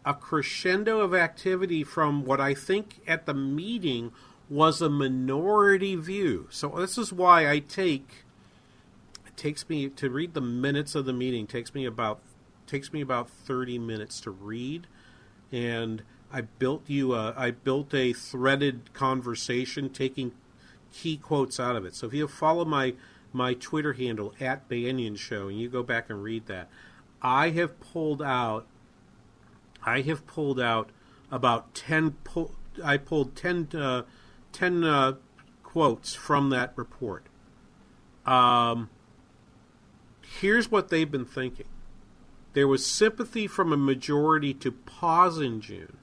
a 0.05 0.15
crescendo 0.15 1.01
of 1.01 1.15
activity 1.15 1.85
from 1.85 2.25
what 2.25 2.41
I 2.41 2.55
think 2.55 3.01
at 3.07 3.27
the 3.27 3.35
meeting 3.35 4.13
was 4.49 4.81
a 4.81 4.89
minority 4.89 5.95
view. 5.97 6.47
So 6.51 6.69
this 6.69 6.97
is 6.97 7.13
why 7.13 7.51
I 7.51 7.59
take 7.59 8.25
it 9.27 9.37
takes 9.37 9.69
me 9.69 9.89
to 9.91 10.09
read 10.09 10.35
the 10.35 10.41
minutes 10.41 10.95
of 10.95 11.05
the 11.05 11.13
meeting 11.13 11.47
takes 11.47 11.75
me 11.75 11.85
about 11.85 12.21
takes 12.67 12.93
me 12.93 13.01
about 13.01 13.29
30 13.29 13.79
minutes 13.79 14.21
to 14.23 14.31
read 14.31 14.87
and 15.53 16.03
I 16.33 16.43
built 16.43 16.83
you 16.87 17.15
a 17.15 17.35
I 17.37 17.51
built 17.51 17.95
a 17.95 18.13
threaded 18.13 18.93
conversation 18.93 19.91
taking 19.91 20.33
key 20.93 21.17
quotes 21.17 21.61
out 21.61 21.77
of 21.77 21.85
it. 21.85 21.95
So 21.95 22.07
if 22.07 22.15
you 22.15 22.29
follow 22.29 22.65
my 22.65 22.95
my 23.33 23.55
Twitter 23.55 23.93
handle 23.93 24.35
at 24.41 24.69
Banaian 24.69 25.19
Show 25.19 25.49
and 25.49 25.61
you 25.61 25.69
go 25.69 25.83
back 25.83 26.09
and 26.09 26.23
read 26.23 26.47
that, 26.47 26.69
I 27.21 27.51
have 27.51 27.81
pulled 27.81 28.23
out. 28.23 28.67
I 29.85 30.03
have 30.03 30.27
pulled 30.27 30.61
out 30.61 30.91
about 31.31 31.75
ten. 31.75 32.13
Pull, 32.25 32.55
I 32.83 32.97
pulled 32.97 33.37
10, 33.37 33.69
uh, 33.75 34.03
10 34.53 34.85
uh, 34.85 35.13
quotes 35.63 36.15
from 36.15 36.51
that 36.51 36.73
report. 36.77 37.27
Um, 38.27 38.91
here's 40.41 40.71
what 40.71 40.89
they've 40.89 41.11
been 41.11 41.25
thinking. 41.25 41.67
There 42.53 42.69
was 42.69 42.85
sympathy 42.85 43.47
from 43.47 43.73
a 43.73 43.77
majority 43.77 44.55
to 44.55 44.73
pause 44.73 45.39
in 45.39 45.61
June, 45.61 45.99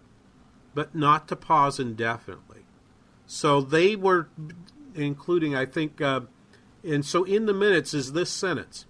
but 0.74 0.96
not 0.96 1.28
to 1.28 1.36
pause 1.36 1.80
indefinitely. 1.80 2.66
So 3.28 3.62
they 3.62 3.96
were, 3.96 4.30
including, 4.94 5.56
I 5.56 5.66
think, 5.66 6.00
uh, 6.02 6.22
and 6.84 7.04
so 7.04 7.24
in 7.24 7.48
the 7.48 7.54
minutes 7.54 7.94
is 7.94 8.14
this 8.14 8.30
sentence 8.30 8.86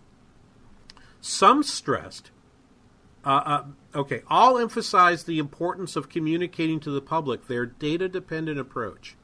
some 1.26 1.64
stressed, 1.64 2.30
uh, 3.26 3.30
uh, 3.30 3.64
okay, 3.96 4.22
all 4.28 4.60
emphasize 4.60 5.24
the 5.24 5.40
importance 5.40 5.96
of 5.96 6.08
communicating 6.08 6.80
to 6.82 6.92
the 6.92 7.02
public 7.02 7.48
their 7.48 7.66
data 7.66 8.08
dependent 8.08 8.60
approach. 8.60 9.16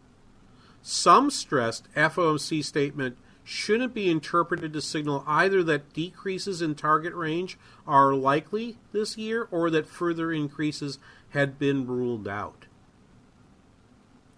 Some 0.81 1.29
stressed 1.29 1.93
FOMC 1.93 2.65
statement 2.65 3.17
shouldn't 3.43 3.93
be 3.93 4.09
interpreted 4.09 4.73
to 4.73 4.81
signal 4.81 5.23
either 5.27 5.61
that 5.61 5.93
decreases 5.93 6.59
in 6.59 6.73
target 6.73 7.13
range 7.13 7.59
are 7.85 8.15
likely 8.15 8.79
this 8.91 9.15
year 9.15 9.47
or 9.51 9.69
that 9.69 9.85
further 9.85 10.31
increases 10.31 10.97
had 11.29 11.59
been 11.59 11.85
ruled 11.85 12.27
out. 12.27 12.65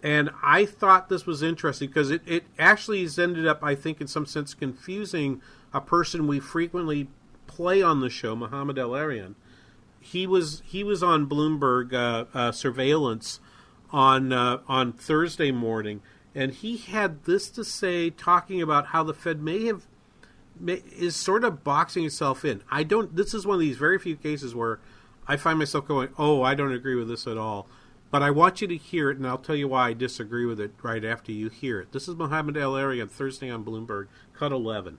And 0.02 0.28
I 0.42 0.66
thought 0.66 1.08
this 1.08 1.24
was 1.24 1.42
interesting 1.42 1.88
because 1.88 2.10
it, 2.10 2.20
it 2.26 2.44
actually 2.58 3.00
has 3.00 3.18
ended 3.18 3.46
up, 3.46 3.64
I 3.64 3.74
think, 3.74 4.02
in 4.02 4.06
some 4.06 4.26
sense, 4.26 4.52
confusing 4.52 5.40
a 5.72 5.80
person 5.80 6.26
we 6.26 6.40
frequently 6.40 7.08
play 7.46 7.82
on 7.82 8.00
the 8.00 8.10
show, 8.10 8.34
Mohamed 8.34 8.78
El-Erian, 8.78 9.34
he 10.00 10.26
was 10.26 10.62
he 10.66 10.84
was 10.84 11.02
on 11.02 11.26
Bloomberg 11.26 11.92
uh, 11.94 12.26
uh, 12.34 12.52
surveillance 12.52 13.40
on 13.90 14.32
uh, 14.32 14.58
on 14.68 14.92
Thursday 14.92 15.50
morning, 15.50 16.02
and 16.34 16.52
he 16.52 16.76
had 16.76 17.24
this 17.24 17.48
to 17.50 17.64
say, 17.64 18.10
talking 18.10 18.60
about 18.60 18.88
how 18.88 19.02
the 19.02 19.14
Fed 19.14 19.40
may 19.40 19.64
have 19.64 19.86
may, 20.60 20.82
is 20.96 21.16
sort 21.16 21.42
of 21.44 21.64
boxing 21.64 22.04
itself 22.04 22.44
in. 22.44 22.62
I 22.70 22.82
don't. 22.82 23.16
This 23.16 23.32
is 23.32 23.46
one 23.46 23.54
of 23.54 23.60
these 23.60 23.78
very 23.78 23.98
few 23.98 24.16
cases 24.16 24.54
where 24.54 24.78
I 25.26 25.36
find 25.36 25.58
myself 25.58 25.88
going, 25.88 26.10
"Oh, 26.18 26.42
I 26.42 26.54
don't 26.54 26.72
agree 26.72 26.96
with 26.96 27.08
this 27.08 27.26
at 27.26 27.38
all." 27.38 27.66
But 28.10 28.22
I 28.22 28.30
want 28.30 28.60
you 28.60 28.68
to 28.68 28.76
hear 28.76 29.10
it, 29.10 29.16
and 29.16 29.26
I'll 29.26 29.38
tell 29.38 29.56
you 29.56 29.66
why 29.66 29.88
I 29.88 29.92
disagree 29.92 30.46
with 30.46 30.60
it 30.60 30.72
right 30.82 31.04
after 31.04 31.32
you 31.32 31.48
hear 31.48 31.80
it. 31.80 31.90
This 31.90 32.06
is 32.06 32.14
Mohamed 32.14 32.56
El-Erian 32.56 33.10
Thursday 33.10 33.50
on 33.50 33.64
Bloomberg, 33.64 34.06
cut 34.34 34.52
eleven 34.52 34.98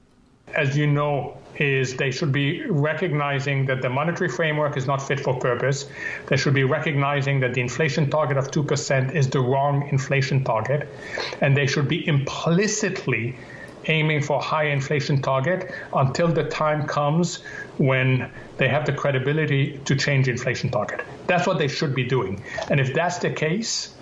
as 0.54 0.78
you 0.78 0.88
know, 0.88 1.38
is 1.58 1.96
they 1.96 2.12
should 2.12 2.32
be 2.32 2.66
recognizing 2.66 3.66
that 3.66 3.82
the 3.82 3.90
monetary 3.90 4.30
framework 4.30 4.76
is 4.78 4.88
not 4.88 5.02
fit 5.02 5.20
for 5.20 5.40
purpose. 5.40 5.86
They 6.28 6.38
should 6.38 6.54
be 6.54 6.64
recognizing 6.64 7.40
that 7.40 7.54
the 7.54 7.62
inflation 7.62 8.10
target 8.10 8.38
of 8.38 8.52
2% 8.52 9.16
is 9.16 9.30
the 9.30 9.40
wrong 9.40 9.88
inflation 9.90 10.44
target. 10.44 10.90
And 11.42 11.56
they 11.56 11.68
should 11.68 11.88
be 11.88 12.06
implicitly 12.08 13.36
aiming 13.88 14.22
for 14.22 14.38
a 14.38 14.42
high 14.42 14.66
inflation 14.66 15.22
target 15.22 15.72
until 15.94 16.28
the 16.28 16.44
time 16.44 16.88
comes 16.88 17.44
when 17.78 18.30
they 18.58 18.68
have 18.68 18.86
the 18.86 18.94
credibility 18.94 19.80
to 19.86 19.96
change 19.96 20.28
inflation 20.28 20.70
target. 20.70 21.02
That's 21.28 21.46
what 21.46 21.58
they 21.58 21.68
should 21.68 21.94
be 21.94 22.04
doing. 22.04 22.44
And 22.70 22.80
if 22.80 22.94
that's 22.94 23.20
the 23.20 23.30
case, 23.30 23.94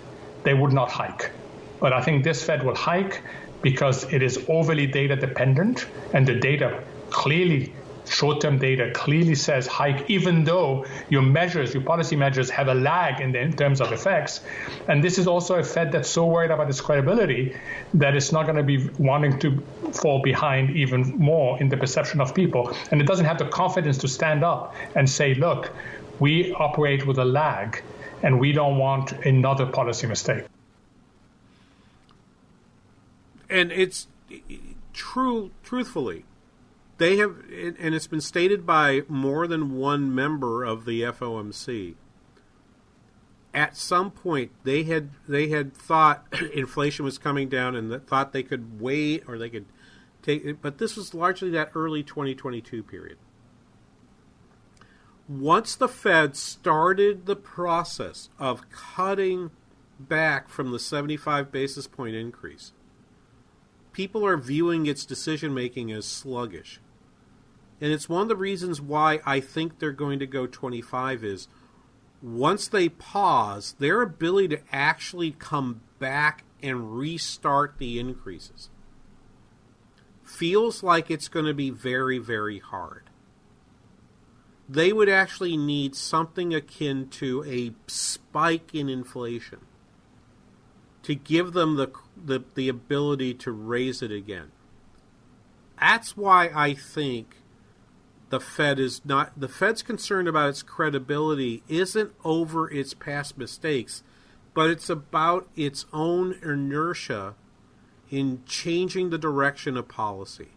they 0.42 0.54
would 0.54 0.72
not 0.72 0.90
hike. 0.90 1.30
But 1.80 1.92
I 1.92 2.00
think 2.00 2.24
this 2.24 2.42
Fed 2.42 2.64
will 2.64 2.74
hike 2.74 3.22
because 3.64 4.04
it 4.12 4.22
is 4.22 4.44
overly 4.48 4.86
data 4.86 5.16
dependent 5.16 5.86
and 6.12 6.28
the 6.28 6.34
data 6.34 6.84
clearly 7.10 7.72
short-term 8.06 8.58
data 8.58 8.90
clearly 8.94 9.34
says 9.34 9.66
hike 9.66 10.10
even 10.10 10.44
though 10.44 10.84
your 11.08 11.22
measures 11.22 11.72
your 11.72 11.82
policy 11.82 12.14
measures 12.14 12.50
have 12.50 12.68
a 12.68 12.74
lag 12.74 13.22
in, 13.22 13.32
the, 13.32 13.40
in 13.40 13.52
terms 13.56 13.80
of 13.80 13.90
effects. 13.92 14.42
And 14.88 15.02
this 15.02 15.16
is 15.16 15.26
also 15.26 15.54
a 15.54 15.64
fed 15.64 15.92
that's 15.92 16.10
so 16.10 16.26
worried 16.26 16.50
about 16.50 16.68
its 16.68 16.82
credibility 16.82 17.56
that 17.94 18.14
it's 18.14 18.30
not 18.30 18.44
going 18.44 18.56
to 18.56 18.62
be 18.62 18.86
wanting 18.98 19.38
to 19.38 19.58
fall 19.92 20.20
behind 20.20 20.76
even 20.76 21.16
more 21.16 21.58
in 21.58 21.70
the 21.70 21.78
perception 21.78 22.20
of 22.20 22.34
people. 22.34 22.76
And 22.90 23.00
it 23.00 23.06
doesn't 23.06 23.24
have 23.24 23.38
the 23.38 23.46
confidence 23.46 23.96
to 23.98 24.08
stand 24.08 24.44
up 24.44 24.74
and 24.94 25.08
say 25.08 25.34
look 25.34 25.72
we 26.20 26.52
operate 26.52 27.06
with 27.06 27.18
a 27.18 27.24
lag 27.24 27.82
and 28.22 28.38
we 28.38 28.52
don't 28.52 28.76
want 28.76 29.12
another 29.24 29.64
policy 29.64 30.06
mistake 30.06 30.44
and 33.54 33.72
it's 33.72 34.08
true. 34.92 35.50
Truthfully, 35.62 36.24
they 36.98 37.16
have, 37.16 37.36
and 37.50 37.94
it's 37.94 38.06
been 38.06 38.20
stated 38.20 38.66
by 38.66 39.02
more 39.08 39.46
than 39.46 39.76
one 39.76 40.14
member 40.14 40.64
of 40.64 40.84
the 40.84 41.02
FOMC. 41.02 41.94
At 43.52 43.76
some 43.76 44.10
point, 44.10 44.50
they 44.64 44.82
had 44.82 45.10
they 45.28 45.48
had 45.48 45.74
thought 45.74 46.26
inflation 46.54 47.04
was 47.04 47.18
coming 47.18 47.48
down, 47.48 47.76
and 47.76 48.06
thought 48.06 48.32
they 48.32 48.42
could 48.42 48.80
wait 48.80 49.24
or 49.28 49.38
they 49.38 49.48
could 49.48 49.66
Take, 50.24 50.46
it, 50.46 50.62
but 50.62 50.78
this 50.78 50.96
was 50.96 51.12
largely 51.12 51.50
that 51.50 51.72
early 51.74 52.02
2022 52.02 52.82
period. 52.82 53.18
Once 55.28 55.76
the 55.76 55.86
Fed 55.86 56.34
started 56.34 57.26
the 57.26 57.36
process 57.36 58.30
of 58.38 58.70
cutting 58.70 59.50
back 60.00 60.48
from 60.48 60.72
the 60.72 60.78
75 60.78 61.52
basis 61.52 61.86
point 61.86 62.14
increase, 62.14 62.72
people 63.94 64.26
are 64.26 64.36
viewing 64.36 64.84
its 64.84 65.06
decision 65.06 65.54
making 65.54 65.90
as 65.90 66.04
sluggish. 66.04 66.80
And 67.80 67.92
it's 67.92 68.08
one 68.08 68.22
of 68.22 68.28
the 68.28 68.36
reasons 68.36 68.80
why 68.80 69.20
I 69.24 69.40
think 69.40 69.78
they're 69.78 69.92
going 69.92 70.18
to 70.18 70.26
go 70.26 70.46
25 70.46 71.24
is 71.24 71.48
once 72.22 72.68
they 72.68 72.88
pause, 72.88 73.74
their 73.78 74.02
ability 74.02 74.48
to 74.48 74.62
actually 74.72 75.32
come 75.32 75.80
back 75.98 76.44
and 76.62 76.96
restart 76.96 77.78
the 77.78 77.98
increases 77.98 78.70
feels 80.22 80.82
like 80.82 81.10
it's 81.10 81.28
going 81.28 81.44
to 81.44 81.54
be 81.54 81.70
very, 81.70 82.18
very 82.18 82.58
hard. 82.58 83.10
They 84.68 84.92
would 84.92 85.10
actually 85.10 85.56
need 85.56 85.94
something 85.94 86.54
akin 86.54 87.08
to 87.10 87.44
a 87.44 87.74
spike 87.86 88.74
in 88.74 88.88
inflation 88.88 89.60
to 91.04 91.14
give 91.14 91.52
them 91.52 91.76
the, 91.76 91.90
the, 92.16 92.42
the 92.54 92.68
ability 92.68 93.34
to 93.34 93.52
raise 93.52 94.02
it 94.02 94.10
again. 94.10 94.50
That's 95.78 96.16
why 96.16 96.50
I 96.54 96.74
think 96.74 97.36
the 98.30 98.40
Fed 98.40 98.80
is 98.80 99.02
not 99.04 99.38
the 99.38 99.48
Fed's 99.48 99.82
concern 99.82 100.26
about 100.26 100.48
its 100.48 100.62
credibility 100.62 101.62
isn't 101.68 102.12
over 102.24 102.70
its 102.70 102.94
past 102.94 103.36
mistakes, 103.36 104.02
but 104.54 104.70
it's 104.70 104.88
about 104.88 105.48
its 105.54 105.84
own 105.92 106.38
inertia 106.42 107.34
in 108.10 108.42
changing 108.46 109.10
the 109.10 109.18
direction 109.18 109.76
of 109.76 109.88
policy. 109.88 110.48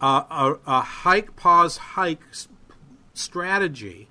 Uh, 0.00 0.24
a, 0.30 0.54
a 0.66 0.80
hike, 0.80 1.36
pause, 1.36 1.76
hike 1.76 2.22
strategy 3.14 4.08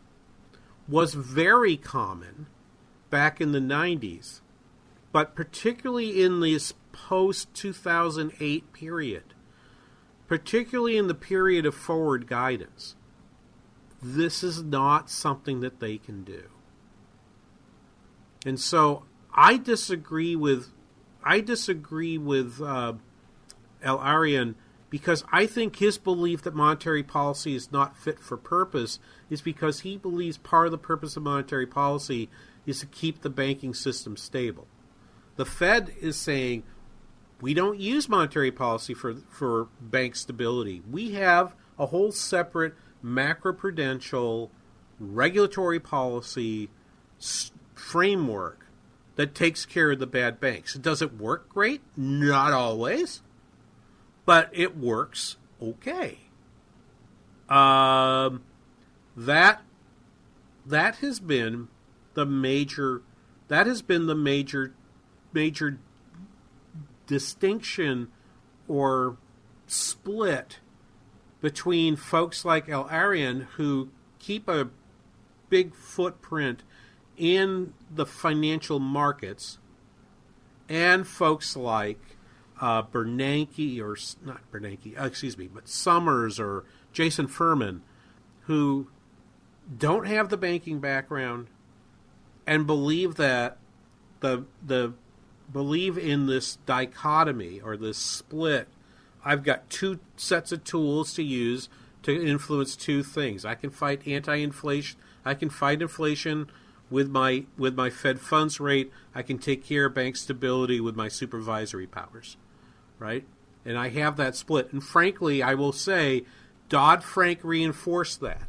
was 0.87 1.13
very 1.13 1.77
common 1.77 2.47
back 3.09 3.41
in 3.41 3.51
the 3.51 3.59
90s, 3.59 4.40
but 5.11 5.35
particularly 5.35 6.23
in 6.23 6.39
this 6.39 6.73
post 6.91 7.53
2008 7.53 8.73
period, 8.73 9.33
particularly 10.27 10.97
in 10.97 11.07
the 11.07 11.13
period 11.13 11.65
of 11.65 11.75
forward 11.75 12.27
guidance, 12.27 12.95
this 14.01 14.43
is 14.43 14.63
not 14.63 15.09
something 15.09 15.59
that 15.59 15.79
they 15.79 15.97
can 15.97 16.23
do. 16.23 16.43
And 18.45 18.59
so 18.59 19.03
I 19.33 19.57
disagree 19.57 20.35
with 20.35 20.71
I 21.23 21.39
disagree 21.39 22.17
with 22.17 22.59
uh, 22.59 22.93
El-Erian 23.83 24.55
because 24.89 25.23
I 25.31 25.45
think 25.45 25.75
his 25.75 25.99
belief 25.99 26.41
that 26.41 26.55
monetary 26.55 27.03
policy 27.03 27.55
is 27.55 27.71
not 27.71 27.95
fit 27.95 28.19
for 28.19 28.37
purpose 28.37 28.97
is 29.29 29.41
because 29.41 29.81
he 29.81 29.97
believes 29.97 30.37
part 30.37 30.65
of 30.65 30.71
the 30.71 30.79
purpose 30.79 31.15
of 31.15 31.23
monetary 31.23 31.67
policy 31.67 32.27
is 32.65 32.79
to 32.79 32.87
keep 32.87 33.21
the 33.21 33.29
banking 33.29 33.75
system 33.75 34.17
stable. 34.17 34.67
The 35.41 35.45
Fed 35.45 35.95
is 35.99 36.17
saying 36.17 36.61
we 37.41 37.55
don't 37.55 37.79
use 37.79 38.07
monetary 38.07 38.51
policy 38.51 38.93
for 38.93 39.15
for 39.31 39.69
bank 39.81 40.15
stability. 40.15 40.83
We 40.87 41.13
have 41.13 41.55
a 41.79 41.87
whole 41.87 42.11
separate 42.11 42.75
macroprudential 43.03 44.51
regulatory 44.99 45.79
policy 45.79 46.69
framework 47.73 48.67
that 49.15 49.33
takes 49.33 49.65
care 49.65 49.89
of 49.89 49.97
the 49.97 50.05
bad 50.05 50.39
banks. 50.39 50.75
Does 50.75 51.01
it 51.01 51.17
work 51.17 51.49
great? 51.49 51.81
Not 51.97 52.53
always, 52.53 53.23
but 54.27 54.47
it 54.53 54.77
works 54.77 55.37
okay. 55.59 56.19
Um, 57.49 58.43
that 59.17 59.63
that 60.67 60.97
has 60.97 61.19
been 61.19 61.67
the 62.13 62.27
major 62.27 63.01
that 63.47 63.65
has 63.65 63.81
been 63.81 64.05
the 64.05 64.13
major 64.13 64.75
major 65.33 65.79
distinction 67.07 68.09
or 68.67 69.17
split 69.67 70.59
between 71.41 71.95
folks 71.95 72.45
like 72.45 72.69
El-Erian 72.69 73.43
who 73.55 73.89
keep 74.19 74.47
a 74.47 74.69
big 75.49 75.75
footprint 75.75 76.63
in 77.17 77.73
the 77.93 78.05
financial 78.05 78.79
markets 78.79 79.59
and 80.69 81.05
folks 81.05 81.57
like 81.57 81.99
uh, 82.61 82.83
Bernanke 82.83 83.81
or 83.81 83.97
not 84.25 84.39
Bernanke, 84.51 84.99
uh, 84.99 85.05
excuse 85.05 85.37
me, 85.37 85.47
but 85.47 85.67
Summers 85.67 86.39
or 86.39 86.63
Jason 86.93 87.27
Furman, 87.27 87.81
who 88.43 88.87
don't 89.77 90.07
have 90.07 90.29
the 90.29 90.37
banking 90.37 90.79
background 90.79 91.47
and 92.45 92.65
believe 92.65 93.15
that 93.15 93.57
the 94.21 94.45
the 94.65 94.93
believe 95.51 95.97
in 95.97 96.27
this 96.27 96.57
dichotomy 96.65 97.59
or 97.59 97.77
this 97.77 97.97
split. 97.97 98.67
I've 99.23 99.43
got 99.43 99.69
two 99.69 99.99
sets 100.17 100.51
of 100.51 100.63
tools 100.63 101.13
to 101.15 101.23
use 101.23 101.69
to 102.03 102.25
influence 102.25 102.75
two 102.75 103.03
things. 103.03 103.45
I 103.45 103.55
can 103.55 103.69
fight 103.69 104.07
anti-inflation. 104.07 104.99
I 105.23 105.35
can 105.35 105.49
fight 105.49 105.81
inflation 105.81 106.49
with 106.91 107.09
my 107.09 107.45
with 107.57 107.73
my 107.73 107.89
Fed 107.89 108.19
funds 108.19 108.59
rate, 108.59 108.91
I 109.15 109.23
can 109.23 109.39
take 109.39 109.63
care 109.65 109.85
of 109.85 109.95
bank 109.95 110.17
stability 110.17 110.79
with 110.81 110.95
my 110.95 111.07
supervisory 111.07 111.87
powers, 111.87 112.35
right? 112.99 113.25
And 113.65 113.77
I 113.77 113.89
have 113.89 114.17
that 114.17 114.35
split. 114.35 114.73
And 114.73 114.83
frankly, 114.83 115.41
I 115.41 115.53
will 115.53 115.71
say, 115.71 116.25
Dodd 116.67 117.03
Frank 117.03 117.39
reinforced 117.43 118.19
that. 118.21 118.43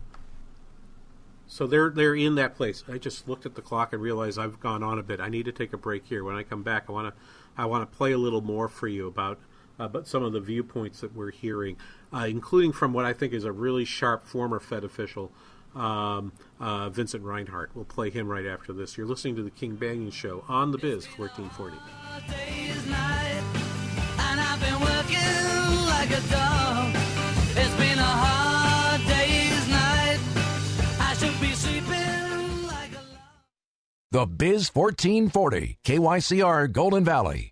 So 1.53 1.67
they're 1.67 1.91
they're 1.91 2.15
in 2.15 2.37
that 2.37 2.57
place. 2.57 2.83
I 2.91 2.97
just 2.97 3.29
looked 3.29 3.45
at 3.45 3.57
the 3.57 3.61
clock 3.61 3.93
and 3.93 4.01
realized 4.01 4.39
I've 4.39 4.59
gone 4.59 4.83
on 4.83 4.99
a 4.99 5.03
bit. 5.03 5.21
I 5.21 5.29
need 5.29 5.45
to 5.45 5.53
take 5.53 5.75
a 5.75 5.77
break 5.77 6.07
here. 6.07 6.25
When 6.25 6.35
I 6.35 6.45
come 6.45 6.63
back, 6.63 6.85
I 6.89 6.93
want 6.93 7.15
to 7.15 7.23
I 7.59 7.67
want 7.67 7.83
to 7.91 7.95
play 7.95 8.13
a 8.13 8.19
little 8.19 8.41
more 8.41 8.71
for 8.71 8.89
you 8.89 9.07
about 9.07 9.39
about 9.79 10.09
some 10.09 10.23
of 10.23 10.33
the 10.33 10.41
viewpoints 10.41 11.03
that 11.03 11.15
we're 11.15 11.31
hearing, 11.31 11.77
uh, 12.11 12.25
including 12.27 12.73
from 12.73 12.95
what 12.95 13.05
I 13.05 13.13
think 13.13 13.35
is 13.35 13.45
a 13.45 13.53
really 13.53 13.85
sharp 13.85 14.25
former 14.25 14.61
Fed 14.61 14.83
official 14.83 15.31
um, 15.75 16.33
uh, 16.59 16.89
Vincent 16.89 17.23
Reinhart. 17.23 17.73
We'll 17.75 17.85
play 17.85 18.09
him 18.09 18.29
right 18.29 18.47
after 18.47 18.73
this. 18.73 18.97
You're 18.97 19.07
listening 19.07 19.37
to 19.37 19.43
the 19.43 19.51
King 19.51 19.77
Banaian 19.77 20.11
Show 20.11 20.47
on 20.49 20.71
the 20.71 20.79
Biz 20.79 21.07
1440. 21.19 21.77
The 34.13 34.27
Biz 34.27 34.69
1440, 34.75 35.79
KYCR 35.87 36.71
Golden 36.71 37.03
Valley. 37.03 37.52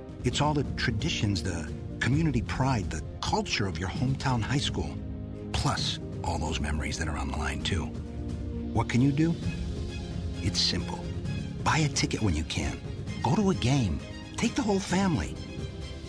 It's 0.23 0.39
all 0.39 0.53
the 0.53 0.63
traditions, 0.75 1.41
the 1.41 1.67
community 1.99 2.43
pride, 2.43 2.91
the 2.91 3.01
culture 3.21 3.65
of 3.65 3.79
your 3.79 3.89
hometown 3.89 4.39
high 4.41 4.59
school. 4.59 4.95
Plus, 5.51 5.99
all 6.23 6.37
those 6.37 6.59
memories 6.59 6.99
that 6.99 7.07
are 7.07 7.17
on 7.17 7.31
the 7.31 7.37
line, 7.37 7.63
too. 7.63 7.85
What 8.73 8.87
can 8.87 9.01
you 9.01 9.11
do? 9.11 9.33
It's 10.43 10.61
simple. 10.61 10.99
Buy 11.63 11.79
a 11.79 11.87
ticket 11.87 12.21
when 12.21 12.35
you 12.35 12.43
can. 12.43 12.79
Go 13.23 13.35
to 13.35 13.49
a 13.49 13.55
game. 13.55 13.99
Take 14.37 14.53
the 14.53 14.61
whole 14.61 14.79
family. 14.79 15.35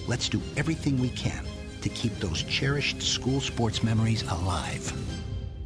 Let's 0.06 0.28
do 0.28 0.42
everything 0.58 1.00
we 1.00 1.08
can 1.08 1.46
to 1.80 1.88
keep 1.88 2.14
those 2.18 2.42
cherished 2.42 3.00
school 3.02 3.40
sports 3.40 3.82
memories 3.82 4.22
alive. 4.24 4.92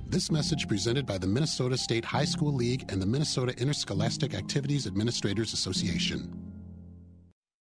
This 0.08 0.30
message 0.30 0.68
presented 0.68 1.04
by 1.04 1.18
the 1.18 1.26
Minnesota 1.26 1.76
State 1.76 2.04
High 2.04 2.24
School 2.24 2.54
League 2.54 2.84
and 2.90 3.02
the 3.02 3.06
Minnesota 3.06 3.54
Interscholastic 3.60 4.34
Activities 4.34 4.86
Administrators 4.86 5.52
Association. 5.52 6.35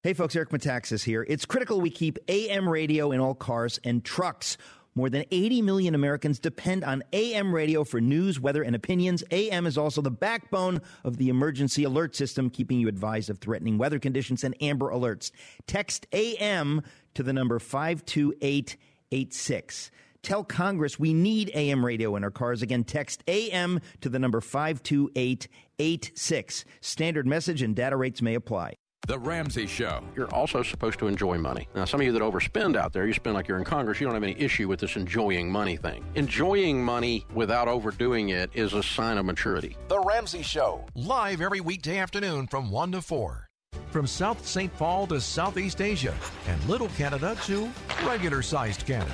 Hey 0.06 0.14
folks, 0.14 0.36
Eric 0.36 0.50
Metaxas 0.50 1.04
here. 1.04 1.26
It's 1.28 1.46
critical 1.46 1.82
we 1.82 1.90
keep 1.90 2.20
AM 2.28 2.70
radio 2.70 3.12
in 3.12 3.20
all 3.20 3.34
cars 3.34 3.80
and 3.84 4.06
trucks. 4.06 4.56
More 4.94 5.10
than 5.10 5.26
80 5.32 5.64
million 5.64 5.96
Americans 5.96 6.38
depend 6.38 6.84
on 6.84 7.02
AM 7.12 7.52
radio 7.52 7.84
for 7.84 8.00
news, 8.00 8.40
weather, 8.40 8.62
and 8.62 8.76
opinions. 8.76 9.24
AM 9.32 9.66
is 9.66 9.80
also 9.80 10.04
the 10.04 10.12
backbone 10.12 10.80
of 11.04 11.18
the 11.18 11.30
emergency 11.30 11.86
alert 11.86 12.16
system, 12.16 12.52
keeping 12.52 12.80
you 12.80 12.88
advised 12.88 13.32
of 13.32 13.40
threatening 13.40 13.80
weather 13.80 13.98
conditions 13.98 14.44
and 14.44 14.56
amber 14.62 14.92
alerts. 14.92 15.32
Text 15.66 16.06
AM 16.14 16.84
to 17.16 17.24
the 17.24 17.34
number 17.34 17.58
52886. 17.58 19.92
Tell 20.22 20.44
Congress 20.44 21.00
we 21.00 21.16
need 21.16 21.50
AM 21.56 21.84
radio 21.84 22.16
in 22.16 22.24
our 22.24 22.30
cars. 22.30 22.62
Again, 22.62 22.84
text 22.84 23.24
AM 23.28 23.80
to 24.02 24.10
the 24.10 24.20
number 24.20 24.40
52886. 24.40 26.66
Standard 26.82 27.26
message 27.26 27.64
and 27.64 27.76
data 27.76 27.98
rates 27.98 28.22
may 28.22 28.36
apply. 28.36 28.76
The 29.08 29.20
Ramsey 29.20 29.68
Show. 29.68 30.04
You're 30.16 30.34
also 30.34 30.64
supposed 30.64 30.98
to 31.00 31.08
enjoy 31.08 31.38
money. 31.38 31.68
Now, 31.76 31.86
some 31.86 32.00
of 32.00 32.06
you 32.08 32.12
that 32.14 32.24
overspend 32.24 32.76
out 32.76 32.92
there, 32.92 33.06
you 33.06 33.14
spend 33.14 33.36
like 33.36 33.48
you're 33.48 33.60
in 33.60 33.64
Congress, 33.64 34.00
you 34.00 34.08
don't 34.08 34.16
have 34.16 34.24
any 34.24 34.36
issue 34.40 34.68
with 34.68 34.80
this 34.80 34.96
enjoying 34.96 35.52
money 35.52 35.78
thing. 35.78 36.04
Enjoying 36.16 36.84
money 36.84 37.26
without 37.36 37.68
overdoing 37.68 38.30
it 38.30 38.50
is 38.56 38.74
a 38.74 38.82
sign 38.82 39.20
of 39.20 39.26
maturity. 39.26 39.78
The 39.90 40.00
Ramsey 40.00 40.42
Show, 40.42 40.86
live 40.96 41.42
every 41.42 41.62
weekday 41.62 42.00
afternoon 42.00 42.48
from 42.48 42.72
1 42.72 42.94
to 42.94 43.02
4. 43.02 43.48
From 43.92 44.08
South 44.08 44.46
St. 44.46 44.76
Paul 44.76 45.06
to 45.08 45.22
Southeast 45.22 45.82
Asia 45.82 46.16
and 46.48 46.64
Little 46.66 46.90
Canada 46.90 47.38
to 47.44 47.70
regular 48.08 48.42
sized 48.42 48.88
Canada. 48.88 49.14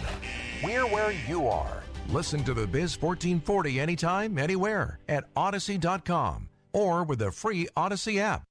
We're 0.63 0.87
where 0.87 1.11
you 1.27 1.47
are. 1.47 1.83
Listen 2.09 2.43
to 2.45 2.53
the 2.53 2.65
Biz 2.65 3.01
1440 3.01 3.79
anytime, 3.79 4.37
anywhere 4.37 4.99
at 5.09 5.33
Audacy.com 5.35 6.49
or 6.73 7.03
with 7.03 7.19
the 7.19 7.31
free 7.31 7.67
Audacy 7.75 8.19
app. 8.19 8.43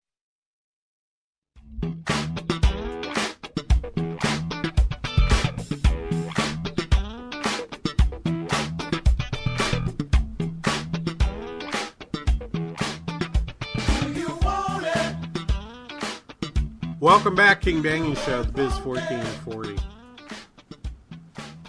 Welcome 17.01 17.35
back, 17.35 17.62
King 17.62 17.83
Banaian 17.83 18.14
Show, 18.26 18.43
the 18.43 18.53
Biz 18.53 18.78
1440. 18.81 19.78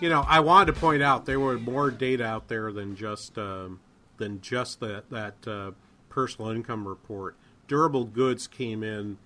You 0.01 0.09
know, 0.09 0.26
I 0.28 0.41
wanted 0.41 0.74
to 0.74 0.80
point 0.80 1.01
out 1.01 1.26
there 1.26 1.39
were 1.39 1.57
more 1.57 1.89
data 1.89 2.26
out 2.26 2.49
there 2.49 2.72
than 2.74 2.97
just 2.97 3.38
um, 3.38 3.80
than 4.18 4.41
just 4.41 4.82
that 4.82 5.09
that 5.09 5.47
uh, 5.47 5.72
personal 6.09 6.51
income 6.51 6.86
report. 6.86 7.38
Durable 7.70 8.03
goods 8.03 8.45
came 8.45 8.84
in 8.84 9.20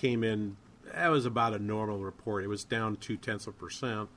came 0.00 0.24
in. 0.24 0.56
That 0.94 1.08
was 1.08 1.26
about 1.26 1.54
a 1.54 1.58
normal 1.58 1.98
report. 1.98 2.44
It 2.44 2.48
was 2.48 2.64
down 2.64 2.96
two 2.96 3.16
tenths 3.16 3.46
of 3.46 3.58
percent 3.58 4.08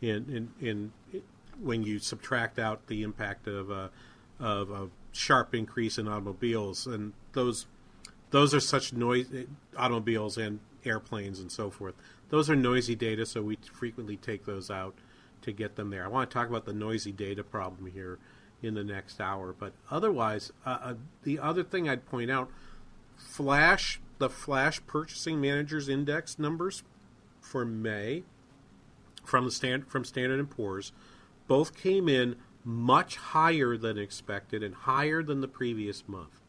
in 0.00 0.50
in, 0.60 0.66
in 0.66 1.22
when 1.60 1.82
you 1.82 1.98
subtract 1.98 2.58
out 2.58 2.86
the 2.86 3.02
impact 3.02 3.46
of 3.46 3.70
a 3.70 3.90
of 4.38 4.70
a 4.70 4.88
sharp 5.12 5.54
increase 5.54 5.96
in 5.96 6.06
automobiles 6.06 6.86
and 6.86 7.14
those 7.32 7.66
those 8.30 8.52
are 8.52 8.60
such 8.60 8.92
noise 8.92 9.28
automobiles 9.76 10.36
and 10.36 10.60
airplanes 10.84 11.40
and 11.40 11.50
so 11.50 11.70
forth. 11.70 11.94
Those 12.28 12.50
are 12.50 12.56
noisy 12.56 12.94
data, 12.94 13.24
so 13.24 13.42
we 13.42 13.56
frequently 13.72 14.16
take 14.16 14.44
those 14.44 14.70
out 14.70 14.94
to 15.42 15.52
get 15.52 15.76
them 15.76 15.90
there. 15.90 16.04
I 16.04 16.08
want 16.08 16.28
to 16.28 16.34
talk 16.34 16.48
about 16.48 16.64
the 16.64 16.72
noisy 16.72 17.12
data 17.12 17.44
problem 17.44 17.90
here 17.90 18.18
in 18.62 18.74
the 18.74 18.82
next 18.82 19.20
hour, 19.20 19.54
but 19.56 19.72
otherwise, 19.90 20.52
uh, 20.64 20.78
uh, 20.82 20.94
the 21.22 21.38
other 21.38 21.62
thing 21.62 21.88
I'd 21.88 22.06
point 22.06 22.30
out, 22.30 22.50
Flash, 23.16 24.00
the 24.18 24.30
Flash 24.30 24.84
Purchasing 24.86 25.40
Managers 25.40 25.88
Index 25.88 26.38
numbers 26.38 26.82
for 27.40 27.64
May 27.64 28.24
from 29.24 29.44
the 29.44 29.50
stand 29.50 29.88
from 29.88 30.04
Standard 30.04 30.38
and 30.38 30.50
Poor's, 30.50 30.92
both 31.48 31.76
came 31.76 32.08
in 32.08 32.36
much 32.64 33.16
higher 33.16 33.76
than 33.76 33.98
expected 33.98 34.62
and 34.62 34.74
higher 34.74 35.22
than 35.22 35.40
the 35.40 35.48
previous 35.48 36.08
month. 36.08 36.40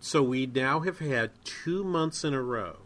So 0.00 0.22
we 0.22 0.46
now 0.46 0.80
have 0.80 0.98
had 0.98 1.30
two 1.44 1.82
months 1.82 2.24
in 2.24 2.34
a 2.34 2.42
row 2.42 2.78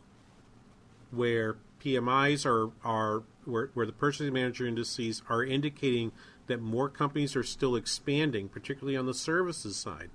where 1.10 1.56
PMIs 1.82 2.46
are 2.46 2.70
are 2.84 3.22
where, 3.44 3.70
where 3.74 3.86
the 3.86 3.92
purchasing 3.92 4.32
manager 4.32 4.66
indices 4.66 5.22
are 5.28 5.44
indicating 5.44 6.12
that 6.46 6.60
more 6.60 6.88
companies 6.88 7.36
are 7.36 7.42
still 7.42 7.76
expanding, 7.76 8.48
particularly 8.48 8.96
on 8.96 9.06
the 9.06 9.14
services 9.14 9.76
side. 9.76 10.10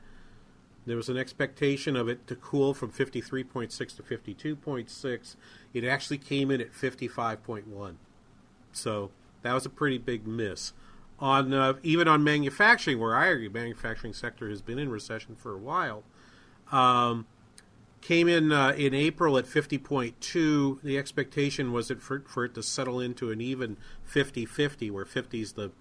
There 0.85 0.97
was 0.97 1.09
an 1.09 1.17
expectation 1.17 1.95
of 1.95 2.09
it 2.09 2.27
to 2.27 2.35
cool 2.35 2.73
from 2.73 2.91
53.6 2.91 3.69
to 3.95 4.03
52.6. 4.03 5.35
It 5.73 5.83
actually 5.85 6.17
came 6.17 6.51
in 6.51 6.59
at 6.59 6.73
55.1. 6.73 7.95
So 8.73 9.11
that 9.43 9.53
was 9.53 9.65
a 9.65 9.69
pretty 9.69 9.97
big 9.97 10.27
miss. 10.27 10.73
On 11.19 11.53
uh, 11.53 11.73
even 11.83 12.07
on 12.07 12.23
manufacturing, 12.23 12.99
where 12.99 13.15
I 13.15 13.27
argue 13.27 13.49
manufacturing 13.49 14.13
sector 14.13 14.49
has 14.49 14.61
been 14.61 14.79
in 14.79 14.89
recession 14.89 15.35
for 15.35 15.53
a 15.53 15.57
while, 15.57 16.03
um, 16.71 17.27
came 18.01 18.27
in 18.27 18.51
uh, 18.51 18.73
in 18.77 18.93
April 18.93 19.37
at 19.37 19.45
50.2. 19.45 20.81
The 20.81 20.97
expectation 20.97 21.71
was 21.71 21.89
it 21.89 22.01
for, 22.01 22.23
for 22.27 22.43
it 22.45 22.55
to 22.55 22.63
settle 22.63 22.99
into 22.99 23.31
an 23.31 23.39
even 23.39 23.77
50-50, 24.11 24.91
where 24.91 25.05
50 25.05 25.41
is 25.41 25.53
the 25.53 25.71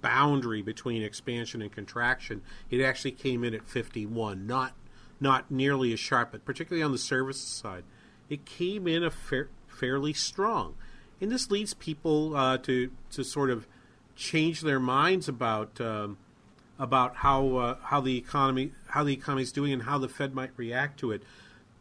boundary 0.00 0.62
between 0.62 1.02
expansion 1.02 1.62
and 1.62 1.72
contraction. 1.72 2.42
It 2.70 2.82
actually 2.82 3.12
came 3.12 3.44
in 3.44 3.54
at 3.54 3.66
51, 3.66 4.46
not 4.46 4.74
not 5.20 5.50
nearly 5.50 5.92
as 5.92 6.00
sharp, 6.00 6.32
but 6.32 6.44
particularly 6.44 6.82
on 6.82 6.92
the 6.92 6.98
services 6.98 7.46
side, 7.46 7.84
it 8.30 8.46
came 8.46 8.86
in 8.86 9.04
a 9.04 9.10
fair, 9.10 9.48
fairly 9.66 10.14
strong. 10.14 10.74
And 11.20 11.30
this 11.30 11.50
leads 11.50 11.74
people 11.74 12.34
uh, 12.34 12.58
to 12.58 12.90
to 13.10 13.24
sort 13.24 13.50
of 13.50 13.66
change 14.16 14.62
their 14.62 14.80
minds 14.80 15.28
about 15.28 15.80
um, 15.80 16.16
about 16.78 17.16
how 17.16 17.56
uh, 17.56 17.76
how 17.82 18.00
the 18.00 18.16
economy 18.16 18.72
how 18.88 19.04
the 19.04 19.12
economy 19.12 19.42
is 19.42 19.52
doing 19.52 19.72
and 19.72 19.82
how 19.82 19.98
the 19.98 20.08
Fed 20.08 20.34
might 20.34 20.50
react 20.56 20.98
to 21.00 21.12
it. 21.12 21.22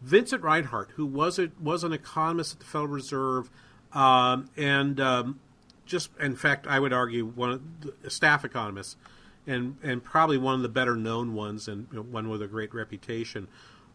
Vincent 0.01 0.43
Reinhart, 0.43 0.91
who 0.95 1.05
was 1.05 1.39
a, 1.39 1.51
was 1.61 1.83
an 1.83 1.91
economist 1.91 2.53
at 2.53 2.59
the 2.59 2.65
Federal 2.65 2.87
Reserve, 2.87 3.49
um, 3.91 4.49
and 4.55 4.99
um, 4.99 5.39
just 5.89 6.11
in 6.19 6.35
fact, 6.35 6.67
I 6.67 6.79
would 6.79 6.93
argue 6.93 7.25
one 7.25 7.49
of 7.49 8.01
the 8.01 8.09
staff 8.09 8.45
economist, 8.45 8.95
and 9.45 9.77
and 9.83 10.03
probably 10.03 10.37
one 10.37 10.55
of 10.55 10.61
the 10.61 10.69
better 10.69 10.95
known 10.95 11.33
ones, 11.33 11.67
and 11.67 11.87
you 11.91 11.97
know, 11.97 12.03
one 12.03 12.29
with 12.29 12.41
a 12.41 12.47
great 12.47 12.73
reputation, 12.73 13.47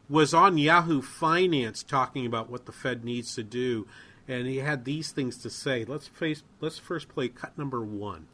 was 0.09 0.35
on 0.35 0.59
Yahoo 0.59 1.01
Finance 1.01 1.83
talking 1.83 2.27
about 2.27 2.51
what 2.51 2.67
the 2.67 2.73
Fed 2.73 3.05
needs 3.05 3.35
to 3.37 3.43
do, 3.43 3.87
and 4.29 4.47
he 4.47 4.59
had 4.59 4.85
these 4.85 5.13
things 5.13 5.39
to 5.39 5.49
say. 5.49 5.85
Let's 5.85 6.09
face. 6.09 6.43
Let's 6.61 6.79
first 6.79 7.09
play 7.09 7.29
cut 7.29 7.57
number 7.57 7.83
one. 7.83 8.27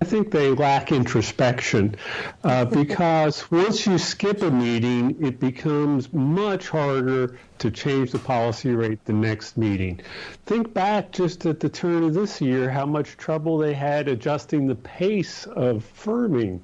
I 0.00 0.06
think 0.06 0.30
they 0.30 0.50
lack 0.50 0.92
introspection 0.92 1.96
uh, 2.42 2.64
because 2.82 3.50
once 3.50 3.86
you 3.86 3.96
skip 3.96 4.42
a 4.42 4.50
meeting, 4.50 5.16
it 5.24 5.40
becomes 5.40 6.12
much 6.12 6.68
harder 6.68 7.38
to 7.58 7.70
change 7.70 8.10
the 8.10 8.18
policy 8.18 8.74
rate 8.74 9.02
the 9.04 9.12
next 9.12 9.56
meeting. 9.56 10.00
Think 10.46 10.74
back 10.74 11.12
just 11.12 11.46
at 11.46 11.60
the 11.60 11.68
turn 11.68 12.02
of 12.02 12.12
this 12.12 12.40
year 12.40 12.68
how 12.68 12.84
much 12.84 13.16
trouble 13.16 13.56
they 13.56 13.72
had 13.72 14.08
adjusting 14.08 14.66
the 14.66 14.74
pace 14.74 15.46
of 15.46 15.84
firming. 15.96 16.60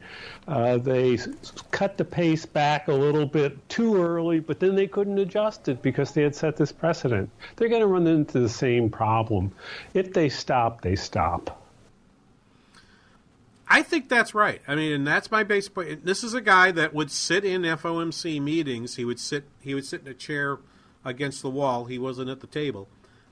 Uh, 0.49 0.79
they 0.79 1.17
cut 1.71 1.97
the 1.97 2.05
pace 2.05 2.45
back 2.45 2.89
a 2.89 2.93
little 2.93 3.27
bit 3.27 3.57
too 3.69 4.03
early, 4.03 4.41
but 4.41 4.59
then 4.59 4.75
they 4.75 4.87
couldn't 4.87 5.19
adjust 5.19 5.69
it 5.69 5.81
because 5.81 6.11
they 6.13 6.23
had 6.23 6.35
set 6.35 6.57
this 6.57 6.73
precedent. 6.73 7.31
They're 7.57 7.69
going 7.69 7.81
to 7.81 7.87
run 7.87 8.07
into 8.07 8.41
the 8.41 8.49
same 8.49 8.91
problem. 8.91 9.53
If 9.95 10.13
they 10.13 10.29
stop, 10.29 10.83
they 10.83 10.97
stop. 10.97 11.60
I 13.71 13.83
think 13.83 14.09
that's 14.09 14.35
right. 14.35 14.61
I 14.67 14.75
mean, 14.75 14.93
and 14.93 15.07
that's 15.07 15.31
my 15.31 15.45
basic 15.45 15.75
point. 15.75 16.05
This 16.05 16.25
is 16.25 16.35
a 16.35 16.41
guy 16.41 16.73
that 16.73 16.93
would 16.93 17.11
sit 17.11 17.45
in 17.45 17.63
FOMC 17.63 18.43
meetings. 18.43 18.97
He 18.97 19.05
would 19.05 19.21
sit. 19.21 19.45
He 19.61 19.75
would 19.75 19.87
sit 19.87 20.03
in 20.03 20.09
a 20.09 20.15
chair 20.15 20.59
against 21.05 21.41
the 21.41 21.51
wall. 21.51 21.85
He 21.85 21.99
wasn't 21.99 22.29
at 22.29 22.41
the 22.41 22.47
table. 22.47 22.89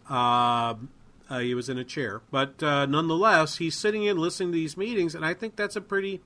Um 0.09 0.91
Uh, 1.31 1.41
he 1.41 1.55
was 1.55 1.69
in 1.69 1.77
a 1.77 1.85
chair, 1.85 2.23
but 2.31 2.63
uh, 2.63 2.87
nonetheless, 2.87 3.59
he's 3.59 3.77
sitting 3.77 4.05
in 4.05 4.17
listening 4.17 4.51
to 4.51 4.57
these 4.57 4.79
meetings, 4.79 5.15
and 5.15 5.27
I 5.27 5.35
think 5.35 5.57
that's 5.57 5.77
a 5.77 5.83
pretty 5.83 6.23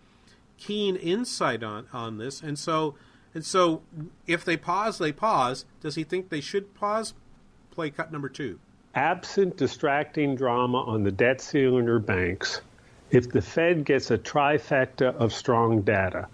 keen 0.59 0.95
insight 0.95 1.65
on 1.65 1.89
on 1.93 2.19
this. 2.19 2.41
And 2.41 2.57
so, 2.57 2.95
and 3.35 3.45
so, 3.45 3.83
if 4.29 4.45
they 4.45 4.57
pause, 4.57 4.99
they 4.99 5.11
pause. 5.11 5.65
Does 5.81 5.97
he 5.97 6.05
think 6.05 6.29
they 6.29 6.41
should 6.41 6.73
pause? 6.75 7.15
Play 7.73 7.91
cut 7.91 8.13
number 8.13 8.29
two. 8.29 8.61
Absent 8.95 9.57
distracting 9.57 10.37
drama 10.37 10.83
on 10.83 11.03
the 11.03 11.11
debt 11.11 11.41
ceiling 11.41 11.89
or 11.89 11.99
banks, 11.99 12.61
if 13.13 13.31
the 13.31 13.43
Fed 13.43 13.85
gets 13.85 14.11
a 14.11 14.17
trifecta 14.17 15.15
of 15.15 15.35
strong 15.35 15.83
data, 15.83 16.27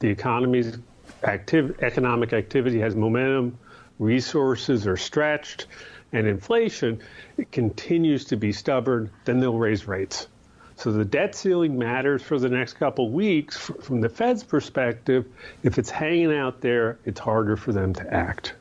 the 0.00 0.08
economy's 0.08 0.76
activ- 1.22 1.80
economic 1.80 2.32
activity 2.32 2.80
has 2.80 2.96
momentum, 2.96 3.56
resources 4.00 4.88
are 4.88 4.96
stretched, 4.96 5.66
and 6.12 6.26
inflation 6.26 7.00
continues 7.52 8.24
to 8.26 8.36
be 8.36 8.50
stubborn, 8.52 9.10
then 9.24 9.38
they'll 9.38 9.56
raise 9.56 9.86
rates. 9.86 10.26
So 10.76 10.92
the 10.92 11.04
debt 11.04 11.34
ceiling 11.34 11.78
matters 11.78 12.22
for 12.22 12.38
the 12.38 12.48
next 12.48 12.74
couple 12.74 13.10
weeks. 13.10 13.56
From 13.56 14.00
the 14.00 14.08
Fed's 14.08 14.42
perspective, 14.42 15.26
if 15.62 15.78
it's 15.78 15.90
hanging 15.90 16.32
out 16.32 16.60
there, 16.60 16.98
it's 17.04 17.20
harder 17.20 17.56
for 17.56 17.72
them 17.72 17.94
to 17.94 18.14
act. 18.14 18.54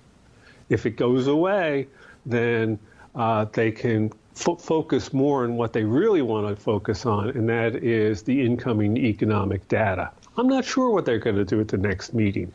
If 0.70 0.86
it 0.86 0.92
goes 0.92 1.28
away, 1.28 1.88
then 2.26 2.80
uh, 3.16 3.46
they 3.54 3.72
can 3.72 4.12
fo- 4.38 4.56
focus 4.56 5.14
more 5.14 5.44
on 5.44 5.56
what 5.56 5.74
they 5.74 5.84
really 5.84 6.22
want 6.22 6.48
to 6.48 6.62
focus 6.62 7.06
on, 7.06 7.30
and 7.30 7.50
that 7.50 7.76
is 7.76 8.24
the 8.24 8.46
incoming 8.46 8.98
economic 8.98 9.68
data. 9.68 10.12
I'm 10.38 10.48
not 10.48 10.64
sure 10.64 10.92
what 10.92 11.06
they're 11.06 11.18
going 11.18 11.36
to 11.36 11.46
do 11.46 11.60
at 11.60 11.68
the 11.68 11.78
next 11.78 12.14
meeting. 12.14 12.52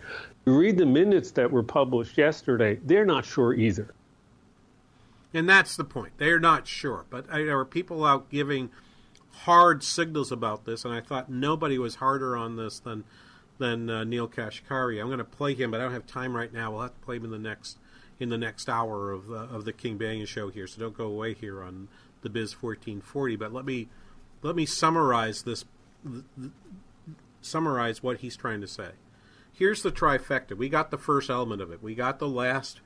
You 0.46 0.56
read 0.56 0.78
the 0.78 0.86
minutes 0.86 1.32
that 1.32 1.50
were 1.50 1.62
published 1.62 2.16
yesterday, 2.16 2.78
they're 2.84 3.04
not 3.04 3.24
sure 3.24 3.52
either. 3.54 3.94
And 5.34 5.48
that's 5.48 5.76
the 5.76 5.84
point. 5.84 6.12
They're 6.18 6.40
not 6.40 6.66
sure. 6.66 7.06
But 7.10 7.28
there 7.28 7.58
are 7.58 7.64
people 7.64 8.04
out 8.04 8.30
giving 8.30 8.70
hard 9.30 9.82
signals 9.82 10.30
about 10.30 10.64
this, 10.64 10.84
and 10.84 10.94
I 10.94 11.00
thought 11.00 11.30
nobody 11.30 11.78
was 11.78 11.96
harder 11.96 12.36
on 12.36 12.56
this 12.56 12.78
than 12.78 13.04
than 13.58 13.88
uh, 13.88 14.02
Neel 14.04 14.28
Kashkari. 14.28 15.00
I'm 15.00 15.06
going 15.06 15.18
to 15.18 15.24
play 15.24 15.54
him, 15.54 15.70
but 15.70 15.80
I 15.80 15.84
don't 15.84 15.92
have 15.92 16.06
time 16.06 16.34
right 16.34 16.52
now. 16.52 16.72
We'll 16.72 16.82
have 16.82 16.94
to 16.94 17.04
play 17.04 17.16
him 17.16 17.24
in 17.24 17.30
the 17.30 17.38
next 17.38 17.78
in 18.22 18.28
the 18.28 18.38
next 18.38 18.68
hour 18.68 19.10
of 19.10 19.30
uh, 19.30 19.34
of 19.34 19.64
the 19.64 19.72
King 19.72 19.98
Banaian 19.98 20.26
show 20.26 20.48
here. 20.48 20.66
So 20.66 20.80
don't 20.80 20.96
go 20.96 21.06
away 21.06 21.34
here 21.34 21.62
on 21.62 21.88
the 22.22 22.30
Biz 22.30 22.62
1440. 22.62 23.36
But 23.36 23.52
let 23.52 23.64
me 23.64 23.88
let 24.42 24.56
me 24.56 24.64
summarize 24.64 25.42
this. 25.42 25.64
th- 26.04 26.24
th- 26.38 26.52
summarize 27.40 28.02
what 28.02 28.18
he's 28.18 28.36
trying 28.36 28.60
to 28.60 28.68
say. 28.68 28.90
Here's 29.52 29.82
the 29.82 29.92
trifecta. 29.92 30.56
We 30.56 30.68
got 30.68 30.90
the 30.90 30.98
first 30.98 31.28
element 31.28 31.60
of 31.60 31.70
it. 31.72 31.82
We 31.82 31.94
got 31.94 32.18
the 32.18 32.28
last 32.28 32.80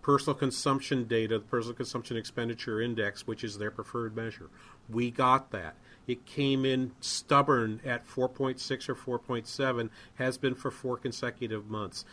personal 0.00 0.34
consumption 0.34 1.04
data, 1.04 1.38
the 1.38 1.44
personal 1.44 1.74
consumption 1.74 2.16
expenditure 2.16 2.80
index, 2.80 3.26
which 3.26 3.42
is 3.42 3.58
their 3.58 3.72
preferred 3.72 4.14
measure. 4.14 4.48
We 4.88 5.10
got 5.10 5.50
that. 5.50 5.74
It 6.06 6.24
came 6.24 6.64
in 6.64 6.92
stubborn 7.00 7.80
at 7.84 8.06
4.6 8.06 8.88
or 8.88 9.18
4.7, 9.18 9.90
has 10.14 10.38
been 10.38 10.54
for 10.54 10.70
four 10.70 10.96
consecutive 10.96 11.68
months. 11.68 12.04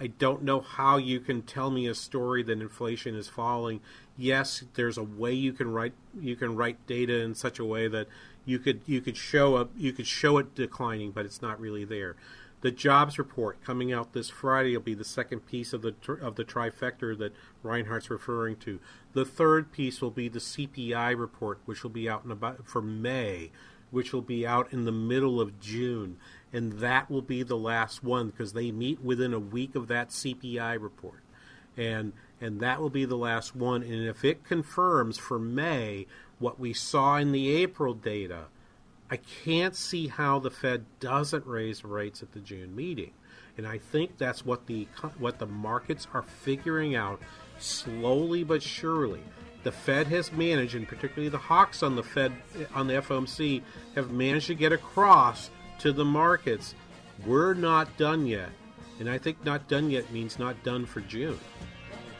I 0.00 0.08
don't 0.08 0.42
know 0.42 0.60
how 0.60 0.96
you 0.96 1.20
can 1.20 1.42
tell 1.42 1.70
me 1.70 1.86
a 1.86 1.94
story 1.94 2.42
that 2.42 2.60
inflation 2.60 3.14
is 3.14 3.28
falling. 3.28 3.80
Yes, 4.16 4.64
there's 4.74 4.98
a 4.98 5.02
way 5.02 5.32
you 5.32 5.52
can 5.52 5.70
write 5.72 5.92
you 6.20 6.36
can 6.36 6.56
write 6.56 6.86
data 6.86 7.20
in 7.20 7.34
such 7.34 7.58
a 7.58 7.64
way 7.64 7.88
that 7.88 8.08
you 8.44 8.58
could 8.58 8.80
you 8.86 9.00
could 9.00 9.16
show 9.16 9.56
up 9.56 9.70
you 9.76 9.92
could 9.92 10.06
show 10.06 10.38
it 10.38 10.54
declining, 10.54 11.12
but 11.12 11.24
it's 11.24 11.42
not 11.42 11.60
really 11.60 11.84
there. 11.84 12.16
The 12.62 12.70
jobs 12.70 13.18
report 13.18 13.62
coming 13.64 13.92
out 13.92 14.12
this 14.12 14.30
Friday 14.30 14.76
will 14.76 14.84
be 14.84 14.94
the 14.94 15.04
second 15.04 15.46
piece 15.46 15.72
of 15.72 15.82
the 15.82 15.94
of 16.20 16.36
the 16.36 16.44
trifecta 16.44 17.18
that 17.18 17.34
Reinhart's 17.62 18.10
referring 18.10 18.56
to. 18.56 18.78
The 19.14 19.24
third 19.24 19.72
piece 19.72 20.00
will 20.00 20.10
be 20.10 20.28
the 20.28 20.38
CPI 20.38 21.18
report, 21.18 21.60
which 21.64 21.82
will 21.82 21.90
be 21.90 22.08
out 22.08 22.24
in 22.24 22.30
about 22.30 22.66
for 22.66 22.80
May, 22.80 23.50
which 23.90 24.12
will 24.12 24.22
be 24.22 24.46
out 24.46 24.72
in 24.72 24.84
the 24.84 24.92
middle 24.92 25.40
of 25.40 25.58
June, 25.58 26.18
and 26.52 26.72
that 26.74 27.10
will 27.10 27.22
be 27.22 27.42
the 27.42 27.56
last 27.56 28.04
one 28.04 28.28
because 28.28 28.52
they 28.52 28.70
meet 28.70 29.02
within 29.02 29.32
a 29.32 29.38
week 29.38 29.74
of 29.74 29.88
that 29.88 30.10
CPI 30.10 30.80
report, 30.80 31.22
and 31.76 32.12
and 32.40 32.60
that 32.60 32.80
will 32.80 32.90
be 32.90 33.04
the 33.04 33.16
last 33.16 33.56
one. 33.56 33.82
And 33.82 34.06
if 34.06 34.24
it 34.24 34.44
confirms 34.44 35.16
for 35.16 35.38
May 35.38 36.06
what 36.38 36.58
we 36.58 36.72
saw 36.72 37.16
in 37.16 37.32
the 37.32 37.50
April 37.50 37.94
data, 37.94 38.46
I 39.10 39.16
can't 39.16 39.76
see 39.76 40.08
how 40.08 40.38
the 40.38 40.50
Fed 40.50 40.84
doesn't 40.98 41.46
raise 41.46 41.84
rates 41.84 42.22
at 42.22 42.32
the 42.32 42.40
June 42.40 42.74
meeting, 42.74 43.12
and 43.56 43.66
I 43.66 43.78
think 43.78 44.18
that's 44.18 44.44
what 44.44 44.66
the 44.66 44.88
what 45.18 45.38
the 45.38 45.46
markets 45.46 46.06
are 46.12 46.22
figuring 46.22 46.94
out 46.94 47.20
slowly 47.58 48.44
but 48.44 48.62
surely. 48.62 49.22
The 49.62 49.72
Fed 49.72 50.08
has 50.08 50.32
managed, 50.32 50.74
and 50.74 50.88
particularly 50.88 51.28
the 51.28 51.38
hawks 51.38 51.82
on 51.82 51.94
the 51.94 52.02
Fed 52.02 52.32
on 52.74 52.88
the 52.88 52.94
FOMC 52.94 53.62
have 53.94 54.10
managed 54.10 54.48
to 54.48 54.54
get 54.54 54.72
across 54.72 55.50
to 55.82 55.92
the 55.92 56.04
markets. 56.04 56.74
We're 57.26 57.54
not 57.54 57.96
done 57.96 58.24
yet, 58.24 58.50
and 59.00 59.10
I 59.10 59.18
think 59.18 59.44
not 59.44 59.66
done 59.68 59.90
yet 59.90 60.12
means 60.12 60.38
not 60.38 60.62
done 60.62 60.86
for 60.86 61.00
June. 61.00 61.40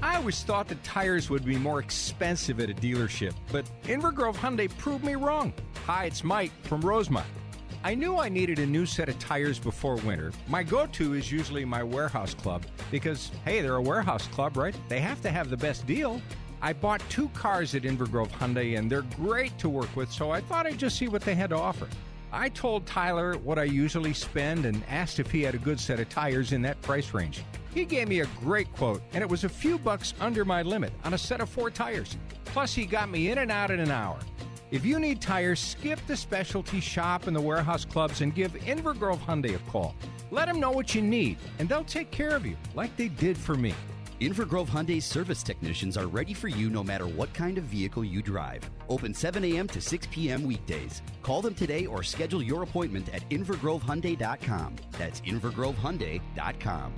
I 0.03 0.17
always 0.17 0.43
thought 0.43 0.69
that 0.69 0.83
tires 0.83 1.29
would 1.29 1.45
be 1.45 1.59
more 1.59 1.79
expensive 1.79 2.59
at 2.59 2.71
a 2.71 2.75
dealership, 2.75 3.35
but 3.53 3.71
Inver 3.85 4.15
Grove 4.15 4.37
Hyundai 4.37 4.75
proved 4.79 5.05
me 5.05 5.15
wrong. 5.15 5.53
Hi, 5.85 6.07
it's 6.07 6.25
Mike 6.25 6.53
from 6.63 6.81
Rosemount. 6.81 7.27
I 7.85 7.95
knew 7.95 8.17
I 8.17 8.31
needed 8.31 8.59
a 8.61 8.67
new 8.67 8.87
set 8.87 9.11
of 9.11 9.19
tires 9.19 9.59
before 9.59 9.97
winter. 9.97 10.33
My 10.49 10.63
go 10.63 10.87
to 10.87 11.15
is 11.15 11.31
usually 11.31 11.67
my 11.67 11.83
warehouse 11.83 12.33
club 12.33 12.65
because, 12.91 13.31
hey, 13.45 13.61
they're 13.61 13.77
a 13.77 13.83
warehouse 13.83 14.27
club, 14.29 14.57
right? 14.57 14.75
They 14.89 15.01
have 15.01 15.21
to 15.23 15.31
have 15.31 15.51
the 15.51 15.57
best 15.57 15.87
deal. 15.87 16.23
I 16.63 16.73
bought 16.73 17.03
two 17.11 17.29
cars 17.31 17.75
at 17.75 17.83
Inver 17.83 18.11
Grove 18.11 18.33
Hyundai 18.33 18.79
and 18.79 18.91
they're 18.91 19.03
great 19.03 19.57
to 19.59 19.69
work 19.69 19.95
with, 19.97 20.11
so 20.11 20.31
I 20.31 20.41
thought 20.41 20.67
I'd 20.67 20.79
just 20.79 20.97
see 20.97 21.09
what 21.09 21.23
they 21.23 21.35
had 21.35 21.51
to 21.51 21.57
offer. 21.57 21.89
I 22.33 22.49
told 22.49 22.87
Tyler 22.87 23.35
what 23.39 23.59
I 23.59 23.65
usually 23.65 24.15
spend 24.15 24.65
and 24.65 24.83
asked 24.89 25.19
if 25.19 25.31
he 25.31 25.43
had 25.43 25.55
a 25.55 25.59
good 25.59 25.81
set 25.81 25.99
of 25.99 26.09
tires 26.09 26.53
in 26.53 26.63
that 26.63 26.81
price 26.81 27.13
range. 27.13 27.43
He 27.75 27.85
gave 27.85 28.09
me 28.09 28.21
a 28.21 28.27
great 28.41 28.73
quote, 28.73 29.03
and 29.13 29.23
it 29.23 29.29
was 29.29 29.45
a 29.45 29.49
few 29.49 29.79
bucks 29.79 30.15
under 30.21 30.45
my 30.45 30.63
limit 30.63 30.93
on 31.05 31.15
a 31.15 31.19
set 31.19 31.41
of 31.41 31.49
four 31.49 31.71
tires. 31.71 32.17
Plus, 32.45 32.75
he 32.75 32.87
got 32.87 33.11
me 33.11 33.31
in 33.31 33.39
and 33.39 33.51
out 33.51 33.71
in 33.71 33.81
an 33.81 33.91
hour. 33.91 34.19
If 34.71 34.85
you 34.85 35.01
need 35.01 35.21
tires, 35.21 35.59
skip 35.59 35.99
the 36.07 36.17
specialty 36.17 36.79
shop 36.79 37.27
and 37.27 37.35
the 37.35 37.41
warehouse 37.41 37.85
clubs 37.85 38.21
and 38.21 38.33
give 38.35 38.53
Inver 38.55 38.97
Grove 38.97 39.21
Hyundai 39.21 39.57
a 39.57 39.71
call. 39.71 39.97
Let 40.31 40.47
them 40.47 40.61
know 40.61 40.71
what 40.71 40.95
you 40.95 41.03
need, 41.03 41.39
and 41.59 41.69
they'll 41.69 41.83
take 41.83 42.13
care 42.13 42.37
of 42.37 42.47
you 42.47 42.57
like 42.77 42.97
they 42.97 43.09
did 43.09 43.37
for 43.37 43.57
me. 43.57 43.75
Inver 44.21 44.47
Grove 44.47 44.69
Hyundai 44.69 45.03
service 45.03 45.43
technicians 45.43 45.97
are 45.97 46.07
ready 46.07 46.35
for 46.35 46.49
you 46.49 46.69
no 46.69 46.85
matter 46.85 47.07
what 47.07 47.33
kind 47.33 47.57
of 47.57 47.65
vehicle 47.65 48.05
you 48.05 48.21
drive. 48.21 48.61
Open 48.91 49.15
7 49.15 49.43
a.m. 49.45 49.67
to 49.69 49.81
6 49.81 50.09
p.m. 50.11 50.45
weekdays. 50.45 51.01
Call 51.23 51.41
them 51.41 51.55
today 51.55 51.87
or 51.87 52.03
schedule 52.03 52.43
your 52.43 52.63
appointment 52.63 53.09
at 53.15 53.27
InvergroveHyundai.com. 53.31 54.77
That's 54.99 55.23
InvergroveHyundai.com. 55.23 56.93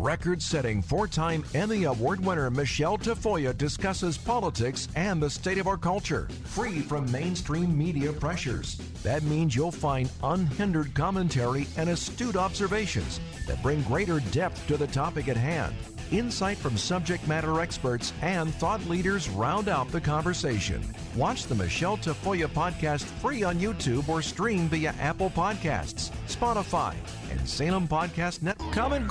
Record 0.00 0.40
setting 0.40 0.80
four 0.80 1.06
time 1.06 1.44
Emmy 1.52 1.84
Award 1.84 2.24
winner 2.24 2.50
Michelle 2.50 2.96
Tafoya 2.96 3.56
discusses 3.56 4.16
politics 4.16 4.88
and 4.94 5.22
the 5.22 5.28
state 5.28 5.58
of 5.58 5.66
our 5.66 5.76
culture, 5.76 6.26
free 6.44 6.80
from 6.80 7.10
mainstream 7.12 7.76
media 7.76 8.10
pressures. 8.12 8.76
That 9.02 9.22
means 9.24 9.54
you'll 9.54 9.70
find 9.70 10.10
unhindered 10.22 10.94
commentary 10.94 11.66
and 11.76 11.90
astute 11.90 12.36
observations 12.36 13.20
that 13.46 13.62
bring 13.62 13.82
greater 13.82 14.20
depth 14.30 14.66
to 14.68 14.78
the 14.78 14.86
topic 14.86 15.28
at 15.28 15.36
hand. 15.36 15.74
Insight 16.10 16.56
from 16.56 16.78
subject 16.78 17.28
matter 17.28 17.60
experts 17.60 18.14
and 18.22 18.54
thought 18.54 18.84
leaders 18.88 19.28
round 19.28 19.68
out 19.68 19.88
the 19.88 20.00
conversation. 20.00 20.82
Watch 21.14 21.44
the 21.44 21.54
Michelle 21.54 21.98
Tafoya 21.98 22.48
podcast 22.48 23.02
free 23.02 23.42
on 23.42 23.58
YouTube 23.60 24.08
or 24.08 24.22
stream 24.22 24.68
via 24.68 24.94
Apple 24.98 25.30
Podcasts, 25.30 26.10
Spotify, 26.26 26.94
and 27.30 27.48
Salem 27.48 27.86
Podcast 27.86 28.42
Network. 28.42 28.72
Come 28.72 28.92
and 28.94 29.10